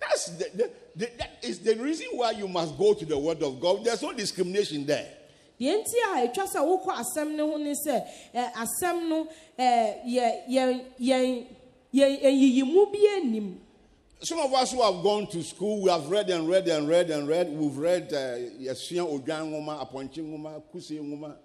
That's 0.00 0.26
the, 0.30 0.44
the, 0.54 0.70
the, 0.96 1.10
that 1.18 1.30
is 1.42 1.58
the 1.60 1.74
reason 1.76 2.06
why 2.12 2.30
you 2.32 2.46
must 2.48 2.76
go 2.78 2.94
to 2.94 3.04
the 3.04 3.18
Word 3.18 3.42
of 3.42 3.60
God. 3.60 3.84
There's 3.84 4.00
no 4.02 4.12
discrimination 4.12 4.86
there. 4.86 5.08
deɛ 5.60 5.74
nti 5.76 5.98
a 6.04 6.26
atwa 6.28 6.46
sɛ 6.46 6.60
wokɔ 6.60 6.92
asɛm 7.04 7.34
no 7.36 7.50
ho 7.52 7.56
ne 7.58 7.74
sɛ 7.74 8.04
asɛm 8.34 9.08
no 9.08 9.28
yɛn 11.00 11.46
eyiyimu 11.94 12.86
bi 12.92 12.98
anim 13.16 13.60
Some 14.20 14.40
of 14.40 14.52
us 14.52 14.72
who 14.72 14.82
have 14.82 15.02
gone 15.02 15.28
to 15.28 15.42
school, 15.44 15.82
we 15.82 15.90
have 15.90 16.08
read 16.08 16.28
and 16.30 16.48
read 16.48 16.66
and 16.66 16.88
read 16.88 17.10
and 17.10 17.28
read. 17.28 17.48
We've 17.50 17.76
read 17.76 18.12
uh, 18.12 18.36
Yesua 18.60 19.06
Odwan 19.06 19.46
Ngoma, 19.52 19.80
Aponchi 19.86 20.18
Ngoma, 20.22 20.60
Kusi 20.74 20.98
Ngoma. 21.00 21.36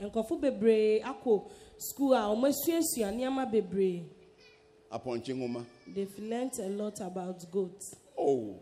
nkɔfo 0.00 0.38
bebree 0.38 1.00
akɔ 1.02 1.48
school 1.78 2.12
a 2.12 2.28
wɔn 2.28 2.50
asuasua 2.52 3.08
nneɛma 3.12 3.50
bebree 3.50 4.02
Aponchi 4.92 5.32
Ngoma. 5.34 5.64
they've 5.86 6.18
learnt 6.18 6.58
a 6.58 6.68
lot 6.68 7.00
about 7.00 7.50
goats 7.50 7.96
Oh. 8.18 8.56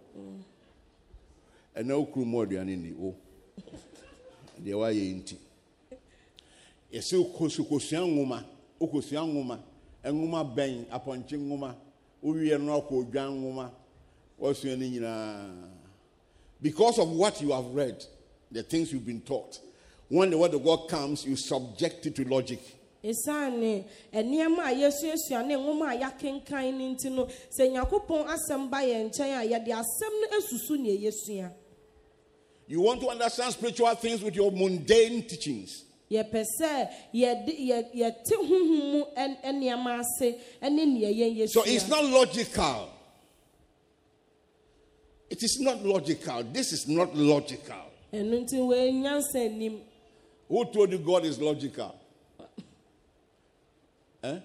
And 1.75 1.88
now 1.88 2.05
Krumo 2.05 2.47
Aduane 2.47 2.77
ni 2.79 2.92
o. 3.01 3.14
Deɛ 4.62 4.75
wayɛ 4.75 5.14
nti. 5.23 5.37
Yɛsɛ 6.92 7.18
wokɔsua 7.18 8.07
nwoma, 8.07 8.44
wokɔsua 8.81 9.27
nwoma, 9.27 9.59
nwoma 10.12 10.45
bɛn, 10.55 10.87
apɔnkye 10.87 11.38
nwoma, 11.38 11.75
wowie 12.23 12.59
no 12.61 12.81
akɔ 12.81 13.05
odwan 13.05 13.40
nwoma, 13.40 13.71
wɔasua 14.40 14.79
no 14.79 14.87
nyinaa. 14.87 15.69
Because 16.61 16.99
of 16.99 17.11
what 17.11 17.40
you 17.40 17.53
have 17.53 17.67
read, 17.67 18.05
the 18.51 18.62
things 18.62 18.93
you've 18.93 19.07
been 19.07 19.21
taught, 19.21 19.61
when 20.09 20.31
the 20.31 20.38
word 20.38 20.55
of 20.55 20.64
God 20.64 20.88
comes, 20.88 21.25
you 21.25 21.37
subject 21.37 22.07
it 22.07 22.14
to 22.17 22.25
logic. 22.29 22.61
nneɛma 23.03 24.71
a 24.71 24.75
yɛsuasua 24.75 25.47
ne 25.47 25.55
nwoma 25.55 25.93
a 25.93 25.99
yɛakenkan 25.99 26.73
no 26.73 26.95
nti 26.95 27.11
no 27.11 27.27
sɛ 27.27 27.71
nyankopɔn 27.71 28.27
asɛm 28.27 28.71
ba 28.71 28.79
yɛn 28.79 29.11
nkyɛn 29.11 29.40
a 29.40 29.49
yɛde 29.49 29.69
asɛm 29.69 30.12
no 30.21 30.38
asusu 30.38 30.79
nea 30.79 31.11
yɛsua 31.11 31.53
You 32.67 32.81
want 32.81 33.01
to 33.03 33.09
understand 33.09 33.53
spiritual 33.53 33.95
things 33.97 34.23
with 34.23 34.35
your 34.35 34.51
mundane 34.51 35.23
teachings. 35.29 35.85
Yɛpɛ 36.14 36.44
sɛ 36.59 36.88
yɛte 37.14 38.35
mu 38.48 39.05
nneɛma 39.16 40.00
ase 40.00 40.37
ne 40.62 40.85
yɛn 41.00 41.48
So 41.48 41.62
it's 41.64 41.88
not 41.88 42.05
logical. 42.05 42.90
It 45.31 45.42
is 45.42 45.59
not 45.61 45.83
logical. 45.83 46.44
This 46.44 46.72
is 46.72 46.87
not 46.88 47.14
logical. 47.16 47.90
ɛno 48.12 48.44
nti 48.44 48.57
wɔanyansa 48.59 49.46
anim 49.46 49.81
Who 50.48 50.64
told 50.66 50.92
you 50.92 50.98
God 50.98 51.24
is 51.24 51.38
logical? 51.40 51.94
Eh? 54.22 54.38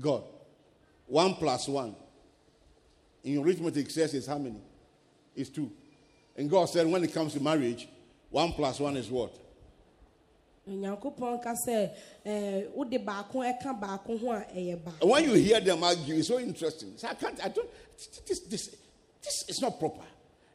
God. 0.00 0.22
One 1.06 1.34
plus 1.34 1.68
one. 1.68 1.94
In 3.24 3.38
arithmetic 3.38 3.90
says 3.90 4.14
it's 4.14 4.26
how 4.26 4.38
many? 4.38 4.60
It's 5.34 5.50
two. 5.50 5.70
And 6.36 6.48
God 6.48 6.66
said 6.66 6.86
when 6.86 7.02
it 7.04 7.12
comes 7.12 7.34
to 7.34 7.40
marriage, 7.40 7.88
one 8.30 8.52
plus 8.52 8.78
one 8.78 8.96
is 8.96 9.10
what? 9.10 9.34
Onyankopɔn 10.68 11.42
ka 11.42 11.54
sɛ 11.66 11.90
ɛɛ 12.26 12.70
wode 12.74 12.98
baako 13.04 13.38
ɛka 13.42 13.80
baako 13.80 14.18
ho 14.18 14.32
a 14.32 14.44
ɛyɛ 14.54 14.76
baako 14.84 15.06
when 15.08 15.24
you 15.24 15.34
hear 15.34 15.60
them 15.60 15.82
argue, 15.82 16.16
it's 16.16 16.28
so 16.28 16.38
interesting. 16.38 16.92
So 16.96 17.08
I 17.08 17.14
can't, 17.14 17.42
I 17.44 17.48
don't, 17.48 17.68
this, 18.26 18.40
this, 18.40 18.68
this 19.22 19.44
is 19.48 19.60
not 19.60 19.78
proper. 19.78 20.04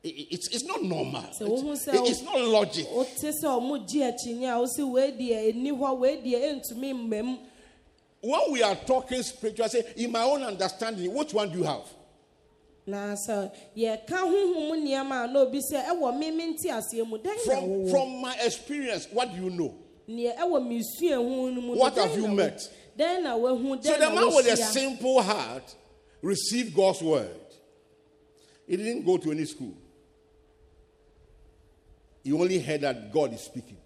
It- 0.03 0.09
it- 0.09 0.27
it's, 0.31 0.47
it's 0.49 0.63
not 0.65 0.83
normal. 0.83 1.23
It's, 1.29 1.39
who 1.39 1.75
say- 1.75 1.93
it- 1.95 2.09
it's 2.09 2.21
not 2.23 2.39
logic. 2.41 2.87
wote 2.91 3.07
sɛ 3.15 3.43
ɔmo 3.43 3.87
gye 3.87 4.11
akyinnye 4.11 4.49
a 4.49 4.59
wosi 4.59 4.89
wei 4.89 5.11
deɛ 5.11 5.53
ɛni 5.53 5.71
hɔ 5.71 5.97
wei 5.97 6.17
deɛ 6.21 6.61
ɛntumi 6.61 6.93
mmam 6.93 7.39
When 8.25 8.51
we 8.53 8.63
are 8.63 8.75
talking 8.75 9.21
spiritual, 9.21 9.65
I 9.65 9.67
say, 9.67 9.93
in 9.97 10.09
my 10.09 10.21
own 10.23 10.43
understanding, 10.43 11.13
which 11.13 11.33
one 11.33 11.49
do 11.51 11.57
you 11.57 11.63
have? 11.65 11.81
na 12.85 13.13
sɛ 13.15 13.49
yɛka 13.77 14.07
honhom 14.09 14.71
nneɛma 14.83 15.23
a 15.23 15.27
na 15.31 15.39
obi 15.39 15.59
sɛ 15.59 15.85
ɛwɔ 15.85 16.17
me 16.19 16.31
me 16.31 16.53
nte 16.53 16.65
aseɛ 16.69 17.07
mu 17.07 17.17
dɛn 17.17 17.37
From, 17.45 17.87
from 17.89 18.21
my 18.21 18.35
experience, 18.41 19.07
what 19.11 19.33
do 19.33 19.41
you 19.41 19.49
know? 19.49 19.73
Neɛ 20.07 20.37
ɛwɔ 20.37 20.67
me 20.67 20.81
sua 20.83 21.15
ho 21.15 21.49
no 21.49 21.61
mu 21.61 21.73
no, 21.75 21.79
What 21.79 21.95
have 21.95 22.15
you 22.17 22.27
met? 22.27 22.59
dɛn 22.97 23.23
na 23.23 23.35
wahu 23.37 23.83
So 23.83 23.93
the 23.93 24.09
man 24.09 24.27
with 24.35 24.47
a 24.47 24.57
simple 24.57 25.21
heart 25.21 25.75
received 26.21 26.75
God's 26.75 27.01
word. 27.01 27.39
He 28.67 28.77
didn't 28.77 29.03
go 29.05 29.17
to 29.17 29.31
any 29.31 29.45
school. 29.45 29.75
He 32.23 32.31
only 32.31 32.59
heard 32.59 32.81
that 32.81 33.11
God 33.11 33.33
is 33.33 33.41
speaking. 33.41 33.77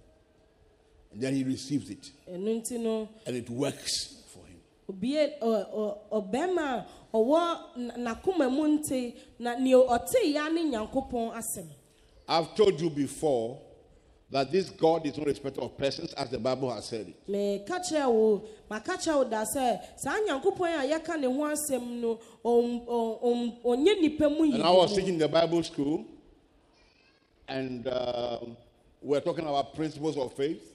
And 1.12 1.22
then 1.22 1.36
he 1.36 1.44
receives 1.44 1.90
it. 1.90 2.12
ɛno 2.30 2.62
nti 2.62 2.80
no 2.80 3.10
And 3.26 3.36
it 3.36 3.50
works 3.50 4.24
for 4.28 4.46
him. 4.46 4.60
I've 12.30 12.56
told 12.56 12.80
you 12.82 12.90
before 12.90 13.62
that 14.30 14.52
this 14.52 14.70
God 14.70 15.06
is 15.06 15.18
not 15.18 15.26
a 15.28 15.30
respecter 15.30 15.62
of 15.62 15.78
persons, 15.78 16.12
as 16.14 16.30
the 16.30 16.38
Bible 16.38 16.70
has 16.74 16.86
said 16.86 17.08
it. 17.08 17.28
meka 17.30 17.80
kyerɛ 17.80 18.12
wo 18.12 18.44
maka 18.70 18.92
kyerɛ 18.98 19.16
wo 19.16 19.24
da 19.24 19.44
sɛ 19.46 19.80
saa 19.98 20.18
nyankopɔn 20.20 20.84
a 20.84 21.00
yɛka 21.00 21.20
ne 21.20 21.28
ho 21.28 21.44
asɛm 21.46 21.88
no 22.02 22.20
ɔm- 22.44 22.86
ɔm- 22.86 23.22
ɔm- 23.24 23.64
ɔnyɛ 23.64 24.02
nipa 24.02 24.30
mu 24.30 24.44
And 24.54 24.64
I 24.64 24.72
was 24.72 24.92
yi 24.92 24.98
teaching 24.98 25.14
in 25.14 25.20
the 25.20 25.28
Bible 25.30 25.64
school, 25.64 26.06
and 27.48 27.88
um, 27.88 28.58
we're 29.02 29.22
talking 29.22 29.46
about 29.46 29.74
principles 29.76 30.18
of 30.18 30.34
faith. 30.34 30.74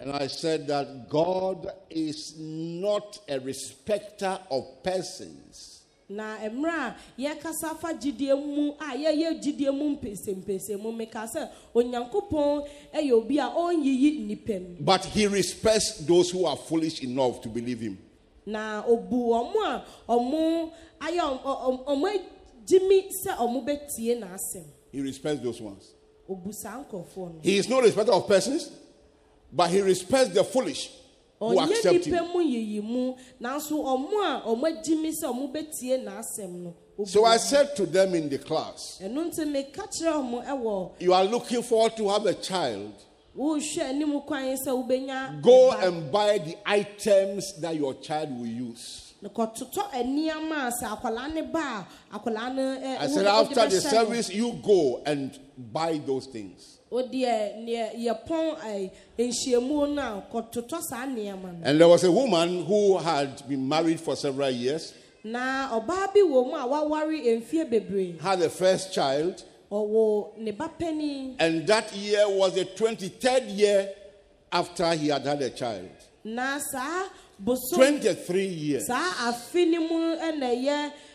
And 0.00 0.12
I 0.12 0.28
said 0.28 0.68
that 0.68 1.08
God 1.08 1.66
is 1.90 2.34
not 2.38 3.18
a 3.28 3.40
respecter 3.40 4.38
of 4.48 4.82
persons. 4.84 5.77
Na 6.08 6.38
mmerɛ 6.38 6.70
a 6.70 6.96
yɛkasa 7.18 7.76
fa 7.78 7.92
gyidie 7.92 8.34
mu 8.34 8.72
a 8.80 8.96
yɛyɛ 8.96 9.40
gyidie 9.42 9.70
mu 9.72 9.96
mpɛsɛmpɛsɛ 9.96 10.80
mu 10.80 10.92
meka 10.92 11.26
sɛ 11.34 11.48
onyankopɔn 11.74 12.66
yɛ 12.94 13.12
obi 13.12 13.38
a 13.38 13.46
ɔnyiyi 13.48 14.20
nnipa 14.26 14.58
mu. 14.60 14.76
But 14.80 15.04
he 15.06 15.26
respects 15.26 15.98
those 16.06 16.30
who 16.30 16.44
are 16.46 16.56
foolish 16.56 17.02
enough 17.02 17.40
to 17.42 17.48
believe 17.48 17.80
him. 17.80 17.98
na 18.46 18.82
obu 18.84 19.28
ɔmo 19.28 19.60
a 19.62 19.84
ɔmo 20.08 20.70
ayɛ 21.00 21.20
ɔm- 21.20 21.42
ɔm- 21.42 21.84
ɔmo 21.84 22.20
gyimi 22.66 23.08
sɛ 23.24 23.36
ɔmo 23.36 23.62
bɛtie 23.66 24.18
n'asɛm. 24.18 24.64
He 24.90 25.00
respects 25.02 25.42
those 25.42 25.60
ones. 25.60 25.92
obu 26.28 26.52
saa 26.54 26.82
nkɔfoɔ 26.84 27.34
no. 27.34 27.40
He 27.42 27.58
is 27.58 27.68
no 27.68 27.80
respecter 27.82 28.12
of 28.12 28.26
persons, 28.26 28.70
but 29.52 29.68
he 29.70 29.80
respects 29.82 30.32
the 30.32 30.42
foolish 30.44 30.90
who 31.38 31.60
accept 31.60 32.06
nipa 32.06 32.24
him. 32.24 32.32
mu 32.32 32.40
yiyi 32.40 32.82
mu 32.82 33.14
nanso 33.40 33.72
ɔmo 33.84 34.22
a 34.24 34.42
ɔmo 34.46 34.82
gyimi 34.84 35.10
sɛ 35.10 35.24
ɔmo 35.32 35.52
bɛtie 35.52 36.04
n'asɛm 36.04 36.50
no 36.64 36.74
obu 36.98 37.08
So 37.08 37.24
I 37.24 37.36
said 37.36 37.76
to 37.76 37.86
them 37.86 38.14
in 38.14 38.28
the 38.28 38.38
class, 38.38 38.98
ɛno 39.02 39.30
nti 39.30 39.44
meka 39.46 39.86
kyerɛ 39.88 40.12
ɔmo 40.22 40.44
ɛwɔ 40.46 40.90
You 41.00 41.12
are 41.12 41.24
looking 41.24 41.62
forward 41.62 41.96
to 41.96 42.08
have 42.08 42.26
a 42.26 42.34
child. 42.34 42.92
wohwɛ 43.36 43.78
anim 43.82 44.20
kwan 44.22 44.56
sɛ 44.56 44.66
wobɛnya 44.66 45.40
Go 45.42 45.70
and 45.72 46.10
buy 46.10 46.38
the 46.38 46.56
items 46.66 47.54
that 47.60 47.76
your 47.76 47.94
child 47.94 48.30
will 48.36 48.46
use. 48.46 49.14
na 49.22 49.28
kɔtotɔ 49.28 49.92
nneɛma 49.92 50.68
a 50.68 50.72
sɛ 50.72 50.96
akwadaa 50.96 51.32
ne 51.34 51.42
ba 51.42 51.86
a 52.12 52.18
akwadaa 52.18 52.48
eh, 52.48 52.50
eh, 52.50 52.52
no 52.52 52.62
ɛ 52.80 53.00
I 53.00 53.06
said, 53.06 53.26
after 53.26 53.68
the 53.68 53.80
service, 53.80 54.30
you 54.30 54.52
go 54.64 55.02
and 55.06 55.38
buy 55.56 55.98
those 56.04 56.26
things. 56.26 56.77
O 56.90 57.02
deɛ 57.02 57.56
neɛ 57.64 57.94
yɛpɔn 57.96 58.56
ɛ 58.60 58.90
nhyiamu 59.18 59.94
no 59.94 60.02
a 60.02 60.22
kɔtotɔ 60.32 60.80
saa 60.82 61.06
nneɛma 61.06 61.42
no 61.42 61.60
And 61.62 61.80
there 61.80 61.88
was 61.88 62.04
a 62.04 62.12
woman 62.12 62.64
who 62.64 62.98
had 62.98 63.46
been 63.48 63.68
married 63.68 64.00
for 64.00 64.16
several 64.16 64.50
years, 64.50 64.94
na 65.24 65.68
ɔbaa 65.78 66.14
bi 66.14 66.20
wɔ 66.20 66.46
mu 66.46 66.54
a 66.54 66.66
waware 66.66 67.40
mfie 67.42 68.20
had 68.20 68.40
a 68.42 68.48
first 68.50 68.92
child, 68.92 69.42
and 69.70 71.66
that 71.66 71.92
year 71.94 72.24
was 72.28 72.54
the 72.54 72.64
23rd 72.64 73.58
year 73.58 73.90
after 74.50 74.94
he 74.94 75.08
had 75.08 75.26
had 75.26 75.42
a 75.42 75.50
child. 75.50 75.90
na 76.24 76.58
saa 76.58 77.08
bosom 77.38 77.78
23 77.78 78.46
years. 78.46 78.86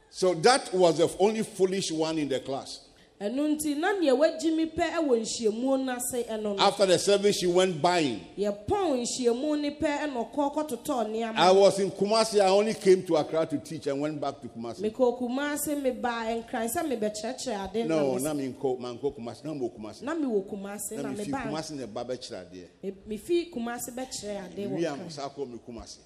So 0.10 0.34
that 0.36 0.74
was 0.74 0.98
the 1.00 1.14
only 1.20 1.44
foolish 1.44 1.92
one 1.92 2.18
in 2.18 2.30
the 2.30 2.40
class. 2.40 2.80
Ɛno 3.22 3.48
nti 3.56 3.76
na 3.80 3.94
nea 3.94 4.14
wagyi 4.14 4.52
mi 4.54 4.66
pɛ 4.66 4.92
ɛwɔ 5.00 5.22
nhyiamu 5.22 5.86
no 5.86 5.94
ase 5.96 6.24
ɛno 6.28 6.56
no 6.56 6.60
After 6.60 6.86
the 6.86 7.00
service, 7.00 7.38
she 7.40 7.48
went 7.48 7.82
buying. 7.82 8.20
yɛpɔn 8.38 9.00
nhyiamu 9.06 9.62
no 9.62 9.70
pɛ 9.72 10.00
ɛna 10.00 10.32
ɔkɔ 10.34 10.54
kɔtotɔ 10.54 11.08
nneɛma 11.08 11.38
I 11.38 11.52
was 11.52 11.80
in 11.80 11.92
Kumasi. 11.92 12.42
I 12.42 12.50
only 12.50 12.74
came 12.74 13.04
to 13.04 13.16
Accra 13.16 13.46
to 13.46 13.58
teach 13.60 13.88
and 13.88 14.02
went 14.02 14.20
back 14.20 14.42
to 14.42 14.50
Kumasi. 14.50 14.82
mekɔ 14.82 15.18
kumase 15.18 15.82
meba 15.82 16.44
nkran 16.44 16.68
sɛ 16.70 16.84
mebɛkyerɛkyerɛ 16.92 17.70
ade 17.70 17.88
na 17.88 17.96
No, 18.02 18.18
na 18.18 18.34
nko 18.34 19.16
Kumasi. 19.16 19.44
Na 19.46 19.54
mo 19.54 19.70
Kumasi. 19.70 20.02
na 20.04 20.14
mewɔ 20.14 20.46
kumase 20.50 20.92
Na 20.98 21.02
na 21.04 21.10
me 21.12 21.24
fi 21.24 21.32
Kumasi 21.32 21.72
ne 21.78 21.86
ba 21.86 22.04
bɛkyerɛ 22.04 22.46
adeɛ. 22.52 22.68
me- 22.84 23.18
mefi 23.18 23.50
kumase 23.50 23.92
bɛkyerɛ 23.96 24.46
ade 24.46 24.58
wɔ 24.68 24.72
Wi 24.76 24.86
am 24.88 25.00
kɔ 25.08 25.48
me 25.50 25.58
Kumasi. 25.66 26.00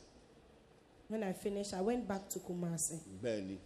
when 1.07 1.23
i 1.23 1.33
finished 1.33 1.73
i 1.73 1.81
went 1.81 2.07
back 2.07 2.29
to 2.29 2.37
kumasi 2.37 2.99
Barely. 3.19 3.57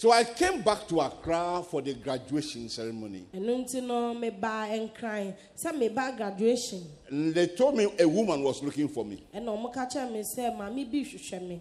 So 0.00 0.12
I 0.12 0.24
came 0.24 0.62
back 0.62 0.88
to 0.88 1.00
Accra 1.02 1.62
for 1.62 1.82
the 1.82 1.92
graduation 1.92 2.70
ceremony. 2.70 3.26
ɛno 3.34 3.58
nti 3.66 3.82
no 3.86 4.14
meba 4.14 4.66
nkran 4.72 5.34
sɛ 5.54 5.72
meba 5.78 6.16
graduation 6.16 6.82
And 7.10 7.34
they 7.34 7.48
told 7.48 7.76
me 7.76 7.86
a 7.98 8.08
woman 8.08 8.42
was 8.42 8.62
looking 8.62 8.88
for 8.88 9.04
me. 9.04 9.22
ɛna 9.34 9.44
ɔmo 9.54 9.70
ka 9.70 9.84
kyerɛ 9.84 10.10
me 10.10 10.20
sɛ 10.20 10.56
maame 10.56 10.90
bi 10.90 11.04
hwehwɛ 11.04 11.46
me 11.46 11.60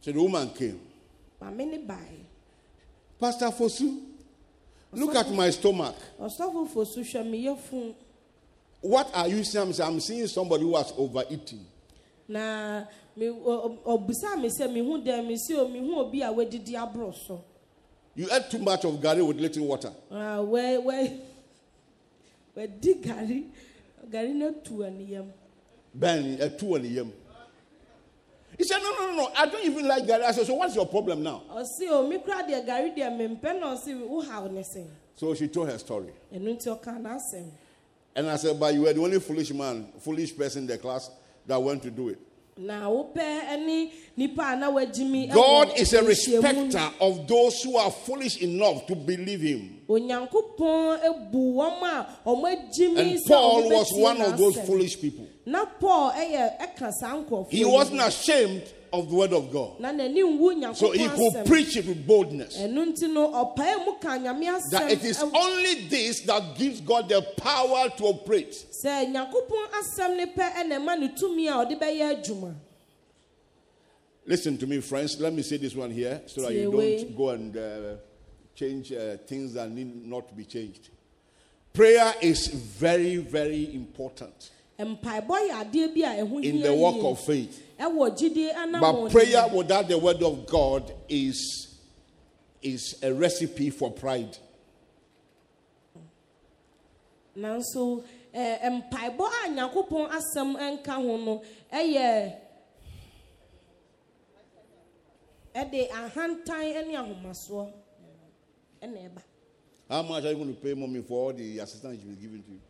So 0.00 0.10
the 0.10 0.20
woman 0.20 0.50
came. 0.50 0.80
maame 1.40 1.70
ne 1.70 1.78
bae 1.78 2.26
Pastor 3.20 3.46
Fosu, 3.52 3.96
look 4.92 5.14
at 5.14 5.30
my 5.30 5.48
stomach. 5.50 5.94
ɔsɔfo 6.20 6.68
fosu 6.68 6.98
hwɛ 7.04 7.30
me 7.30 7.44
yɛfu 7.44 7.94
What 8.80 9.08
are 9.14 9.28
you 9.28 9.44
saying? 9.44 9.80
I'm 9.80 10.00
seeing 10.00 10.26
somebody 10.26 10.64
who 10.64 10.74
has 10.74 10.92
overeaten. 10.98 11.64
na 12.26 12.82
me 13.14 13.26
ɔ- 13.26 13.40
ɔ- 13.40 13.78
ɔbusa 13.84 14.36
me 14.36 14.48
mehu 14.48 15.00
dɛ 15.06 15.24
me 15.24 15.36
si 15.36 15.54
o 15.54 15.68
mehu 15.68 15.96
obi 15.98 16.22
a 16.22 16.32
wadidi 16.32 16.72
aboro 16.74 17.14
so 17.14 17.44
You 18.18 18.26
ate 18.32 18.50
too 18.50 18.58
much 18.58 18.84
of 18.84 18.94
gari 18.94 19.24
with 19.24 19.36
little 19.38 19.64
water. 19.64 19.92
Ah, 20.10 20.38
wɛ 20.38 20.82
wɛ 20.82 21.20
wadi 22.56 22.94
gari 22.94 23.44
gari 24.10 24.34
na 24.34 24.50
tu 24.64 24.78
aniyam 24.78 25.30
Ben, 25.94 26.36
a 26.40 26.50
two 26.50 26.74
and 26.74 26.84
yam. 26.86 27.12
He 28.56 28.64
said, 28.64 28.78
No, 28.82 28.90
no, 28.90 29.10
no, 29.12 29.16
no. 29.18 29.30
I 29.36 29.46
don't 29.46 29.64
even 29.64 29.86
like 29.86 30.02
gari. 30.02 30.22
I 30.24 30.32
said, 30.32 30.46
So 30.46 30.54
what's 30.54 30.74
your 30.74 30.86
problem 30.86 31.22
now? 31.22 31.44
ɔsi 31.48 31.88
o 31.90 32.08
mi 32.08 32.18
kura 32.18 32.42
deɛ 32.42 32.66
gari 32.66 32.92
deɛ 32.96 33.16
mempɛ 33.16 33.60
na 33.60 33.76
ɔsi 33.76 34.04
wo 34.04 34.20
ha 34.20 34.48
ne 34.48 34.64
se 34.64 34.84
So 35.14 35.32
she 35.34 35.46
told 35.46 35.68
her 35.70 35.78
story. 35.78 36.12
ɛnu 36.34 36.56
nti 36.58 36.66
ɔka 36.76 37.00
n'asɛm 37.00 37.48
And 38.16 38.28
I 38.28 38.34
said, 38.34 38.58
But 38.58 38.74
you 38.74 38.82
were 38.82 38.92
the 38.92 39.00
only 39.00 39.20
foolish 39.20 39.52
man, 39.52 39.92
foolish 40.00 40.36
person 40.36 40.62
in 40.62 40.66
the 40.66 40.78
class 40.78 41.08
that 41.46 41.62
went 41.62 41.84
to 41.84 41.90
do 41.92 42.08
it. 42.08 42.18
Na 42.58 42.88
wopɛ 42.88 43.22
ɛne 43.52 43.90
nipa 44.16 44.42
a 44.52 44.56
na 44.56 44.70
wagyi 44.70 45.04
mi 45.08 45.26
God 45.28 45.72
is 45.78 45.92
a 45.92 46.02
respecter 46.02 46.90
of 47.00 47.26
those 47.28 47.62
who 47.62 47.76
are 47.76 47.90
foolish 47.90 48.38
enough 48.42 48.86
to 48.86 48.96
believe 48.96 49.40
him. 49.40 49.80
onyankopɔn 49.88 50.98
ebu 51.04 51.54
wɔn 51.54 51.82
a 51.82 52.06
wɔn 52.26 52.56
agyi 52.70 52.94
mi 52.94 53.00
And 53.12 53.20
Paul 53.26 53.68
was 53.70 53.92
one 53.92 54.20
of 54.20 54.36
those 54.36 54.56
foolish 54.66 55.00
people. 55.00 55.26
na 55.46 55.64
paul 55.64 56.10
ɛyɛ 56.12 56.58
ɛka 56.60 56.92
saa 57.00 57.16
nkurɔfoɔ 57.22 57.50
He 57.50 57.64
wasn't 57.64 58.00
ashamed 58.00 58.62
of 58.92 59.08
the 59.08 59.14
word 59.14 59.32
of 59.32 59.50
God. 59.52 59.80
na 59.80 59.92
n'ani 59.92 60.22
nwu 60.22 60.74
So 60.76 60.92
he 60.92 61.08
could 61.08 61.46
preach 61.46 61.76
it 61.76 61.86
with 61.86 62.06
boldness. 62.06 62.58
ɛnu 62.58 62.92
nti 62.92 63.12
no 63.12 63.28
ɔpae 63.32 63.84
mu 63.84 63.92
ka 64.00 64.18
nyame 64.18 64.60
That 64.70 64.90
it 64.92 65.04
is 65.04 65.22
only 65.22 65.86
this 65.88 66.20
that 66.22 66.56
gives 66.56 66.80
God 66.80 67.08
the 67.08 67.22
power 67.36 67.88
to 67.96 68.04
operate. 68.04 68.52
sɛ 68.84 69.12
nyankopɔn 69.12 69.70
asɛm 69.72 70.16
ne 70.16 70.26
pɛ 70.26 70.52
ɛna 70.54 70.78
ɛma 70.78 70.98
ne 71.00 71.08
tumi 71.08 71.48
a 71.48 71.64
ɔde 71.64 71.80
bɛyɛ 71.80 72.22
adwuma 72.24 72.54
Listen 74.26 74.58
to 74.58 74.66
me, 74.66 74.78
friends. 74.80 75.18
Let 75.18 75.32
me 75.32 75.40
say 75.40 75.56
this 75.56 75.74
one 75.74 75.90
here 75.90 76.20
so 76.26 76.42
that 76.42 76.52
you 76.52 76.70
don't 76.70 77.16
go 77.16 77.30
and 77.30 77.56
uh, 77.56 77.96
change 78.54 78.92
uh, 78.92 79.16
things 79.26 79.54
that 79.54 79.70
need 79.70 80.04
not 80.06 80.28
to 80.28 80.34
be 80.34 80.44
changed. 80.44 80.90
Prayer 81.72 82.12
is 82.20 82.48
very, 82.48 83.16
very 83.16 83.74
important 83.74 84.50
mpaebɔ 84.86 85.36
yɛ 85.48 85.54
adeɛ 85.60 85.94
bi 85.94 86.00
a 86.02 86.24
ɛho 86.24 86.44
in 86.44 86.60
the 86.60 86.72
work 86.74 87.02
of 87.02 87.18
faith. 87.20 87.62
But 87.78 89.10
prayer 89.10 89.46
without 89.54 89.88
the 89.88 89.98
word 89.98 90.22
of 90.22 90.46
God 90.46 90.92
is, 91.08 91.78
is 92.60 92.96
a 93.02 93.12
recipe 93.12 93.70
for 93.70 93.92
pride. 93.92 94.36
nanso 97.38 98.02
mpaebɔ 98.34 99.26
a 99.44 99.48
nyankopɔn 99.54 100.10
asɛm 100.10 100.58
nka 100.58 100.94
ho 100.94 101.16
no 101.16 101.42
ɛde 105.54 105.88
ahantan 105.90 106.86
ne 106.88 106.94
ahomasoɔ 106.96 107.72
ɛba 108.82 109.22
How 109.88 110.02
much 110.02 110.24
are 110.24 110.30
you 110.30 110.36
going 110.36 110.54
to 110.54 110.60
pay 110.60 110.74
mommy 110.74 111.00
for 111.00 111.26
all 111.28 111.32
the 111.32 111.58
assistance 111.60 111.96
she's 111.96 112.04
been 112.04 112.20
giving 112.20 112.42
to 112.42 112.50
you? 112.52 112.60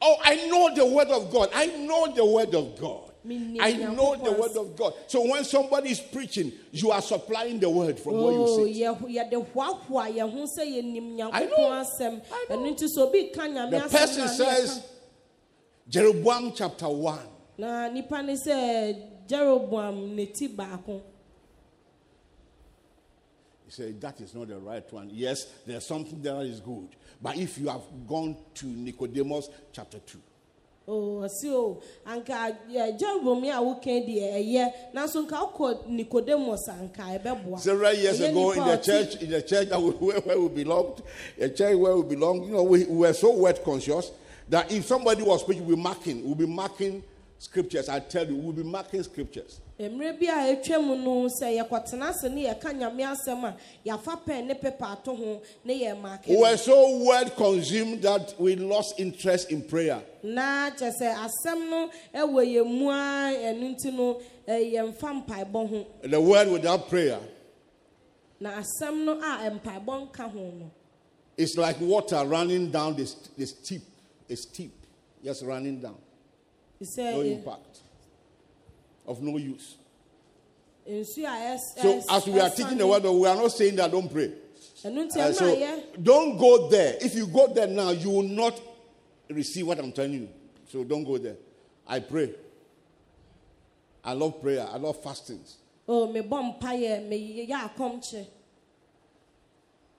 Oh, 0.00 0.16
I 0.22 0.46
know 0.48 0.74
the 0.74 0.84
word 0.86 1.08
of 1.08 1.32
God. 1.32 1.50
I 1.54 1.66
know 1.66 2.12
the 2.14 2.24
word 2.24 2.54
of 2.54 2.78
God. 2.78 3.02
I 3.28 3.72
know 3.72 4.14
the 4.14 4.30
word 4.32 4.56
of 4.56 4.76
God. 4.76 4.94
So 5.08 5.28
when 5.28 5.42
somebody 5.44 5.90
is 5.90 5.98
preaching, 6.00 6.52
you 6.70 6.92
are 6.92 7.02
supplying 7.02 7.58
the 7.58 7.68
word 7.68 7.98
from 7.98 8.14
Oh, 8.14 8.30
you 8.30 8.68
sit. 8.72 8.76
yɛ- 8.82 9.00
yɛde 9.32 9.52
hoahoa 9.52 10.14
yɛn 10.14 10.30
ho 10.32 10.44
sɛ 10.44 10.62
yɛnim 10.64 11.30
I 11.32 11.44
know. 11.46 11.70
I 11.72 11.84
know. 12.04 12.20
ɛno 12.50 12.72
nti 12.76 12.84
sɛ 12.84 12.98
obi 12.98 13.30
ka 13.34 13.42
nyame 13.48 13.70
The 13.70 13.88
person 13.88 14.28
says, 14.28 14.82
Jeroboam 15.90 16.52
chapter 16.54 16.88
1. 16.88 17.18
na 17.58 17.88
nipa 17.88 18.22
ne 18.22 18.34
sɛ 18.34 19.26
jeroboam 19.26 20.14
ne 20.14 20.26
ti 20.26 20.46
baako 20.48 21.00
He 23.66 23.72
said, 23.72 24.00
That 24.00 24.20
is 24.20 24.34
not 24.34 24.48
the 24.48 24.58
right 24.58 24.90
one. 24.92 25.10
Yes, 25.12 25.46
there's 25.66 25.86
something 25.86 26.22
there 26.22 26.34
that 26.34 26.46
is 26.46 26.60
good. 26.60 26.88
But 27.20 27.36
if 27.36 27.58
you 27.58 27.68
have 27.68 27.82
gone 28.06 28.36
to 28.54 28.66
Nicodemus 28.66 29.48
chapter 29.72 29.98
2, 29.98 30.18
Oh, 30.88 31.26
ɔsi 31.26 31.50
o 31.50 31.82
anka 32.06 32.56
ɛ 32.70 32.96
jeroboam 32.96 33.42
yi 33.42 33.50
a 33.50 33.56
wokan 33.56 34.06
deɛ 34.06 34.34
ɛyɛ 34.38 34.72
nanso 34.94 35.26
nka 35.26 35.52
wokɔ 35.52 35.88
nicodemus 35.88 36.68
a 36.68 36.74
nka 36.74 37.18
ɛbɛboa 37.18 37.54
eh, 37.54 37.58
Several 37.58 37.92
years 37.92 38.20
ago 38.20 38.52
in 38.52 38.64
the 38.64 38.76
church, 38.76 39.16
in 39.16 39.30
the 39.30 39.42
church 39.42 39.68
that 39.68 39.82
we, 39.82 39.90
where, 39.98 40.20
where 40.20 40.40
we 40.40 40.48
belonged, 40.48 41.02
a 41.40 41.48
church 41.48 41.76
where 41.76 41.96
we 41.96 42.14
belong, 42.14 42.44
you 42.44 42.52
know, 42.52 42.62
we, 42.62 42.84
we 42.84 42.98
were 42.98 43.12
so 43.12 43.34
word 43.36 43.58
conscious 43.64 44.12
that 44.48 44.70
if 44.70 44.86
somebody 44.86 45.24
was 45.24 45.42
preaching, 45.42 45.66
be 45.66 45.74
marking, 45.74 46.24
we'll 46.24 46.36
be 46.36 46.46
marking 46.46 47.02
scriptures. 47.38 47.88
I 47.88 48.00
tell 48.00 48.26
you, 48.26 48.34
we'll 48.36 48.52
be 48.52 48.62
marking 48.62 49.02
scriptures. 49.02 49.60
mmerɛ 49.78 50.18
bi 50.18 50.26
a 50.26 50.56
atwa 50.56 50.82
mu 50.86 50.96
no 50.96 51.28
sɛ 51.28 51.60
yɛkɔtena 51.60 52.08
ase 52.08 52.30
ne 52.30 52.46
yɛka 52.46 52.72
nyame 52.72 53.02
asɛm 53.14 53.44
a 53.44 53.56
yɛafa 53.86 54.24
pɛn 54.24 54.46
ne 54.46 54.54
pepa 54.54 54.92
ato 54.92 55.14
ho 55.14 55.42
ne 55.64 55.84
yɛ 55.84 56.00
maake 56.00 56.28
We 56.28 56.36
were 56.38 56.56
so 56.56 57.04
word 57.04 57.36
consumed 57.36 58.00
that 58.02 58.34
we 58.40 58.56
lost 58.56 58.98
interest 58.98 59.50
in 59.52 59.62
prayer. 59.62 60.02
na 60.22 60.70
kyɛ 60.70 60.90
sɛ 60.98 61.14
asɛm 61.14 61.68
no 61.68 61.90
ɛwɔ 62.14 62.54
yɛn 62.54 62.66
mu 62.66 62.88
a 62.88 63.34
ɛno 63.36 63.76
nti 63.76 63.92
no 63.92 64.20
ɛ, 64.48 64.72
yɛmfa 64.72 65.26
mpaebɔ 65.26 65.68
ho 65.68 65.86
The 66.04 66.20
word 66.22 66.48
without 66.48 66.88
prayer 66.88 67.18
na 68.40 68.62
asɛm 68.62 69.04
no 69.04 69.12
a 69.20 69.50
mpaebɔ 69.50 70.10
nka 70.10 70.30
ho 70.32 70.38
no 70.58 70.70
is 71.36 71.54
like 71.58 71.78
water 71.82 72.24
running 72.24 72.70
down 72.70 72.96
the, 72.96 73.14
the 73.36 73.44
steep, 73.46 73.82
a 74.30 74.34
steep, 74.36 74.72
just 75.22 75.44
running 75.44 75.82
down. 75.82 75.96
No 76.80 77.20
impact, 77.22 77.80
of 79.06 79.22
no 79.22 79.36
use. 79.36 79.76
nsuo 80.88 81.24
a 81.24 81.56
ɛs 81.56 81.60
So 81.80 82.02
as 82.14 82.26
we 82.26 82.40
are 82.40 82.50
teaching 82.50 82.78
the 82.78 82.86
word, 82.86 83.04
we 83.04 83.26
are 83.26 83.36
not 83.36 83.52
saying 83.52 83.76
that 83.76 83.90
don't 83.90 84.12
pray. 84.12 84.32
Uh, 84.84 85.32
so 85.32 85.82
don't 86.00 86.36
go 86.36 86.68
there. 86.68 86.96
If 87.00 87.14
you 87.14 87.26
go 87.26 87.52
there 87.52 87.66
now, 87.66 87.90
you 87.90 88.10
will 88.10 88.22
not 88.22 88.60
receive 89.28 89.66
what 89.66 89.78
I'm 89.78 89.90
telling 89.90 90.12
you. 90.12 90.28
So 90.68 90.84
don't 90.84 91.02
go 91.04 91.18
there. 91.18 91.36
I 91.86 92.00
pray. 92.00 92.34
I 94.04 94.12
love 94.12 94.40
prayer. 94.40 94.66
I 94.70 94.76
love 94.76 95.02
fastings. 95.02 95.56
o 95.88 96.06
mebɔ 96.08 96.58
mpayɛ 96.60 97.08
meyɛ 97.08 97.48
akɔmkyɛ 97.48 98.26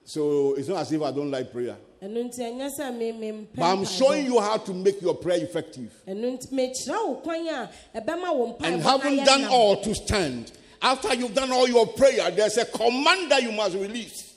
So 0.04 0.54
it's 0.54 0.68
not 0.68 0.78
as 0.78 0.92
if 0.92 1.02
I 1.02 1.10
don't 1.10 1.30
like 1.30 1.52
prayer. 1.52 1.76
Ɛno 2.02 2.24
nti 2.30 2.38
ɛnyɛ 2.40 2.70
sɛ 2.78 2.96
me 2.96 3.12
mempɛ 3.12 3.56
But 3.56 3.64
I'm 3.64 3.84
showing 3.84 4.26
you 4.26 4.38
how 4.40 4.56
to 4.58 4.72
make 4.74 5.00
your 5.02 5.14
prayer 5.14 5.42
effective. 5.42 5.90
ɛno 6.06 6.38
nti 6.38 6.52
mekyerɛ 6.52 7.06
wo 7.08 7.14
kwan 7.16 7.46
a 7.48 7.68
ɛbɛma 7.96 8.34
wo 8.36 8.52
mpaebɔ 8.54 8.64
And 8.64 8.82
having 8.82 9.24
done 9.24 9.44
all 9.46 9.76
to 9.82 9.94
stand, 9.94 10.52
after 10.80 11.12
you've 11.14 11.34
done 11.34 11.50
all 11.50 11.66
your 11.68 11.86
prayer, 11.88 12.30
there's 12.30 12.56
a 12.56 12.64
command 12.64 13.30
that 13.32 13.42
you 13.42 13.50
must 13.50 13.74
release. 13.74 14.32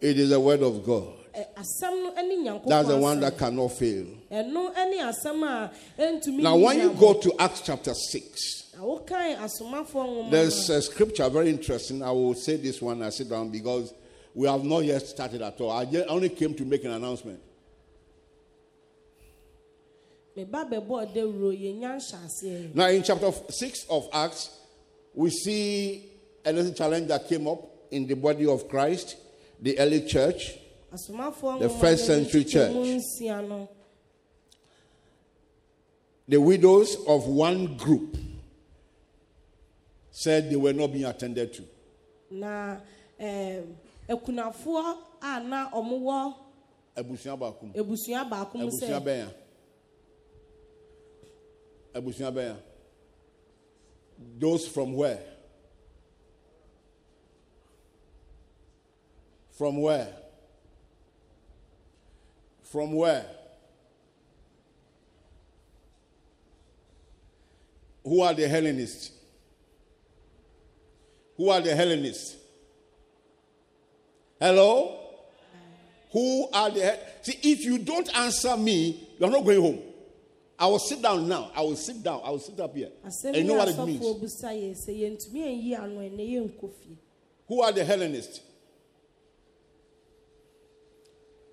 It 0.00 0.18
is 0.18 0.30
the 0.30 0.40
word 0.40 0.62
of 0.62 0.84
God. 0.84 1.08
Ɛ, 1.34 1.44
asɛm 1.56 2.02
no 2.02 2.12
ne 2.22 2.36
nyankopɔn 2.44 2.66
That's 2.68 2.88
the 2.88 2.96
one 2.96 3.20
that 3.20 3.38
cannot 3.38 3.72
fail. 3.72 4.04
ɛno 4.30 4.74
ne 4.90 4.98
asɛm 4.98 5.42
a 5.42 5.70
ɛntumi 5.98 6.40
Now, 6.42 6.56
when 6.56 6.78
you 6.80 6.90
go 6.92 7.14
to 7.14 7.32
Acts 7.38 7.60
chapter 7.62 7.94
6, 7.94 8.61
na 8.74 8.82
wokan 8.82 9.36
asomafoɔ 9.36 10.30
There's 10.30 10.70
a 10.70 10.80
scripture 10.82 11.28
very 11.28 11.50
interesting. 11.50 12.02
I 12.02 12.10
will 12.10 12.34
say 12.34 12.56
this 12.56 12.80
one. 12.80 13.02
I 13.02 13.10
sit 13.10 13.28
down 13.28 13.50
because 13.50 13.92
we 14.34 14.48
have 14.48 14.64
not 14.64 14.84
yet 14.84 15.02
started 15.06 15.42
at 15.42 15.60
all. 15.60 15.70
I 15.70 15.84
just 15.84 16.08
only 16.08 16.30
came 16.30 16.54
to 16.54 16.64
make 16.64 16.84
an 16.84 16.92
announcement. 16.92 17.40
meba 20.36 20.64
bɛbɔ 20.64 21.12
dawuro 21.14 21.52
yɛnya 21.52 22.00
nhyɛaseɛ 22.00 22.74
Now, 22.74 22.88
in 22.88 23.02
chapter 23.02 23.30
six 23.50 23.84
of 23.90 24.08
Acts, 24.12 24.48
we 25.14 25.28
see 25.28 26.08
a 26.44 26.52
little 26.52 26.72
challenge 26.72 27.08
that 27.08 27.28
came 27.28 27.46
up 27.46 27.68
in 27.90 28.06
the 28.06 28.14
body 28.14 28.46
of 28.46 28.66
Christ, 28.68 29.16
the 29.60 29.78
early 29.78 30.06
church. 30.06 30.58
The 30.90 31.74
first 31.80 32.06
century 32.06 32.44
church. 32.44 32.72
The 36.28 36.40
widows 36.40 36.96
of 37.06 37.26
one 37.26 37.76
group 37.76 38.16
said 40.12 40.48
they 40.50 40.56
were 40.56 40.72
not 40.72 40.92
being 40.92 41.04
attended 41.06 41.52
to. 41.54 41.62
na 42.30 42.76
eh, 43.18 43.60
ɛm, 43.60 43.74
akunafoɔ 44.08 44.96
a 45.20 45.40
na 45.42 45.70
ɔmowɔ 45.70 46.34
abusua 46.96 47.36
baako 47.38 47.62
mu 47.66 47.72
ebusua 47.74 48.24
baako 48.30 48.58
mu 48.58 48.70
sɛ 48.70 49.00
bɛn 49.02 49.28
a 51.94 51.98
abusua 51.98 52.30
bɛn 52.32 52.56
those 54.38 54.68
from 54.68 54.94
where? 54.94 55.18
From 59.50 59.80
where? 59.80 60.08
From 62.62 62.92
where? 62.94 63.26
Who 68.04 68.20
are 68.22 68.34
the 68.34 68.48
hellenists 68.48 69.10
who 71.42 71.50
are 71.50 71.60
the 71.60 71.74
hellenists? 71.74 72.36
Hello? 74.38 74.96
Who 76.12 76.48
are 76.52 76.70
the 76.70 76.96
see 77.22 77.36
if 77.42 77.64
you 77.64 77.78
don't 77.78 78.16
answer 78.16 78.56
me 78.56 79.08
you're 79.18 79.28
not 79.28 79.44
going 79.44 79.60
home. 79.60 79.80
I 80.56 80.66
will 80.66 80.78
sit 80.78 81.02
down 81.02 81.26
now. 81.26 81.50
I 81.52 81.62
will 81.62 81.74
sit 81.74 82.00
down. 82.00 82.20
I 82.24 82.30
will 82.30 82.38
sit 82.38 82.60
up 82.60 82.76
here. 82.76 82.90
And 83.24 83.36
you 83.36 83.42
know 83.42 83.54
what 83.54 83.68
it 83.70 83.76
means. 83.84 84.04
Who 87.48 87.60
are 87.60 87.72
the 87.72 87.84
hellenists? 87.84 88.40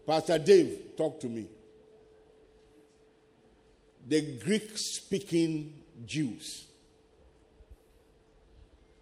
Pastor 0.06 0.38
dave 0.38 0.96
talk 0.98 1.20
to 1.22 1.28
me. 1.28 1.48
The 4.08 4.38
greek 4.38 4.70
speaking 4.76 5.74
jews 6.06 6.69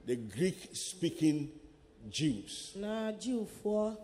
the 0.08 0.16
greek 0.16 0.70
speaking 0.72 1.52
jews. 2.10 2.72
Na 2.76 3.12
jiwfoɔ 3.12 3.92
a 3.92 3.98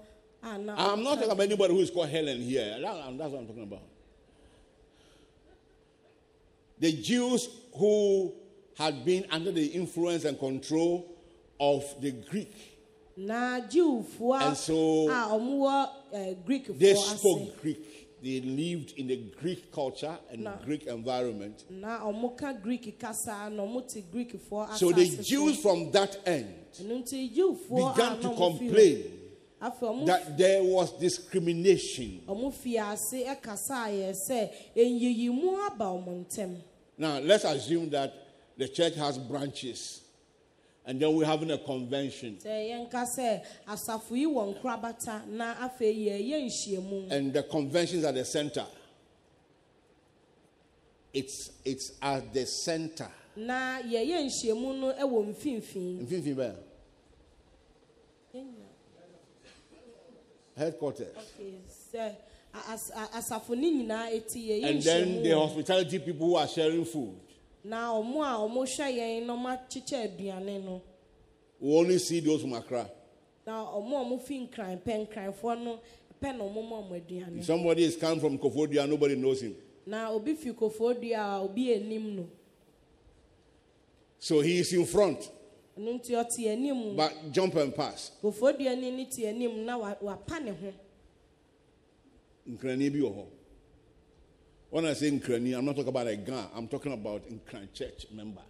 ah, 0.44 0.58
na 0.58 0.94
i'm 0.94 1.02
not 1.02 1.16
talking 1.16 1.32
about 1.32 1.44
anybody 1.44 1.74
who 1.74 1.80
is 1.80 1.90
called 1.90 2.10
helen 2.10 2.42
here. 2.42 2.78
That- 2.82 3.18
that's 3.18 3.32
what 3.32 3.40
i'm 3.40 3.48
talking 3.48 3.64
about. 3.64 3.82
The 6.80 6.92
jews 6.92 7.48
who 7.78 8.34
had 8.78 9.06
been 9.06 9.26
under 9.32 9.52
the 9.52 9.66
influence 9.68 10.26
and 10.26 10.38
control 10.38 11.16
of 11.60 11.84
the 12.02 12.12
greek. 12.12 12.54
Na 13.16 13.62
jiwfoɔ 13.62 14.42
And 14.42 14.58
so- 14.58 15.08
a 15.10 15.30
ɔmo 15.32 15.58
wɔ 15.64 15.90
ɛɛ 16.14 16.80
They 16.80 16.96
spoke 16.96 17.62
Greek. 17.62 17.80
They 18.24 18.40
lived 18.40 18.94
in 18.98 19.08
the 19.08 19.18
Greek 19.38 19.70
culture 19.70 20.18
and 20.32 20.46
No. 20.46 20.54
Greek 20.64 20.88
environment. 20.88 21.66
na 21.70 22.00
ɔmo 22.00 22.38
ka 22.38 22.54
greek 22.54 22.98
kasa 22.98 23.50
na 23.50 23.64
ɔmo 23.64 23.86
te 23.86 24.02
greekfoɔ 24.02 24.78
So 24.78 24.92
the 24.94 25.06
Jews 25.22 25.60
from 25.60 25.92
that 25.92 26.18
end 26.26 26.56
ɛno 26.82 27.04
nti 27.04 27.30
jiwfoɔ 27.36 27.94
began 27.96 28.22
to 28.22 28.28
na 28.28 28.34
ɔmo 28.34 28.58
fi 28.60 28.66
hɔ 28.66 28.68
complain 28.70 30.06
that 30.06 30.38
there 30.38 30.64
was 30.64 30.92
discrimination. 30.94 32.22
ɔmo 32.28 32.54
fi 32.54 32.78
ase 32.78 33.26
ɛkasa 33.26 33.88
ayɛ 33.90 34.16
sɛ 34.30 34.50
enyiyimu 34.76 35.68
aba 35.68 35.86
ɔmo 35.86 36.26
ntɛm 36.26 36.56
Now, 36.98 37.20
let's 37.20 37.44
assume 37.44 37.90
that 37.90 38.14
the 38.56 38.68
church 38.70 38.96
has 38.96 39.18
branches 39.18 40.00
and 40.86 41.00
then 41.02 41.16
we're 41.16 41.26
having 41.26 41.52
a 41.52 41.58
convention. 41.58 42.38
sɛ 42.44 42.70
yɛnka 42.90 43.06
sɛ 43.18 43.46
asafo 43.68 44.12
yi 44.16 44.26
wɔ 44.26 44.56
nkorabata 44.62 45.26
na 45.28 45.56
afei 45.56 46.08
yɛyɛ 46.08 46.46
nhyiamu 46.46 47.12
And 47.12 47.34
the 47.34 47.44
convention's 47.44 48.04
at 48.06 48.16
the 48.16 48.26
center. 48.26 48.66
It's, 51.14 51.52
it's 51.64 51.92
at 52.02 52.34
the 52.34 52.46
center. 52.46 53.10
na 53.36 53.80
yɛyɛ 53.82 54.26
nhyiamu 54.28 54.80
no 54.80 54.94
ɛwɔ 54.94 55.36
mfimfini 55.36 56.06
Mfimfini 56.06 56.36
bɛn? 56.36 56.56
Headquarters. 60.56 61.16
Okay, 61.18 61.56
as- 62.70 62.92
asafo 63.14 63.56
ne 63.58 63.72
nyinaa 63.72 64.12
eti 64.12 64.50
yɛyɛ 64.50 64.70
And 64.70 64.82
then 64.84 65.24
the 65.24 65.32
hospitality 65.32 65.98
people 66.00 66.28
who 66.28 66.36
are 66.36 66.48
sharing 66.48 66.86
food. 66.86 67.16
Na 67.64 67.90
ɔmo 67.94 68.22
a 68.24 68.38
ɔmo 68.38 68.64
hwɛ 68.66 68.88
yɛn 68.98 69.26
na 69.26 69.34
ɔmo 69.36 69.48
akyekyɛ 69.58 70.04
aduane 70.18 70.64
no 70.64 70.82
We 71.60 71.74
only 71.78 71.98
see 71.98 72.20
those 72.20 72.42
from 72.42 72.54
Accra. 72.54 72.90
na 73.46 73.62
a 73.64 73.80
ɔmo 73.80 74.22
fi 74.22 74.48
nkran 74.48 74.82
pɛ 74.84 75.08
nkranfoɔ 75.08 75.64
no 75.64 75.80
pɛ 76.22 76.38
na 76.38 76.44
ma 76.44 76.82
ɔmo 76.82 76.96
If 76.98 77.04
aduane 77.08 77.44
somebody 77.44 77.84
is 77.84 77.96
coming 77.96 78.20
from 78.20 78.38
Kofodia, 78.38 78.88
nobody 78.88 79.16
knows 79.16 79.42
him. 79.42 79.56
na 79.86 80.10
obi 80.12 80.34
fi 80.36 80.52
kofoɔ 80.52 81.02
dua 81.02 81.18
a 81.38 81.42
obi 81.44 81.74
anim 81.74 82.16
no 82.16 82.30
So 84.20 84.40
he 84.42 84.60
is 84.60 84.72
in 84.74 84.86
front, 84.86 85.30
ɛno 85.78 86.00
nti 86.00 86.12
ɔte 86.12 86.48
anim 86.52 86.96
but 86.96 87.32
jump 87.32 87.56
and 87.56 87.74
pass. 87.76 88.12
kofoɔ 88.22 88.58
dua 88.58 88.76
ni 88.76 88.92
ne 88.92 89.06
te 89.06 89.26
anim 89.28 89.66
na 89.66 89.78
wa- 89.78 89.96
wapa 90.02 90.40
ne 90.44 90.52
ho 90.52 90.74
Nkrani 92.50 92.90
bi 92.92 93.00
wɔ 93.00 93.14
hɔ. 93.16 93.26
When 94.74 94.88
I 94.88 94.94
say 94.94 95.10
in 95.10 95.20
Nkrani, 95.20 95.56
I'm 95.56 95.66
not 95.66 95.76
talking 95.76 95.90
about 95.90 96.08
a 96.08 96.16
gang. 96.16 96.48
I'm 96.56 96.68
talking 96.68 96.94
about 96.94 97.22
in 97.30 97.40
Nkran 97.42 97.72
church 97.76 98.08
member. 98.12 98.42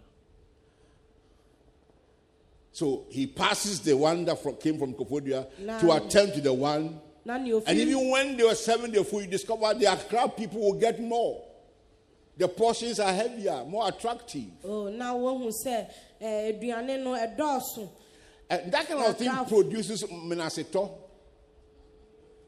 So 2.72 3.04
he 3.10 3.26
passes 3.26 3.80
the 3.80 3.94
one 3.94 4.24
that 4.24 4.42
fro- 4.42 4.54
came 4.54 4.78
from 4.78 4.94
Kofodia 4.94 5.46
to 5.80 5.92
attend 5.92 6.32
to 6.32 6.40
the 6.40 6.50
one. 6.54 6.98
And 7.26 7.46
even 7.46 8.08
when 8.08 8.38
they 8.38 8.42
were 8.42 8.54
serving 8.54 8.92
the 8.92 9.04
food, 9.04 9.26
you 9.26 9.30
discover 9.32 9.74
the 9.74 9.84
Accra 9.84 10.30
people 10.30 10.60
will 10.60 10.80
get 10.80 10.98
more. 10.98 11.44
The 12.38 12.48
portions 12.48 13.00
are 13.00 13.12
heavier, 13.12 13.62
more 13.66 13.86
attractive. 13.86 14.48
oh 14.64 14.88
now 14.88 15.18
wɔhu 15.18 15.52
sɛ 15.52 15.86
ɛɛ 16.22 16.58
aduane 16.58 17.04
no 17.04 17.10
ɛdɔɔso 17.12 17.86
And 18.48 18.60
eh, 18.62 18.70
that 18.70 18.88
kind 18.88 19.04
of 19.04 19.18
thing 19.18 19.30
produces 19.46 20.04
menaseto, 20.04 20.90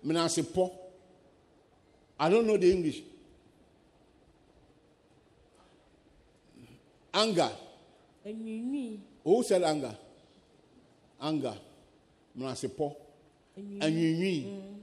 menasepo. 0.02 0.72
I 2.18 2.30
don't 2.30 2.46
know 2.46 2.56
the 2.56 2.72
English. 2.72 3.02
Anger. 7.16 7.50
Who 9.24 9.42
said 9.42 9.62
anger? 9.62 9.96
Anger. 11.20 11.54
Menasepo. 12.38 12.94
Anwiinwii. 13.56 14.44
Mm. 14.44 14.76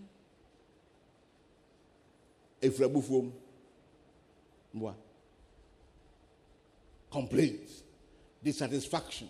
Efrabufuom. 2.61 3.31
What? 4.73 4.95
Complaints. 7.11 7.83
Dissatisfaction. 8.43 9.29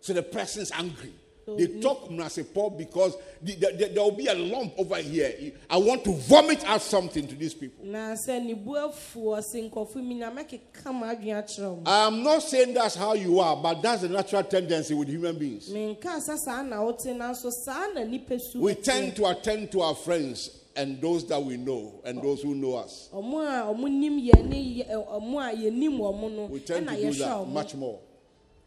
So 0.00 0.12
the 0.12 0.22
person's 0.22 0.70
angry. 0.70 1.12
They 1.46 1.80
talk 1.80 2.08
Mnasepo 2.08 2.76
because 2.78 3.16
the- 3.42 3.54
the- 3.56 3.72
the- 3.76 3.88
there 3.94 4.02
will 4.04 4.12
be 4.12 4.26
a 4.28 4.34
lump 4.34 4.74
over 4.78 4.96
here. 4.96 5.52
I 5.68 5.76
want 5.76 6.04
to 6.04 6.12
vomit 6.12 6.64
out 6.64 6.82
something 6.82 7.26
to 7.26 7.34
these 7.34 7.52
people. 7.54 7.84
na 7.84 8.14
sɛ 8.14 8.44
ne 8.44 8.54
bu 8.54 8.72
afu 8.76 9.16
ɔsi 9.36 9.68
nkɔfu 9.70 9.96
mi 9.96 10.14
na 10.14 10.30
mɛkeka 10.30 10.92
ma 10.94 11.12
adwene 11.14 11.42
akyerɛ 11.42 11.78
wɔn 11.78 11.82
I'm 11.86 12.22
not 12.22 12.42
saying 12.42 12.74
that's 12.74 12.94
how 12.94 13.14
you 13.14 13.40
are, 13.40 13.56
but 13.56 13.82
that's 13.82 14.02
the 14.02 14.08
natural 14.08 14.44
tendency 14.44 14.94
with 14.94 15.08
human 15.08 15.36
beings. 15.36 15.68
menka 15.68 16.20
sɛ 16.20 16.38
saa 16.38 16.62
na 16.62 16.80
wote 16.82 17.06
nanso 17.06 17.50
saa 17.50 17.88
na 17.92 18.04
nipa 18.04 18.38
su 18.38 18.60
We 18.60 18.74
tend 18.76 19.16
to 19.16 19.26
attend 19.26 19.72
to 19.72 19.80
our 19.82 19.94
friends 19.96 20.58
and 20.76 21.00
those 21.02 21.26
that 21.26 21.42
we 21.42 21.56
know 21.56 22.00
and 22.04 22.22
those 22.22 22.40
who 22.42 22.54
know 22.54 22.74
us. 22.76 23.08
ɔmo 23.12 23.42
a 23.42 23.74
ɔmo 23.74 23.90
nim 23.90 24.20
yɛ 24.20 24.44
ne 24.48 24.84
yɛ- 24.84 24.90
ɛ, 24.90 25.08
ɔmo 25.20 25.40
a 25.40 25.56
yɛnim 25.56 25.98
ɔmo 25.98 26.30
no 26.36 26.44
We 26.46 26.60
tend 26.60 26.88
to 26.88 26.94
do 26.96 27.12
that 27.14 27.48
much 27.48 27.74
more. 27.74 27.98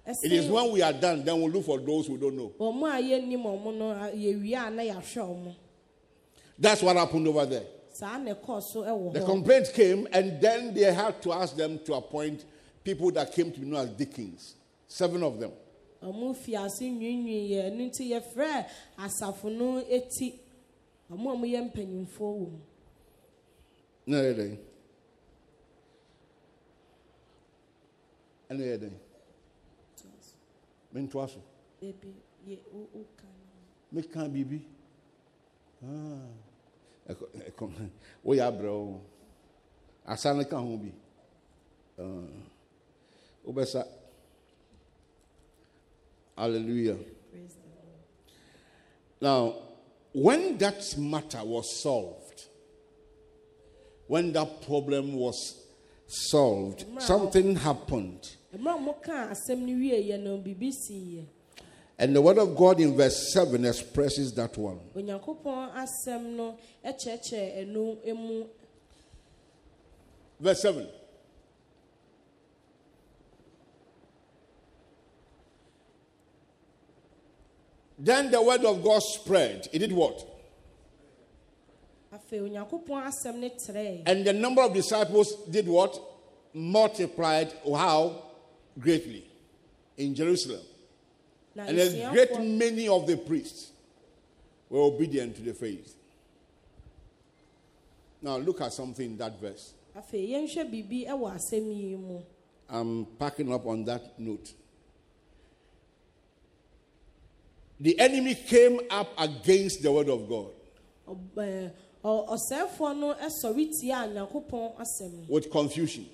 It 0.07 0.31
is 0.31 0.47
when 0.49 0.71
we 0.71 0.81
are 0.83 0.93
done, 0.93 1.23
then 1.23 1.41
we 1.41 1.49
look 1.49 1.65
for 1.65 1.79
those 1.79 2.05
who 2.07 2.17
don't 2.17 2.35
know. 2.35 2.53
ɔmo 2.59 2.85
a 2.87 3.01
yɛnim 3.01 3.43
ɔmo 3.43 3.75
no 3.75 3.89
a- 3.91 4.11
yɛwie 4.11 4.67
a 4.67 4.69
na 4.69 4.83
yɛahwɛ 4.83 5.17
ɔmo 5.17 5.55
That's 6.59 6.81
what 6.83 6.95
happened 6.95 7.27
over 7.27 7.45
there. 7.45 7.65
saa 7.91 8.17
na 8.19 8.33
ɛkɔɔ 8.35 8.61
so 8.61 8.83
ɛwɔ 8.83 9.13
The 9.13 9.21
complaint 9.25 9.71
came, 9.73 10.07
and 10.11 10.39
then 10.39 10.73
they 10.73 10.93
had 10.93 11.21
to 11.23 11.33
ask 11.33 11.55
them 11.55 11.79
to 11.85 11.93
appoint 11.95 12.45
people 12.83 13.09
that 13.11 13.31
came 13.31 13.51
to 13.51 13.59
be 13.59 13.65
known 13.65 13.87
as 13.87 13.89
deacons. 13.95 14.55
Seven 14.87 15.23
of 15.23 15.39
them. 15.39 15.51
ɔmo 16.03 16.35
fi 16.37 16.55
ase 16.55 16.81
nwiinwii 16.81 17.49
yɛ 17.49 17.71
ɛno 17.71 17.89
nti 17.91 18.11
yɛfrɛ 18.11 18.65
asafo 18.99 19.51
no 19.51 19.81
eti 30.95 31.11
ɔmo 31.11 31.21
a 31.21 31.27
ɔmo 31.27 31.27
yɛ 31.27 31.27
mpanyinfoɔ 31.27 31.27
wɔ 31.27 31.35
mu 31.35 31.41
No, 31.41 31.81
they 31.81 31.91
didn't. 31.91 31.91
And 31.91 31.91
they 31.91 31.91
didn't. 31.91 31.95
Men 31.95 31.97
twaso. 31.97 32.01
beebi 32.01 32.13
yɛ 32.47 32.59
wo 32.71 32.87
wo 32.93 33.05
ka 33.17 33.23
no. 33.25 33.91
Me 33.91 34.01
can 34.03 34.31
bibi. 34.31 34.65
Ah. 35.83 36.27
Ɛkɔ- 37.09 37.51
ɛkɔ- 37.51 37.89
Woyɛ 38.25 38.41
abrɛ 38.51 38.67
o. 38.69 39.01
Asa 40.07 40.33
no 40.33 40.43
ka 40.45 40.57
ho 40.59 40.77
bi. 40.77 40.91
Ah. 41.99 42.27
Wobɛsa. 43.47 43.87
Hallelujah. 46.37 46.95
Praise 47.31 47.55
the 47.55 47.61
Lord. 47.69 48.01
Now, 49.21 49.55
when 50.13 50.57
that 50.57 50.97
matter 50.97 51.43
was 51.45 51.71
solved, 51.81 52.47
when 54.07 54.33
that 54.33 54.61
problem 54.63 55.15
was 55.15 55.61
solved, 56.07 56.85
something 57.01 57.55
happened. 57.55 58.35
Mmerɛ 58.57 58.69
a 58.73 58.77
ɔmo 58.79 59.01
kaa 59.01 59.29
asɛm 59.31 59.59
no 59.59 59.73
wie 59.73 59.91
yɛ 60.11 60.19
no 60.21 60.37
biribi 60.37 60.71
si 60.71 60.93
yɛ 60.93 61.25
And 61.97 62.13
the 62.13 62.21
word 62.21 62.37
of 62.37 62.57
God 62.57 62.81
in 62.81 62.93
verse 62.97 63.31
7 63.31 63.63
expresses 63.65 64.33
that 64.33 64.57
one. 64.57 64.79
onyankopɔn 64.95 65.73
asɛm 65.73 66.35
no 66.35 66.57
kyerɛkyerɛ 66.83 67.65
ɛno 67.67 68.15
mu 68.17 68.45
Verse 70.39 70.61
7. 70.63 70.85
Then 77.97 78.29
the 78.31 78.41
word 78.41 78.65
of 78.65 78.83
God 78.83 79.01
spread. 79.01 79.67
It 79.71 79.79
did 79.79 79.91
what? 79.91 80.31
afei 82.13 82.39
onyankopɔn 82.41 83.07
asɛm 83.07 83.35
no 83.39 83.49
trɛɛ 83.49 84.03
And 84.05 84.25
the 84.25 84.33
number 84.33 84.61
of 84.61 84.73
disciples 84.73 85.33
did 85.49 85.67
what? 85.67 85.99
Multiplied 86.53 87.53
how? 87.65 88.21
Greatly 88.79 89.23
in 89.97 90.13
Jerusalem. 90.15 90.61
And 91.57 91.77
a 91.79 92.11
great 92.11 92.37
many 92.41 92.87
of 92.89 93.07
the 93.07 93.15
priests 93.17 93.71
were 94.69 94.81
obedient 94.81 95.35
to 95.37 95.41
the 95.41 95.53
faith. 95.53 95.95
Now 98.21 98.37
look 98.37 98.59
at 98.61 98.73
something 98.73 99.05
in 99.11 99.17
that 99.17 99.39
verse. 99.39 99.73
afei 99.95 100.29
yɛnhwɛ 100.31 100.69
biribi 100.69 101.07
wɔ 101.07 101.31
asɛm 101.35 101.73
yi 101.73 101.95
mu 101.95 102.19
I'm 102.69 103.05
packing 103.17 103.53
up 103.53 103.65
on 103.67 103.85
that 103.85 104.19
note. 104.19 104.51
The 107.79 107.97
enemy 107.99 108.35
came 108.35 108.79
up 108.89 109.09
against 109.17 109.81
the 109.83 109.91
word 109.91 110.09
of 110.09 110.27
God 110.27 110.51
Ɔb- 111.07 111.33
ɛɛ, 111.35 111.71
ɔ- 112.03 112.27
ɔsɛefoɔ 112.29 112.97
no 112.99 113.13
sɔre 113.43 113.69
tia 113.79 114.07
nyankopɔn 114.07 114.75
asɛm 114.77 115.11
no 115.13 115.25
with 115.29 115.49
confusion, 115.49 116.05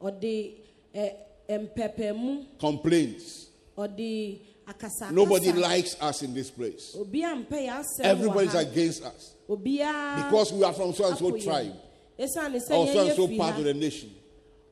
ɔde 0.00 0.54
ɛ, 0.94 0.94
mpɛpɛmu 0.94 1.16
complaints. 2.58 3.46
Nobody 5.10 5.52
likes 5.52 5.96
us 6.00 6.22
in 6.22 6.34
this 6.34 6.50
place. 6.50 6.96
obi 6.98 7.22
a 7.22 7.28
mpɛ 7.28 7.50
yɛ 7.50 7.70
asɛm 7.70 8.00
wɔ 8.00 8.04
Everybody's 8.04 8.54
against 8.54 9.04
us 9.04 9.34
because 9.46 10.52
we 10.52 10.64
are 10.64 10.72
from 10.72 10.92
so 10.92 11.08
and 11.08 11.16
so 11.16 11.30
tribe 11.38 11.72
or 12.18 12.26
so 12.26 12.40
and 12.42 13.16
so 13.16 13.28
part 13.36 13.58
of 13.58 13.64
the 13.64 13.74
nation, 13.74 14.10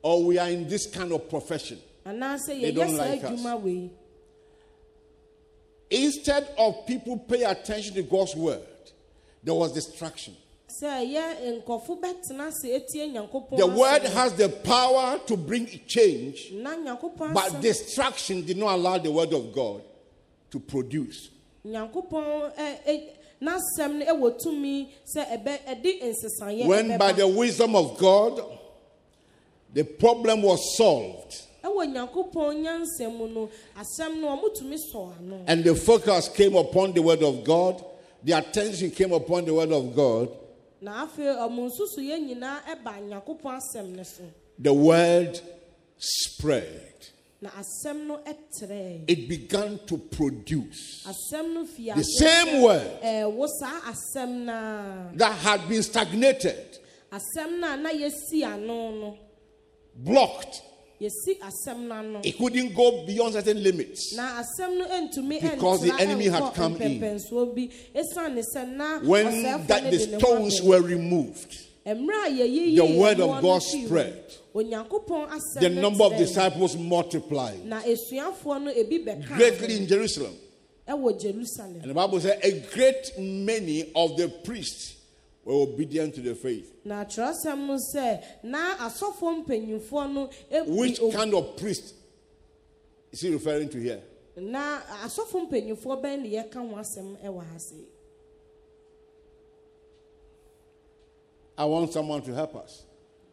or 0.03 0.25
we 0.25 0.39
are 0.39 0.49
in 0.49 0.66
this 0.68 0.87
kind 0.87 1.12
of 1.12 1.29
profession. 1.31 1.79
They 2.05 2.72
don't 2.72 2.97
like 2.97 3.22
us. 3.22 3.41
Instead 5.91 6.49
of 6.59 6.87
people 6.87 7.18
pay 7.18 7.45
attention 7.45 7.95
to 7.95 8.03
God's 8.03 8.35
word, 8.35 8.66
there 9.45 9.55
was 9.55 9.72
distraction. 9.72 10.35
Sɛ 10.81 11.05
yɛ 11.14 11.62
nkɔfo 11.62 12.01
bɛtena 12.01 12.49
ase 12.49 12.68
etie 12.75 13.07
nyankopɔn 13.12 13.57
The 13.59 13.66
word 13.66 14.03
has 14.03 14.33
the 14.35 14.49
power 14.49 15.18
to 15.27 15.37
bring 15.37 15.66
change, 15.87 16.53
but 17.33 17.53
asɛm 17.53 17.61
distraction 17.61 18.43
did 18.45 18.57
not 18.57 18.75
allow 18.75 18.99
the 18.99 19.11
word 19.11 19.33
of 19.33 19.53
God 19.53 19.83
to 20.51 20.59
produce. 20.61 21.31
nyankopɔn 21.66 22.53
ɛ 22.57 22.77
ɛ 22.87 23.03
n'asɛm 23.43 23.99
no 23.99 24.05
ɛwɔ 24.07 24.39
tumi 24.43 24.89
sɛ 25.14 25.27
ɛbɛ 25.39 25.59
ɛde 25.68 26.03
nsesaeɛ 26.03 26.66
When 26.66 26.99
by 26.99 27.12
the 27.12 27.27
wisdom 27.29 27.77
of 27.77 27.97
God, 27.99 28.43
the 29.72 29.85
problem 29.85 30.43
was 30.43 30.77
solved. 30.77 31.43
Ɛwɔ 31.62 31.93
nyankopɔn 31.95 32.62
nyansɛm 32.62 33.16
mu 33.16 33.29
no 33.29 33.49
asɛm 33.77 34.20
no 34.20 34.29
ɔmo 34.29 34.55
tumi 34.57 34.77
sɔ 34.93 35.18
ano. 35.18 35.41
And 35.47 35.62
the 35.64 35.75
focus 35.75 36.29
came 36.29 36.57
upon 36.57 36.93
the 36.93 37.03
word 37.03 37.22
of 37.22 37.45
God, 37.45 37.85
the 38.22 38.33
attention 38.33 38.91
came 38.91 39.12
upon 39.12 39.45
the 39.45 39.55
word 39.55 39.72
of 39.72 39.95
God, 39.95 40.29
na 40.85 40.93
afei 41.07 41.32
ɔmo 41.45 41.62
nsusu 41.68 42.01
yɛ 42.09 42.16
nyinaa 42.26 42.59
ɛba 42.72 42.93
nyankopɔn 43.09 43.55
asɛm 43.61 43.87
no 43.97 44.03
so 44.03 44.22
the 44.59 44.72
word 44.72 45.41
spread. 45.99 46.95
na 47.41 47.49
asɛm 47.51 48.07
no 48.07 48.18
ɛtrɛɛ 48.18 49.05
It 49.09 49.26
began 49.28 49.78
to 49.87 49.97
produce 49.97 51.03
asɛm 51.07 51.55
no 51.55 51.64
fi 51.64 51.93
the 51.97 52.03
same 52.03 52.61
word 52.62 53.01
ɛwɔ 53.03 53.47
saa 53.61 53.80
asɛm 53.93 54.45
na 54.45 55.11
that 55.14 55.32
had 55.39 55.66
been 55.68 55.82
stagnated, 55.82 56.78
asɛm 57.11 57.61
na 57.61 57.76
na 57.76 57.91
yɛsi 57.91 58.45
ano 58.45 58.91
no 58.91 59.18
blocked. 59.97 60.61
It 62.24 62.38
couldn't 62.38 62.74
go 62.74 63.05
beyond 63.07 63.34
certain 63.34 63.62
limits. 63.62 64.14
na 64.14 64.42
asɛm 64.42 64.78
no 64.78 64.86
ntumi 64.86 65.40
Because 65.40 65.82
the 65.82 65.94
enemy 66.00 66.26
had 66.26 66.55
come 66.55 66.76
in. 66.76 67.00
mpɛmpɛnsoɔ 67.00 67.55
bi 67.55 67.68
esiane 67.94 68.42
sɛ 68.55 68.68
na 68.76 68.98
When 69.00 69.42
that 69.66 69.90
the 69.90 69.98
de 69.98 70.07
ne 70.07 70.12
ho 70.12 70.18
stones 70.18 70.62
were 70.62 70.80
removed, 70.80 71.59
mmerɛ 71.86 72.26
a 72.26 72.30
yɛyiyi 72.30 72.76
the 72.76 72.98
word 72.98 73.20
of 73.20 73.42
God 73.42 73.62
spread. 73.62 74.24
the 74.55 75.70
number 75.80 76.05
of 76.05 76.16
disciples 76.16 76.76
multiplied 76.76 77.64
na 77.64 77.80
esuafoɔ 77.82 78.62
no 78.62 78.72
ebi 78.72 79.05
bɛka 79.05 79.36
greatly 79.36 79.76
in 79.76 79.86
Jerusalem. 79.86 80.34
And 80.86 81.02
the 81.02 81.94
Bible 81.94 82.20
says, 82.20 82.38
a 82.42 82.61
great 82.74 83.12
many 83.18 83.90
of 83.96 84.18
the 84.18 84.28
priests 84.28 84.96
were 85.45 85.55
obedient 85.55 86.14
to 86.14 86.20
the 86.22 86.34
faith. 86.34 86.72
na 86.84 87.05
atwerɛsɛm 87.05 87.66
no 87.66 87.76
sɛ 87.95 88.24
na 88.45 88.76
asɔfoɔ 88.76 89.45
mpanyimfoɔ 89.47 90.12
no 90.12 90.30
ebi 90.51 90.68
Which 90.78 91.01
kind 91.12 91.34
of 91.34 91.57
priest 91.57 91.95
is 93.12 93.20
he 93.20 93.30
referring 93.32 93.68
to 93.68 93.78
here? 93.80 94.03
na 94.36 94.80
asɔfoɔ 95.05 95.49
mpanyimfoɔ 95.51 96.03
bɛn 96.03 96.22
ne 96.22 96.30
yɛka 96.30 96.55
ho 96.55 96.76
asɛm 96.76 97.16
ɛwɔ 97.22 97.45
ha 97.53 97.59
se 97.59 97.76
I 101.57 101.64
want 101.66 101.92
someone 101.92 102.20
to 102.22 102.34
help 102.34 102.57
us. 102.57 102.82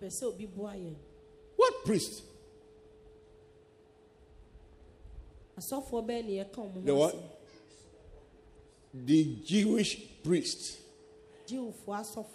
pɛ 0.02 0.08
sɛ 0.08 0.24
obi 0.24 0.48
yɛn 0.48 0.96
What 1.56 1.74
priest? 1.86 2.24
asɔfoɔ 5.58 6.06
bɛn 6.08 6.26
ne 6.26 6.44
yɛka 6.44 6.56
ho 6.56 6.72
The 6.84 6.96
what? 6.96 7.16
The 8.94 9.24
Jewish 9.46 9.98
priest, 10.22 10.78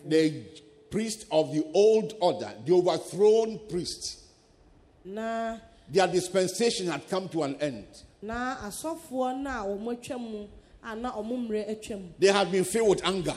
the 0.08 0.44
priest 0.90 1.26
of 1.30 1.52
the 1.52 1.64
old 1.74 2.14
order, 2.20 2.50
the 2.64 2.72
overthrown 2.72 3.58
priest. 3.68 4.20
na 5.04 5.58
Their 5.88 6.08
dispensation 6.08 6.88
had 6.88 7.08
come 7.08 7.28
to 7.30 7.42
an 7.44 7.56
end. 7.60 7.86
na 8.22 8.56
asɔfoɔ 8.56 9.38
no 9.42 9.50
wɔn 9.78 9.96
atwa 9.98 10.18
mu 10.20 10.46
a 10.82 10.96
na 10.96 11.12
wɔn 11.12 11.48
mmerɛ 11.48 11.70
atwa 11.70 11.96
mu 12.00 12.08
They 12.18 12.28
had 12.28 12.50
been 12.50 12.64
filled 12.64 12.88
with 12.88 13.04
anger. 13.04 13.36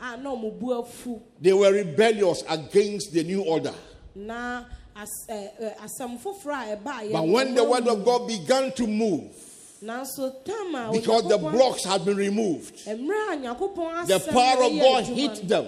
a 0.00 0.16
na 0.16 0.30
wɔn 0.30 0.58
bu 0.60 0.66
afu 0.82 1.20
They 1.40 1.52
were 1.52 1.72
rebellious 1.72 2.42
against 2.48 3.12
the 3.12 3.24
new 3.24 3.42
order. 3.42 3.74
na 4.14 4.64
as 4.96 5.08
ɛ 5.28 5.50
ɛ 5.60 5.76
asɛm 5.78 6.18
foforɔ 6.20 6.72
a 6.72 6.76
ɛbaa 6.76 7.08
yɛ 7.08 7.12
But 7.12 7.28
when 7.28 7.54
the 7.54 7.64
word 7.64 7.86
of 7.88 8.04
God 8.04 8.26
began 8.28 8.72
to 8.72 8.86
move, 8.86 9.32
nanso 9.32 9.36
tam 9.36 9.36
a 9.36 9.47
because 9.80 11.28
the 11.28 11.38
blocks 11.38 11.84
had 11.84 12.04
been 12.04 12.16
removed, 12.16 12.76
mmerɛ 12.86 13.32
a 13.32 13.36
nyankopɔn 13.36 14.06
the 14.06 14.18
power 14.32 14.62
of 14.64 14.72
God 14.72 15.04
hit 15.04 15.48
them. 15.48 15.66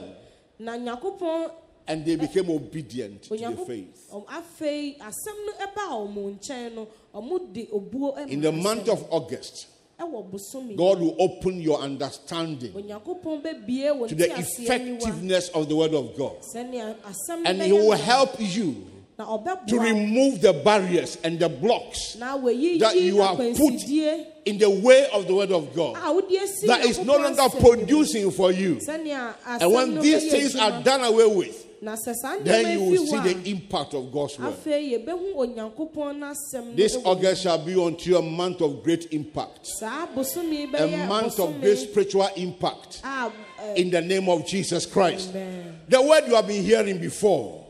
And 1.88 2.04
they 2.04 2.14
became 2.16 2.48
obedient 2.50 3.22
to 3.24 3.36
the 3.36 3.56
faith. 3.66 4.08
ɔm- 4.12 4.24
afei 4.26 4.96
asɛm 4.98 5.36
no 5.46 5.52
ɛbaa 5.66 6.14
wɔn 6.14 6.38
nkyɛn 6.38 6.74
no 6.74 6.88
wɔn 7.14 7.52
de 7.52 7.66
obuo 7.66 8.16
ɛma 8.16 8.28
In 8.28 8.40
the 8.40 8.52
month 8.52 8.88
of 8.88 9.04
August, 9.10 9.66
God 9.98 11.00
will 11.00 11.16
open 11.18 11.60
your 11.60 11.78
understanding 11.80 12.72
onyankopɔn 12.72 13.42
bɛbie 13.42 13.90
wɔn 13.98 14.08
to 14.08 14.14
the 14.14 14.26
ti 14.26 14.30
aseɛ 14.32 14.44
niwa. 14.56 14.64
effectiveness 14.66 15.48
of 15.50 15.68
the 15.68 15.74
word 15.76 15.94
of 15.94 16.16
God. 16.16 16.36
sɛnea 16.54 16.94
asɛm 17.02 17.42
no 17.42 17.50
And 17.50 17.62
He 17.62 17.72
will 17.72 17.92
help 17.92 18.36
you 18.38 18.86
to 19.66 19.78
remove 19.78 20.40
the 20.40 20.52
barriers 20.52 21.16
and 21.24 21.38
the 21.38 21.48
blocks 21.48 22.14
that 22.14 22.92
you 22.96 23.20
are 23.22 23.36
put 23.36 23.82
in 24.44 24.58
the 24.58 24.70
way 24.70 25.08
of 25.12 25.26
the 25.26 25.34
word 25.34 25.52
of 25.52 25.74
God 25.74 25.96
that 26.66 26.84
is 26.84 26.98
no 26.98 27.16
longer 27.16 27.48
producing 27.60 28.30
for 28.30 28.52
you. 28.52 28.80
And 28.88 29.72
when 29.72 30.00
these 30.00 30.30
things 30.30 30.56
are 30.56 30.82
done 30.82 31.02
away 31.04 31.26
with, 31.26 31.66
na 31.82 31.96
sɛ 31.96 32.14
saa 32.14 32.36
then 32.42 32.78
you 32.78 32.90
will 32.90 33.06
see 33.06 33.20
the 33.20 33.50
impact 33.50 33.94
of 33.94 34.12
God's 34.12 34.38
word. 34.38 34.52
afei 34.52 34.92
yɛbɛhu 34.92 35.34
onyankopɔn 35.34 36.18
n'asɛm 36.18 36.66
no 36.66 36.74
This 36.76 36.96
August 37.04 37.42
shall 37.42 37.58
be 37.64 37.74
unto 37.74 38.10
you 38.10 38.18
a 38.18 38.22
month 38.22 38.60
of 38.60 38.82
great 38.82 39.06
impact, 39.12 39.70
a 39.80 41.06
month 41.06 41.40
of 41.40 41.60
great 41.60 41.78
spiritual 41.78 42.28
impact 42.36 43.02
in 43.76 43.90
the 43.90 44.00
name 44.00 44.28
of 44.28 44.46
Jesus 44.46 44.84
Christ. 44.84 45.32
The 45.32 46.02
word 46.02 46.24
you 46.26 46.34
have 46.34 46.46
been 46.46 46.62
hearing 46.62 46.98
before, 46.98 47.64
asɛm 47.64 47.68
no 47.68 47.69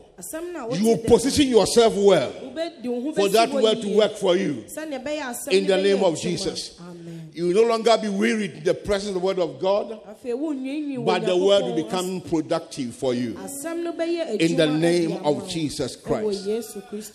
you 0.73 0.85
will 0.85 0.97
position 0.97 1.47
yourself 1.47 1.93
well 1.95 2.31
wobɛdi 2.31 2.87
wo 2.87 3.01
ho 3.01 3.11
for 3.13 3.29
that 3.29 3.49
word 3.51 3.81
to 3.81 3.95
work 3.95 4.13
for 4.17 4.35
you. 4.35 4.63
sɛnea 4.67 5.03
ɛbɛyɛ 5.03 5.21
asɛm 5.21 5.51
In 5.51 5.67
the 5.67 5.77
name 5.77 6.03
of. 6.03 6.19
Jesus. 6.19 6.79
Amen. 6.79 7.29
You 7.33 7.47
will 7.47 7.63
no 7.63 7.63
longer 7.63 7.97
be 7.97 8.09
wearied 8.09 8.51
in 8.57 8.63
the 8.63 8.73
presence 8.73 9.09
of 9.09 9.13
the 9.15 9.19
word 9.25 9.39
of 9.39 9.59
God, 9.59 9.99
afei 10.07 10.33
wonwiinwii 10.33 10.97
wɔ 10.97 11.05
but 11.05 11.25
the 11.25 11.35
word 11.35 11.63
will 11.63 11.75
become 11.83 12.21
productive 12.21 12.93
for 12.95 13.13
you. 13.13 13.37
as- 13.43 13.65
asɛm 13.65 13.83
no 13.83 13.93
bɛyɛ 13.93 14.39
In 14.39 14.57
the 14.57 14.67
name 14.67 15.13
of. 15.23 15.47
Jesus 15.49 15.95
Christ. 15.95 16.45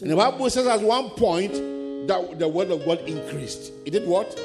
And 0.03 0.11
the. 0.11 0.17
Bible 0.17 0.51
says 0.51 0.67
at 0.67 0.83
one 0.83 1.11
point 1.11 1.53
that 2.09 2.39
the 2.39 2.49
word 2.49 2.71
of 2.71 2.85
God 2.85 3.01
increased. 3.07 3.73
It 3.85 3.91
did 3.91 4.07
what? 4.07 4.39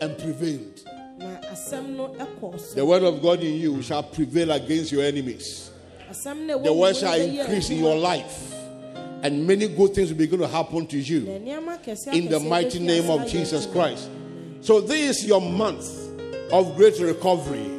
And 0.00 0.16
prevailed. 0.18 0.82
na 1.18 1.38
asɛm 1.52 1.96
no 1.96 2.08
ɛkɔɔ 2.18 2.60
so 2.60 2.74
The 2.74 2.84
word 2.84 3.02
of 3.02 3.20
God 3.22 3.40
in 3.42 3.54
you 3.54 3.82
shall 3.82 4.02
prevail 4.02 4.50
against 4.52 4.92
your 4.92 5.02
enemies. 5.02 5.70
Asɛm 6.10 6.46
no 6.46 6.54
a 6.54 6.58
ɛwɔ 6.58 6.64
The 6.64 6.72
wo 6.72 6.80
word 6.80 6.96
shall 6.96 7.20
increase 7.20 7.70
in 7.70 7.78
your 7.78 7.96
life. 7.96 8.54
And 9.22 9.46
many 9.46 9.66
good 9.66 9.94
things 9.94 10.10
will 10.10 10.18
begin 10.18 10.38
to 10.40 10.46
happen 10.46 10.86
to 10.86 10.98
you. 10.98 11.26
In 12.12 12.28
the 12.28 12.40
mighty 12.40 12.78
name 12.78 13.10
of 13.10 13.26
Jesus. 13.26 13.66
Christ. 13.66 14.08
So, 14.60 14.80
this 14.80 15.18
is 15.18 15.26
your 15.26 15.40
month 15.40 15.88
of 16.52 16.76
great 16.76 16.98
recovery. 17.00 17.70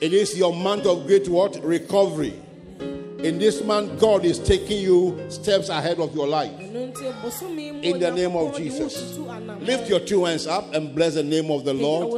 It 0.00 0.12
is 0.12 0.36
your 0.36 0.54
month 0.54 0.86
of 0.86 1.06
great 1.06 1.28
what? 1.28 1.62
Recovery. 1.62 2.34
In 3.24 3.38
this 3.38 3.64
month, 3.64 3.98
God 3.98 4.26
is 4.26 4.38
taking 4.38 4.82
you 4.82 5.18
steps 5.30 5.70
ahead 5.70 5.98
of 5.98 6.14
your 6.14 6.26
life. 6.26 6.52
In 6.60 6.92
the 6.92 8.12
name 8.14 8.36
of 8.36 8.54
Jesus. 8.54 9.16
Lift 9.60 9.88
your 9.88 10.00
two 10.00 10.26
hands 10.26 10.46
up 10.46 10.74
and 10.74 10.94
bless 10.94 11.14
the 11.14 11.22
name 11.22 11.50
of 11.50 11.64
the 11.64 11.72
Lord. 11.72 12.10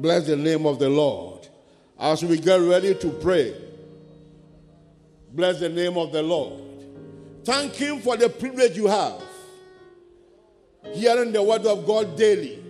Bless 0.00 0.26
the 0.26 0.36
name 0.36 0.64
of 0.64 0.78
the 0.78 0.88
Lord. 0.88 1.49
As 2.00 2.24
we 2.24 2.38
get 2.38 2.56
ready 2.56 2.94
to 2.94 3.10
pray, 3.10 3.54
bless 5.32 5.60
the 5.60 5.68
name 5.68 5.96
of 5.98 6.12
the 6.12 6.22
Lord. 6.22 6.62
Thank 7.44 7.74
Him 7.74 8.00
for 8.00 8.16
the 8.16 8.28
privilege 8.28 8.76
you 8.76 8.86
have. 8.86 9.22
Hearing 10.94 11.32
the 11.32 11.42
word 11.42 11.66
of 11.66 11.86
God 11.86 12.16
daily. 12.16 12.64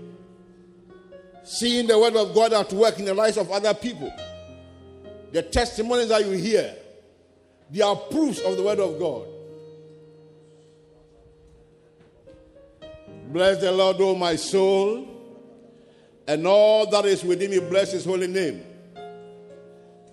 Seeing 1.45 1.87
the 1.87 1.99
word 1.99 2.17
of 2.17 2.35
God 2.35 2.53
at 2.53 2.73
work 2.73 2.99
in 2.99 3.05
the 3.05 3.15
lives 3.15 3.37
of 3.37 3.51
other 3.51 3.73
people 3.73 4.13
the 5.33 5.43
testimonies 5.43 6.09
that 6.09 6.25
you 6.25 6.33
hear, 6.33 6.75
they 7.71 7.83
are 7.83 7.97
proofs 7.97 8.41
of 8.41 8.57
the 8.57 8.63
word 8.63 8.81
of 8.81 8.99
God. 8.99 9.27
Bless 13.29 13.61
the 13.61 13.71
Lord, 13.71 13.97
O 14.01 14.17
my 14.17 14.35
soul, 14.35 15.07
and 16.27 16.47
all 16.47 16.91
that 16.91 17.05
is 17.05 17.23
within 17.23 17.51
me, 17.51 17.61
bless 17.61 17.93
his 17.93 18.05
holy 18.05 18.27
name. 18.27 18.65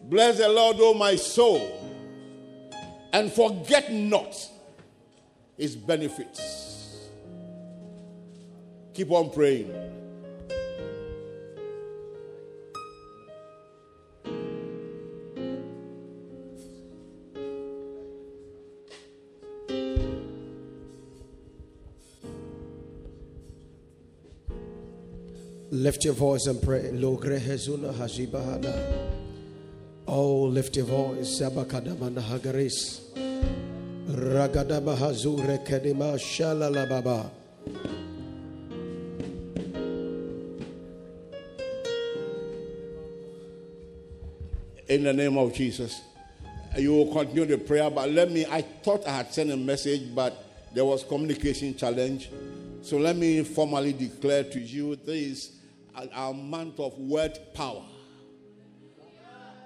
Bless 0.08 0.38
the 0.38 0.48
Lord, 0.48 0.78
O 0.80 0.94
my 0.94 1.18
soul, 1.18 1.62
and 3.12 3.30
forget 3.32 3.92
not 3.92 4.38
his 5.58 5.76
benefits. 5.76 7.10
Keep 8.94 9.12
on 9.12 9.30
praying. 9.32 9.74
Lift 25.70 26.06
your 26.06 26.14
voice 26.14 26.48
and 26.48 26.62
pray. 26.62 26.92
Oh, 30.10 30.44
lift 30.44 30.78
your 30.78 30.86
voice. 30.86 31.42
Sabakadamana 31.42 32.22
hagaris. 32.22 33.02
Ragadabahazure 34.10 35.66
kedima 35.68 36.18
shalalababa. 36.18 37.30
In 44.88 45.04
the 45.04 45.12
name 45.12 45.38
of 45.38 45.54
Jesus. 45.54 46.00
You 46.78 46.94
will 46.94 47.12
continue 47.12 47.44
the 47.46 47.58
prayer, 47.58 47.90
but 47.90 48.10
let 48.10 48.32
me. 48.32 48.46
I 48.46 48.62
thought 48.62 49.06
I 49.06 49.18
had 49.18 49.34
sent 49.34 49.52
a 49.52 49.58
message, 49.58 50.16
but 50.16 50.42
there 50.74 50.86
was 50.86 51.04
communication 51.04 51.76
challenge. 51.76 52.30
So 52.82 52.98
let 52.98 53.18
me 53.18 53.44
formally 53.44 53.92
declare 53.92 54.46
to 54.46 54.60
you 54.60 54.96
this 54.96 55.52
our 56.14 56.34
month 56.34 56.80
of 56.80 56.98
word 56.98 57.38
power. 57.54 57.84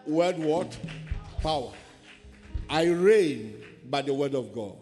Word 0.06 0.40
what? 0.40 0.78
Power. 1.42 1.72
I 2.70 2.86
reign 2.86 3.64
by 3.90 4.02
the 4.02 4.14
word 4.14 4.36
of 4.36 4.54
God. 4.54 4.76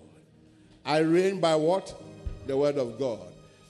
I 0.86 1.00
reign 1.00 1.40
by 1.40 1.56
what? 1.56 1.94
The 2.48 2.56
word 2.56 2.78
of 2.78 3.00
God. 3.00 3.20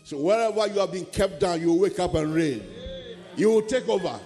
So 0.03 0.17
wherever 0.17 0.67
you 0.67 0.79
have 0.79 0.91
been 0.91 1.05
kept 1.05 1.39
down, 1.39 1.61
you 1.61 1.73
wake 1.73 1.99
up 1.99 2.15
and 2.15 2.33
reign. 2.33 2.63
You 3.35 3.51
will 3.51 3.61
take 3.61 3.87
over. 3.87 4.19